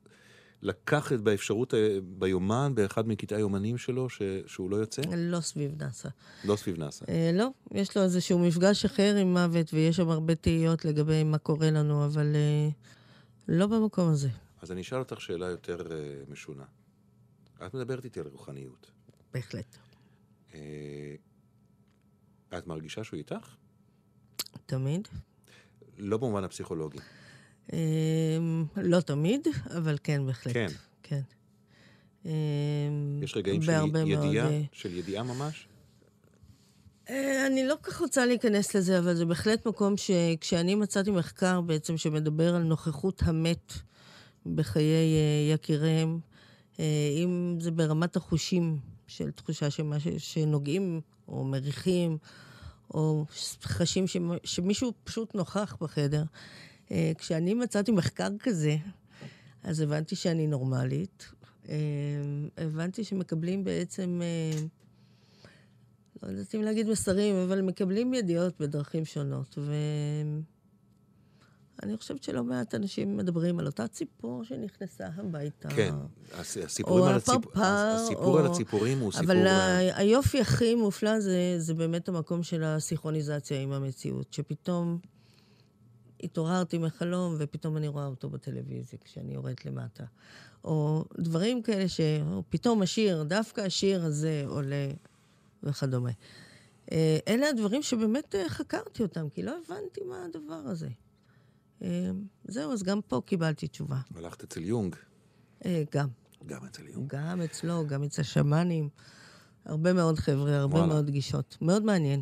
לקח 0.62 1.14
את 1.14 1.22
באפשרות, 1.22 1.74
אה, 1.74 1.98
ביומן, 2.04 2.72
באחד 2.76 3.08
מקטעי 3.08 3.38
היומנים 3.38 3.78
שלו, 3.78 4.10
ש, 4.10 4.22
שהוא 4.46 4.70
לא 4.70 4.76
יוצא? 4.76 5.02
לא 5.18 5.42
סביב 5.42 5.84
נאסא. 5.84 6.10
לא 6.46 6.56
סביב 6.56 6.78
נאסא. 6.80 7.06
אה, 7.10 7.32
לא, 7.34 7.48
יש 7.72 7.98
לו 7.98 8.04
איזשהו 8.04 8.40
מפגש 8.40 8.86
אחר 8.86 9.16
עם 9.16 9.34
מוות, 9.34 9.74
ויש 9.74 9.96
שם 9.96 10.10
הרבה 10.10 10.36
תהיות 10.36 10.86
לגבי 10.86 11.24
מה 11.24 11.38
קורה 11.38 11.72
לנו, 11.72 12.06
אבל 12.06 12.36
אה, 12.36 12.70
לא 13.48 13.68
במקום 13.68 14.10
הזה. 14.10 14.30
אז 14.62 14.72
אני 14.72 14.82
אשאל 14.82 15.00
אותך 15.00 15.22
שאלה 15.22 15.46
יותר 15.46 15.92
אה, 15.92 15.98
משונה. 16.30 16.64
את 17.66 17.74
מדברת 17.74 18.06
איתי 18.06 18.20
על 18.20 18.28
רוחניות. 18.28 18.92
בהחלט. 19.34 19.78
אה, 20.54 21.16
את 22.58 22.68
מרגישה 22.68 23.04
שהוא 23.04 23.18
איתך? 23.18 23.56
תמיד. 24.66 25.08
לא 25.98 26.18
במובן 26.18 26.44
הפסיכולוגי. 26.44 26.98
אה, 27.74 27.78
לא 28.76 29.00
תמיד, 29.02 29.48
אבל 29.78 29.98
כן, 30.04 30.26
בהחלט. 30.26 30.54
כן. 30.54 30.68
כן. 31.04 31.22
אה, 32.26 32.32
יש 33.24 33.38
רגעים 33.38 33.62
של 33.62 33.68
בהרבה 33.72 34.06
מאוד, 34.06 34.26
ידיעה, 34.26 34.50
אה, 34.50 34.62
של 34.72 34.94
ידיעה 34.98 35.24
ממש? 35.24 35.68
אה, 37.10 37.48
אני 37.48 37.68
לא 37.68 37.76
כל 37.82 37.92
כך 37.92 38.02
רוצה 38.02 38.26
להיכנס 38.26 38.76
לזה, 38.76 39.00
אבל 39.00 39.16
זה 39.16 39.26
בהחלט 39.26 39.68
מקום 39.68 39.94
שכשאני 39.98 40.76
מצאתי 40.76 41.12
מחקר 41.12 41.62
בעצם 41.62 41.98
שמדבר 41.98 42.56
על 42.56 42.64
נוכחות 42.64 43.22
המת 43.26 43.74
בחיי 44.46 44.84
אה, 45.16 45.54
יקיריהם, 45.54 46.20
אם 47.24 47.58
זה 47.60 47.72
ברמת 47.72 48.16
החושים 48.16 48.80
של 49.08 49.32
תחושה 49.32 49.70
שמה 49.70 49.98
שנוגעים 50.18 51.02
או 51.28 51.44
מריחים, 51.44 52.18
או 52.94 53.26
חשים 53.64 54.08
שמ- 54.08 54.38
שמישהו 54.44 54.94
פשוט 55.04 55.36
נוכח 55.36 55.76
בחדר. 55.82 56.24
אה, 56.92 57.12
כשאני 57.18 57.54
מצאתי 57.54 57.92
מחקר 57.92 58.28
כזה, 58.40 58.76
אז 59.64 59.80
הבנתי 59.80 60.16
שאני 60.16 60.48
נורמלית. 60.48 61.26
אה, 61.70 61.76
הבנתי 62.58 63.04
שמקבלים 63.04 63.64
בעצם, 63.64 64.22
אה, 64.24 64.62
לא 66.24 66.28
יודעת 66.28 66.56
אם 66.56 66.62
להגיד 66.62 66.90
מסרים, 66.90 67.36
אבל 67.36 67.62
מקבלים 67.62 68.14
ידיעות 68.14 68.54
בדרכים 68.62 69.06
שונות. 69.06 69.58
ואני 71.82 71.98
חושבת 71.98 72.24
שלא 72.24 72.44
מעט 72.44 72.76
אנשים 72.76 73.18
מדברים 73.18 73.60
על 73.60 73.66
אותה 73.66 73.88
ציפור 73.88 74.44
שנכנסה 74.44 75.08
הביתה. 75.16 75.70
כן, 75.70 75.94
הס- 76.34 76.58
הסיפורים 76.58 77.04
על 77.06 77.16
הציפ- 77.20 77.32
הפרפר, 77.34 77.62
הסיפור 77.64 78.40
על 78.40 78.46
או- 78.46 78.52
הציפורים 78.52 79.00
הוא 79.00 79.12
סיפור... 79.12 79.26
אבל 79.26 79.48
ה- 79.48 79.98
היופי 79.98 80.42
הכי 80.42 80.76
מופלא 80.76 81.20
זה, 81.20 81.56
זה 81.58 81.74
באמת 81.74 82.10
המקום 82.10 82.44
של 82.44 82.64
הסיכרוניזציה 82.64 83.62
עם 83.62 83.72
המציאות, 83.72 84.34
שפתאום 84.34 85.00
התעוררתי 86.24 86.78
מחלום 86.78 87.36
ופתאום 87.38 87.78
אני 87.78 87.88
רואה 87.88 88.06
אותו 88.06 88.30
בטלוויזיה 88.30 89.00
כשאני 89.04 89.34
יורדת 89.34 89.66
למטה. 89.66 90.04
או 90.64 91.06
דברים 91.20 91.62
כאלה 91.62 91.86
שפתאום 91.88 92.82
השיר, 92.82 93.24
דווקא 93.24 93.62
השיר 93.62 94.06
הזה 94.06 94.44
עולה 94.48 94.92
וכדומה. 95.64 96.12
אה, 96.92 97.18
אלה 97.28 97.50
הדברים 97.50 97.82
שבאמת 97.82 98.36
אה, 98.36 98.50
חקרתי 98.50 99.04
אותם, 99.04 99.30
כי 99.30 99.44
לא 99.44 99.56
הבנתי 99.66 100.02
מה 100.04 100.26
הדבר 100.26 100.62
הזה. 100.66 100.90
אה, 101.82 102.10
זהו, 102.44 102.74
אז 102.74 102.84
גם 102.84 103.00
פה 103.08 103.22
קיבלתי 103.26 103.68
תשובה. 103.68 103.98
הלכת 104.16 104.44
אצל 104.44 104.64
יונג, 104.64 104.96
גם. 105.92 106.08
גם 106.46 106.66
אצל 106.66 106.88
יונג. 106.88 107.16
גם 107.16 107.42
אצלו, 107.42 107.88
גם 107.88 108.04
אצל 108.04 108.22
השמאנים. 108.22 108.90
הרבה 109.66 109.94
מאוד 109.94 110.20
חבר'ה, 110.20 110.58
הרבה 110.58 110.78
וואלה. 110.78 110.94
מאוד 110.94 111.10
גישות. 111.10 111.58
מאוד 111.62 111.84
מעניין. 111.84 112.22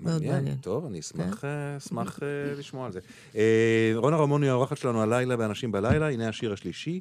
מאוד 0.00 0.24
מעניין. 0.24 0.56
טוב, 0.56 0.86
אני 0.86 1.00
אשמח, 1.00 1.44
אה, 1.44 1.76
אשמח 1.76 2.18
אה, 2.22 2.54
לשמוע 2.54 2.86
על 2.86 2.92
זה. 2.92 3.00
אה, 3.36 3.92
רונה 3.94 4.16
רמון 4.16 4.42
היא 4.42 4.50
האורחת 4.50 4.76
שלנו 4.76 5.02
הלילה 5.02 5.36
באנשים 5.36 5.72
בלילה, 5.72 6.10
הנה 6.10 6.28
השיר 6.28 6.52
השלישי 6.52 7.00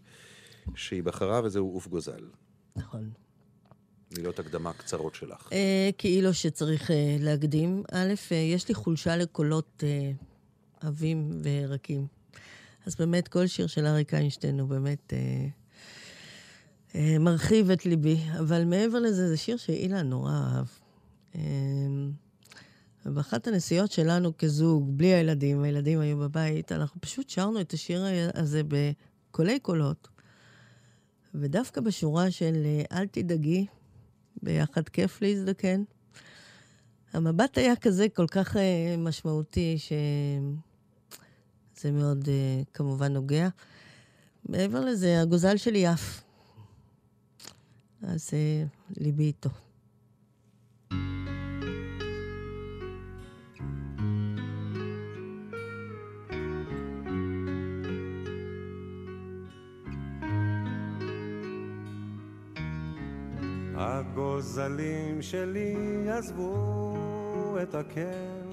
שהיא 0.76 1.04
בחרה, 1.04 1.42
וזהו 1.44 1.72
עוף 1.74 1.88
גוזל. 1.88 2.26
נכון. 2.76 3.10
מילות 4.18 4.40
הקדמה 4.40 4.74
קצרות 4.74 5.16
שלך. 5.16 5.50
כאילו 5.98 6.34
שצריך 6.34 6.92
להקדים. 7.20 7.84
א', 7.92 8.14
יש 8.54 8.68
לי 8.68 8.76
חולשה 8.76 9.18
לקולות 9.18 9.84
עבים 10.80 11.42
ורקים. 11.44 12.08
אז 12.86 12.96
באמת, 12.96 13.28
כל 13.28 13.48
שיר 13.48 13.68
של 13.68 13.86
אריק 13.86 14.14
איינשטיין 14.14 14.60
הוא 14.60 14.70
באמת 14.70 15.14
מרחיב 16.96 17.72
את 17.72 17.86
ליבי. 17.86 18.18
אבל 18.40 18.66
מעבר 18.66 19.00
לזה, 19.00 19.28
זה 19.28 19.38
שיר 19.38 19.58
שאילן 19.58 20.10
נורא 20.10 20.32
אהב. 20.32 20.66
ובאחת 23.06 23.48
הנסיעות 23.48 23.92
שלנו 23.92 24.38
כזוג, 24.38 24.98
בלי 24.98 25.08
הילדים, 25.08 25.64
הילדים 25.64 26.00
היו 26.00 26.18
בבית, 26.18 26.72
אנחנו 26.72 27.02
פשוט 27.02 27.30
שרנו 27.30 27.62
את 27.62 27.74
השיר 27.74 28.06
הזה 28.34 28.62
בקולי 28.68 29.60
קולות. 29.60 30.08
ודווקא 31.36 31.82
בשורה 31.82 32.32
של 32.32 32.66
אל 32.92 33.08
תדאגי, 33.08 33.66
ביחד 34.44 34.90
כיף 34.90 35.22
להזדקן. 35.22 35.84
המבט 37.14 37.58
היה 37.58 37.76
כזה 37.76 38.10
כל 38.10 38.28
כך 38.28 38.56
uh, 38.56 38.60
משמעותי, 38.98 39.78
שזה 39.78 41.92
מאוד 41.92 42.24
uh, 42.24 42.28
כמובן 42.74 43.14
נוגע. 43.14 43.48
מעבר 44.50 44.86
לזה, 44.86 45.22
הגוזל 45.22 45.58
שלי 45.58 45.88
עף. 45.88 46.24
אז 48.02 48.30
uh, 48.30 48.34
ליבי 48.98 49.24
איתו. 49.24 49.67
הגוזלים 64.18 65.22
שלי 65.22 65.76
עזבו 66.10 67.58
את 67.62 67.76
הקן, 67.76 68.48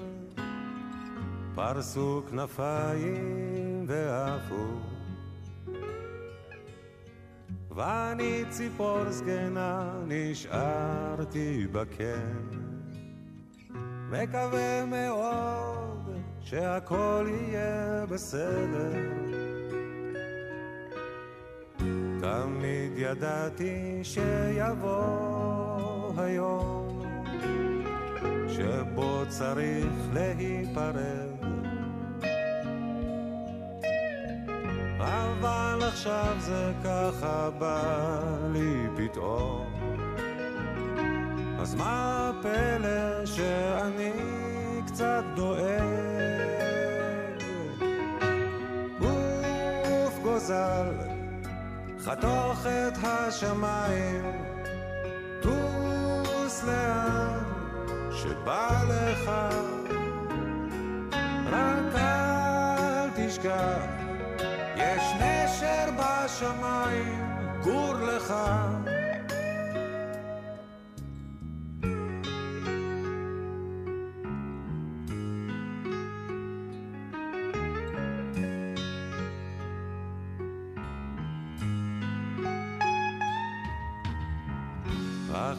פרסו 1.55 2.23
כנפיים 2.29 3.85
ועפו. 3.87 4.65
ואני 7.75 8.43
ציפור 8.49 9.09
זקנה 9.09 9.93
נשארתי 10.07 11.67
בקן, 11.71 12.49
מקווה 14.11 14.85
מאוד 14.85 16.09
שהכל 16.41 17.27
יהיה 17.27 18.05
בסדר. 18.09 19.54
תמיד 22.25 22.91
ידעתי 22.95 23.99
שיבוא 24.03 25.01
היום 26.17 27.01
שבו 28.47 29.23
צריך 29.27 29.93
להיפרד. 30.13 31.29
אבל 34.99 35.79
עכשיו 35.87 36.35
זה 36.39 36.71
ככה 36.83 37.49
בא 37.59 38.19
לי 38.53 38.87
פתאום. 38.97 39.65
אז 41.59 41.75
מה 41.75 42.29
הפלא 42.29 43.25
שאני 43.25 44.11
קצת 44.85 45.23
דואג? 45.35 45.65
עוף 48.99 50.19
גוזל 50.23 51.14
חתוך 52.05 52.65
את 52.65 52.97
השמיים, 53.03 54.25
טוס 55.41 56.63
לאן 56.63 57.43
שבא 58.11 58.83
לך, 58.89 59.31
רק 61.51 61.95
אל 61.95 63.09
תשכח, 63.15 63.85
יש 64.75 65.03
נשר 65.19 65.89
בשמיים, 65.97 67.37
גור 67.63 67.93
לך. 67.93 68.33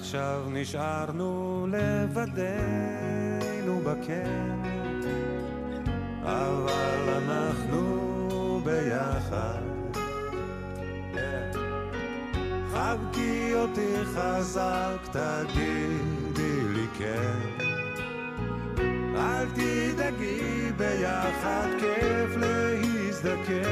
עכשיו 0.07 0.43
נשארנו 0.49 1.67
לבדנו 1.71 3.81
בקן, 3.85 4.63
אבל 6.23 7.19
אנחנו 7.19 8.61
ביחד. 8.65 9.63
חבקי 12.73 13.55
אותי 13.55 13.95
חזק, 14.05 14.99
תגידי 15.11 16.61
לי 16.75 16.87
כן. 16.99 17.41
אל 19.17 19.47
תדאגי, 19.55 20.73
ביחד 20.77 21.69
כיף 21.81 22.37
להזדקן. 22.37 23.65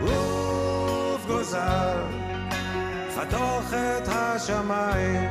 עוף 0.00 1.26
גוזל 1.26 2.15
חתוך 3.16 3.72
את 3.72 4.08
השמיים, 4.08 5.30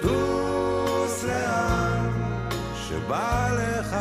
טוס 0.00 1.24
לאן 1.24 2.10
שבא 2.74 3.48
לך, 3.58 3.96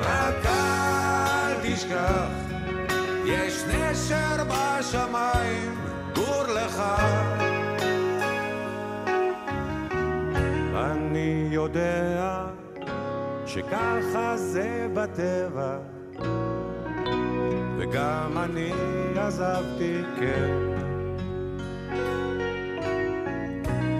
רק 0.00 0.46
אל 0.46 1.54
תשכח, 1.62 2.28
יש 3.24 3.64
נשר 3.64 4.44
בשמיים, 4.48 5.74
גור 6.14 6.42
לך. 6.42 6.82
אני 10.74 11.48
יודע 11.50 12.46
שככה 13.46 14.36
זה 14.36 14.86
בטבע 14.94 15.97
וגם 17.78 18.38
אני 18.38 18.72
עזבתי 19.16 20.02
כן. 20.20 20.68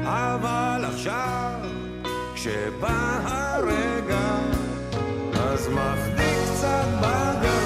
אבל 0.02 0.84
עכשיו, 0.84 1.60
כשבא 2.34 3.20
הרגע, 3.24 4.36
אז 5.40 5.68
מחניק 5.68 6.38
קצת 6.54 6.86
בגרון, 7.00 7.57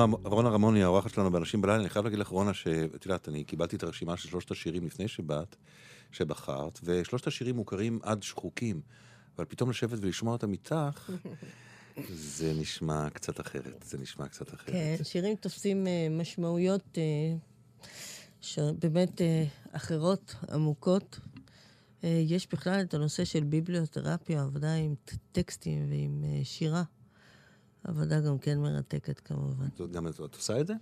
רונה, 0.00 0.16
רונה 0.24 0.48
רמוני, 0.48 0.82
האורחת 0.82 1.10
שלנו 1.10 1.30
באנשים 1.30 1.60
בלילה, 1.60 1.80
אני 1.80 1.88
חייב 1.88 2.04
להגיד 2.04 2.18
לך, 2.18 2.28
רונה, 2.28 2.54
שאת 2.54 3.04
יודעת, 3.04 3.28
אני 3.28 3.44
קיבלתי 3.44 3.76
את 3.76 3.82
הרשימה 3.82 4.16
של 4.16 4.28
שלושת 4.28 4.50
השירים 4.50 4.86
לפני 4.86 5.08
שבאת, 5.08 5.56
שבחרת, 6.12 6.80
ושלושת 6.84 7.26
השירים 7.26 7.56
מוכרים 7.56 7.98
עד 8.02 8.22
שחוקים, 8.22 8.80
אבל 9.36 9.44
פתאום 9.44 9.70
לשבת 9.70 9.98
ולשמוע 10.02 10.32
אותם 10.32 10.52
איתך, 10.52 11.10
זה 12.36 12.52
נשמע 12.54 13.10
קצת 13.10 13.40
אחרת, 13.40 13.84
זה 13.86 13.98
נשמע 13.98 14.28
קצת 14.28 14.54
אחרת. 14.54 14.72
כן, 14.72 14.96
שירים 15.02 15.36
תופסים 15.36 15.86
אה, 15.86 16.06
משמעויות 16.10 16.98
אה, 16.98 17.36
שבאמת 18.40 19.20
אה, 19.20 19.44
אחרות, 19.72 20.34
עמוקות. 20.52 21.20
יש 22.02 22.48
בכלל 22.52 22.80
את 22.80 22.94
הנושא 22.94 23.24
של 23.24 23.44
ביבליותרפיה, 23.44 24.42
עבודה 24.42 24.74
עם 24.74 24.94
טקסטים 25.32 25.90
ועם 25.90 26.24
שירה. 26.44 26.82
עבודה 27.84 28.20
גם 28.20 28.38
כן 28.38 28.58
מרתקת 28.58 29.20
כמובן. 29.20 29.66
זאת 29.76 29.92
גם 29.92 30.06
את 30.06 30.34
עושה 30.34 30.60
את 30.60 30.66
זה? 30.66 30.74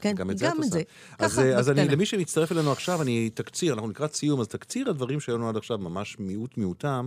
כן, 0.00 0.14
גם 0.14 0.30
את 0.30 0.38
זה 0.38 0.46
גם 0.46 0.62
את. 0.62 0.70
זה. 0.70 0.82
אז, 1.18 1.32
ככה, 1.32 1.42
אה, 1.42 1.58
אז 1.58 1.70
אני. 1.70 1.88
למי 1.88 2.06
שמצטרף 2.06 2.52
אלינו 2.52 2.72
עכשיו, 2.72 3.02
אני 3.02 3.30
תקציר, 3.30 3.74
אנחנו 3.74 3.88
לקראת 3.88 4.14
סיום, 4.14 4.40
אז 4.40 4.48
תקציר 4.48 4.90
הדברים 4.90 5.20
שהיו 5.20 5.38
לנו 5.38 5.48
עד 5.48 5.56
עכשיו, 5.56 5.78
ממש 5.78 6.16
מיעוט 6.18 6.58
מיעוטם, 6.58 7.06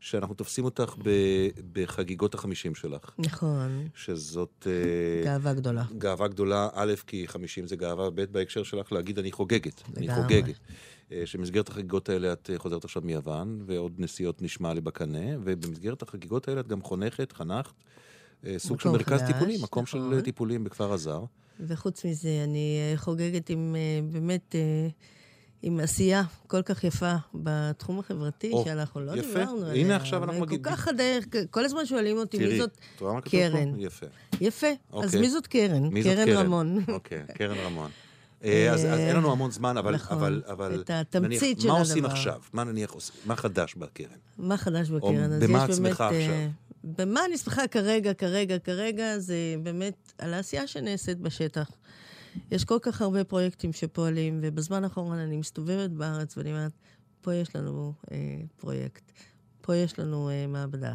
שאנחנו 0.00 0.34
תופסים 0.34 0.64
אותך 0.64 0.94
ב, 1.02 1.10
בחגיגות 1.72 2.34
החמישים 2.34 2.74
שלך. 2.74 3.10
נכון, 3.18 3.88
שזאת... 3.94 4.66
אה, 4.66 5.24
גאווה 5.24 5.54
גדולה. 5.54 5.84
גאווה 5.98 6.28
גדולה, 6.28 6.68
א', 6.74 6.92
כי 7.06 7.28
50 7.28 7.66
זה 7.66 7.76
גאווה, 7.76 8.10
ב', 8.10 8.24
בהקשר 8.24 8.62
שלך 8.62 8.92
להגיד 8.92 9.18
אני 9.18 9.32
חוגגת. 9.32 9.82
אני 9.96 10.06
לגמרי. 10.06 10.22
חוגגת. 10.22 10.58
אה, 11.12 11.22
שבמסגרת 11.24 11.68
החגיגות 11.68 12.08
האלה 12.08 12.32
את 12.32 12.50
חוזרת 12.56 12.84
עכשיו 12.84 13.02
מיוון, 13.04 13.62
ועוד 13.66 13.92
נסיעות 13.98 14.42
נשמע 14.42 14.74
לי 14.74 14.80
בקנה, 14.80 15.36
ובמסגרת 15.44 16.02
החגיגות 16.02 16.48
האלה 16.48 16.60
את 16.60 16.68
גם 16.68 16.82
חונכת, 16.82 17.32
חנכת, 17.32 17.74
סוג 18.58 18.80
של 18.80 18.88
מרכז 18.88 19.20
חדש, 19.20 19.32
טיפולים, 19.32 19.62
מקום 19.62 19.86
של 19.86 19.98
נכון. 19.98 20.12
אה, 20.14 20.22
טיפולים 20.22 20.64
בכפר 20.64 20.92
הזר. 20.92 21.24
וחוץ 21.60 22.04
מזה, 22.04 22.28
אני 22.44 22.58
אה, 22.92 22.96
חוגגת 22.98 23.50
עם 23.50 23.76
אה, 23.76 23.80
באמת, 24.12 24.54
אה, 24.54 24.88
עם 25.62 25.80
עשייה 25.80 26.22
כל 26.46 26.62
כך 26.62 26.84
יפה 26.84 27.14
בתחום 27.34 27.98
החברתי, 27.98 28.50
או, 28.52 28.64
שאנחנו 28.64 29.00
לא 29.00 29.12
יפה. 29.12 29.38
דיברנו 29.38 29.66
הנה 29.66 29.70
עליה. 29.84 29.96
עכשיו 29.96 30.24
אנחנו 30.24 30.36
וכל 30.42 30.46
מגיד- 30.46 30.64
כך 30.66 30.88
הדרך, 30.88 31.24
כל 31.50 31.64
הזמן 31.64 31.86
שואלים 31.86 32.16
אותי, 32.16 32.38
מי 32.38 32.44
תראי, 32.44 32.58
זאת 32.58 32.70
את 32.96 33.00
רואה 33.00 33.14
מה 33.14 33.20
כתוב 33.20 33.32
פה? 33.32 33.48
קרן? 33.50 33.80
יפה. 33.80 34.06
יפה, 34.40 34.66
אז 34.66 34.74
אוקיי. 34.92 35.20
מי 35.20 35.30
זאת 35.30 35.46
קרן? 35.46 35.82
מי 35.86 36.02
זאת 36.02 36.12
קרן 36.14 36.28
רמון. 36.36 36.78
אוקיי, 36.88 37.22
קרן 37.34 37.56
רמון. 37.58 37.90
אה, 38.44 38.72
אז 38.72 38.84
אז 38.84 38.98
אין 38.98 39.16
לנו 39.16 39.32
המון 39.32 39.50
זמן, 39.50 39.76
אבל, 39.76 39.94
נכון, 39.94 40.16
אבל, 40.16 40.42
אבל 40.46 40.80
את 40.80 40.90
התמצית 40.90 41.58
נניח, 41.58 41.62
של 41.62 41.68
מה 41.68 41.78
עושים 41.78 42.04
הדבר. 42.04 42.16
עכשיו? 42.16 42.40
מה 42.52 42.64
נניח 42.64 42.90
עושים? 42.90 43.14
מה 43.24 43.36
חדש 43.36 43.74
בקרן? 43.74 44.18
מה 44.38 44.56
חדש 44.56 44.90
בקרן? 44.90 45.32
אז 45.32 45.42
במה 45.42 45.64
את 45.64 45.74
שמחה 45.74 46.10
אה, 46.10 46.18
עכשיו? 46.18 46.50
במה 46.84 47.24
אני 47.24 47.38
שמחה 47.38 47.68
כרגע, 47.68 48.14
כרגע, 48.14 48.58
כרגע, 48.58 49.18
זה 49.18 49.36
באמת 49.62 50.12
על 50.18 50.34
העשייה 50.34 50.66
שנעשית 50.66 51.18
בשטח. 51.18 51.70
יש 52.50 52.64
כל 52.64 52.78
כך 52.82 53.02
הרבה 53.02 53.24
פרויקטים 53.24 53.72
שפועלים, 53.72 54.38
ובזמן 54.42 54.84
האחרון 54.84 55.18
אני 55.18 55.36
מסתובבת 55.36 55.90
בארץ 55.90 56.36
ואני 56.36 56.50
אומרת, 56.50 56.72
פה 57.20 57.34
יש 57.34 57.56
לנו 57.56 57.92
אה, 58.12 58.16
פרויקט, 58.56 59.12
פה 59.60 59.76
יש 59.76 59.98
לנו 59.98 60.30
אה, 60.30 60.46
מעבדה, 60.46 60.94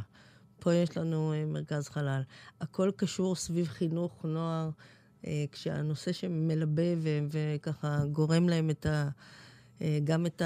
פה 0.60 0.74
יש 0.74 0.98
לנו 0.98 1.34
אה, 1.34 1.46
מרכז 1.46 1.90
חלל. 1.90 2.22
הכל 2.62 2.92
קשור 2.96 3.36
סביב 3.36 3.68
חינוך, 3.68 4.26
נוער, 4.26 4.66
אה, 4.66 4.72
כשהנושא 5.52 6.12
שמלבה 6.12 6.84
ו- 6.98 7.20
וככה 7.32 8.00
גורם 8.12 8.50
להם 8.50 8.70
את 8.70 8.86
ה... 8.86 9.10
אה, 9.82 10.00
גם 10.04 10.26
את 10.26 10.42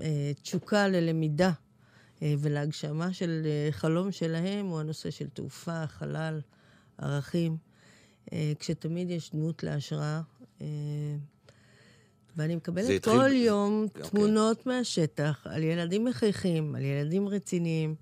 התשוקה 0.00 0.88
ללמידה 0.88 1.50
אה, 2.22 2.34
ולהגשמה 2.38 3.12
של 3.12 3.42
אה, 3.44 3.72
חלום 3.72 4.12
שלהם 4.12 4.66
הוא 4.66 4.80
הנושא 4.80 5.10
של 5.10 5.28
תעופה, 5.28 5.86
חלל, 5.86 6.40
ערכים, 6.98 7.56
אה, 8.32 8.52
כשתמיד 8.58 9.10
יש 9.10 9.30
דמות 9.30 9.62
להשראה. 9.62 10.20
אה, 10.60 10.66
ואני 12.36 12.56
מקבלת 12.56 13.04
כל 13.04 13.30
יום 13.32 13.86
אוקיי. 13.94 14.10
תמונות 14.10 14.66
מהשטח 14.66 15.46
על 15.50 15.62
ילדים 15.62 16.04
מחייכים, 16.04 16.74
על 16.74 16.82
ילדים 16.82 17.28
רציניים. 17.28 17.94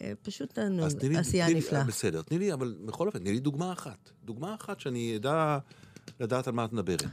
אה, 0.00 0.12
פשוט 0.22 0.52
תענוג, 0.52 0.88
עשייה 1.18 1.46
תני 1.46 1.54
נפלאה. 1.54 1.84
בסדר, 1.84 2.22
תני 2.22 2.38
לי, 2.38 2.52
אבל 2.52 2.76
בכל 2.84 3.06
אופן, 3.06 3.18
תני 3.18 3.32
לי 3.32 3.40
דוגמה 3.40 3.72
אחת. 3.72 4.10
דוגמה 4.24 4.54
אחת 4.54 4.80
שאני 4.80 5.16
אדע 5.16 5.58
לדעת 6.20 6.48
על 6.48 6.54
מה 6.54 6.64
את 6.64 6.72
מדברת. 6.72 7.04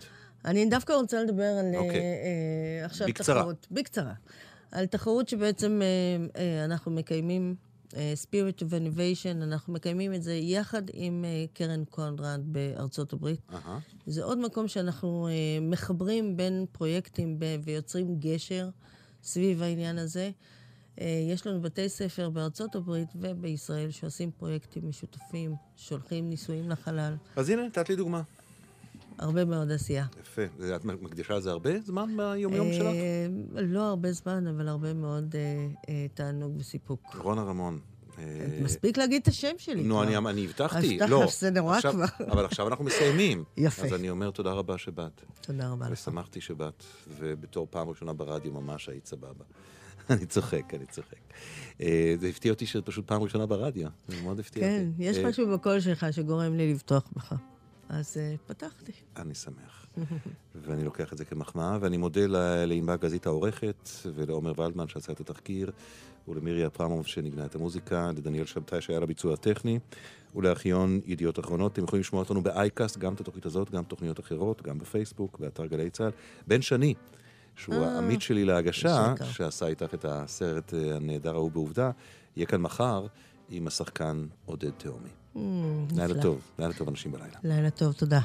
אני 0.46 0.66
דווקא 0.66 0.94
רוצה 0.94 1.24
לדבר 1.24 1.44
על 1.44 1.76
אוקיי. 1.76 2.00
אה, 2.00 2.06
אה, 2.80 2.86
עכשיו 2.86 3.08
בקצרה. 3.08 3.40
תחרות. 3.42 3.68
בקצרה. 3.72 4.14
על 4.72 4.86
תחרות 4.86 5.30
שבעצם 5.30 5.82
אה, 5.82 5.88
אה, 6.42 6.66
אנחנו 6.66 6.92
מקיימים, 6.92 7.56
אה, 7.96 8.14
Spirit 8.24 8.60
of 8.62 8.66
Innovation, 8.72 9.44
אנחנו 9.44 9.74
מקיימים 9.74 10.14
את 10.14 10.24
זה 10.24 10.34
יחד 10.34 10.82
עם 10.94 11.26
אה, 11.26 11.46
קרן 11.54 11.86
קונרד 11.86 12.42
בארצות 12.46 13.14
הברית. 13.14 13.40
זה 14.06 14.24
עוד 14.24 14.38
מקום 14.38 14.68
שאנחנו 14.68 15.28
אה, 15.28 15.34
מחברים 15.62 16.38
בין 16.38 16.66
פרויקטים 16.72 17.40
ב- 17.40 17.56
ויוצרים 17.64 18.16
גשר 18.20 18.70
סביב 19.24 19.62
העניין 19.62 19.98
הזה. 19.98 20.24
אה, 20.24 20.32
יש 21.32 21.48
לנו 21.48 21.62
בתי 21.62 21.90
ספר 21.90 22.30
בארצות 22.30 22.76
הברית 22.76 23.08
ובישראל 23.16 23.92
שעושים 23.92 24.32
פרויקטים 24.32 24.90
משותפים, 24.90 25.56
שולחים 25.76 26.30
ניסויים 26.30 26.70
לחלל. 26.70 27.16
אז 27.36 27.50
הנה, 27.50 27.66
נתת 27.66 27.90
לי 27.90 27.96
דוגמה. 27.96 28.22
הרבה 29.20 29.46
מאוד 29.46 29.72
עשייה. 29.72 30.06
יפה. 30.22 30.42
את 30.76 30.86
מקדישה 30.86 31.34
לזה 31.34 31.52
הרבה 31.52 31.80
זמן 31.80 32.18
ביומיום 32.18 32.74
שלך? 32.74 32.86
אה, 32.86 33.28
לא 33.62 33.82
הרבה 33.82 34.12
זמן, 34.12 34.48
אבל 34.48 34.68
הרבה 34.68 34.94
מאוד 34.94 35.36
אה, 35.36 35.68
אה, 35.90 36.06
תענוג 36.14 36.56
וסיפוק. 36.58 37.02
רונה 37.24 37.44
רמון. 37.44 37.80
אה, 38.20 38.24
מספיק 38.62 38.98
להגיד 38.98 39.22
את 39.22 39.28
השם 39.28 39.54
שלי 39.58 39.84
נו, 39.84 39.96
כבר. 39.96 40.30
אני, 40.30 40.46
הבטחתי, 40.46 41.04
אז 41.04 41.10
לא. 41.10 41.26
זה 41.40 41.52
נורא 41.52 41.82
כבר. 41.82 42.06
אבל 42.32 42.46
עכשיו 42.46 42.68
אנחנו 42.68 42.86
מסיימים. 42.86 43.44
יפה. 43.58 43.86
אז 43.86 43.94
אני 43.94 44.10
אומר 44.10 44.32
תודה 44.32 44.52
רבה 44.52 44.78
שבאת. 44.78 45.22
תודה 45.42 45.70
רבה 45.70 45.86
לך. 45.86 45.92
ושמחתי 45.92 46.42
שבאת, 46.42 46.84
ובתור 47.20 47.68
פעם 47.70 47.90
ראשונה 47.90 48.14
ברדיו 48.14 48.52
ממש 48.52 48.90
היית 48.90 49.06
סבבה. 49.06 49.44
אני 50.10 50.26
צוחק, 50.26 50.74
אני 50.74 50.86
צוחק. 50.86 51.16
אה, 51.82 52.16
זה 52.20 52.28
הפתיע 52.28 52.52
אותי 52.52 52.66
שאת 52.66 52.86
פשוט 52.86 53.08
פעם 53.08 53.24
ראשונה 53.24 53.46
ברדיו. 53.46 53.88
זה 54.08 54.22
מאוד 54.24 54.40
הפתיע 54.40 54.64
כן, 54.64 54.88
אותי. 54.92 55.04
יש 55.04 55.18
אה, 55.18 55.30
משהו 55.30 55.48
בקול 55.54 55.80
שלך 55.80 56.06
שגורם 56.12 56.56
לי 56.56 56.74
לבטוח 56.74 57.04
בך. 57.16 57.34
אז 57.90 58.18
אה, 58.18 58.36
פתחתי. 58.48 58.92
אני 59.18 59.36
שמח. 59.36 59.86
ואני 60.64 60.84
לוקח 60.84 61.14
את 61.14 61.18
זה 61.18 61.26
כמחמאה, 61.26 61.78
ואני 61.82 61.98
מודה 61.98 62.28
ל- 62.28 62.66
לענבל 62.66 62.96
גזית 62.96 63.26
העורכת, 63.26 63.90
ולעומר 64.16 64.60
ולדמן 64.60 64.88
שעשה 64.88 65.12
את 65.12 65.20
התחקיר, 65.20 65.72
ולמירי 66.28 66.68
אפרמוב 66.68 67.08
שניגנה 67.08 67.46
את 67.46 67.56
המוזיקה, 67.56 68.12
לדניאל 68.18 68.46
שבתאי 68.46 68.82
שהיה 68.82 69.00
לביצוע 69.00 69.34
הטכני, 69.34 69.80
ולארכיון 70.36 71.02
ידיעות 71.06 71.40
אחרונות. 71.40 71.74
אתם 71.74 71.84
יכולים 71.84 72.02
לשמוע 72.02 72.22
אותנו 72.24 72.44
באייקאסט, 72.44 72.98
גם 72.98 73.14
את 73.14 73.20
התוכנית 73.20 73.46
הזאת, 73.46 73.72
גם 73.72 73.84
תוכניות 73.84 74.20
אחרות, 74.20 74.62
גם 74.62 74.80
בפייסבוק, 74.80 75.40
באתר 75.40 75.66
גלי 75.66 75.90
צה"ל. 75.90 76.12
בן 76.48 76.62
שני, 76.62 76.94
שהוא 77.56 77.76
אה, 77.76 77.96
העמית 77.96 78.22
שלי 78.22 78.46
להגשה. 78.46 79.14
שעשה 79.32 79.68
איתך 79.68 79.94
את 79.94 80.06
הסרט 80.10 80.74
אה, 80.74 80.96
הנהדר 80.96 81.36
ההוא 81.36 81.52
בעובדה, 81.52 81.92
יהיה 82.36 82.46
כאן 82.46 82.62
מחר 82.62 83.06
עם 83.50 83.68
השחקן 83.68 84.26
עודד 84.46 84.70
תהומי. 84.78 85.10
Mm, 85.36 85.40
לילה. 85.96 86.22
טוב, 86.22 86.42
לילה 86.60 86.74
טוב 86.74 86.90
אנשים 86.90 87.12
בלילה. 87.12 87.38
לילה 87.44 87.70
טוב, 87.70 87.94
תודה. 87.94 88.20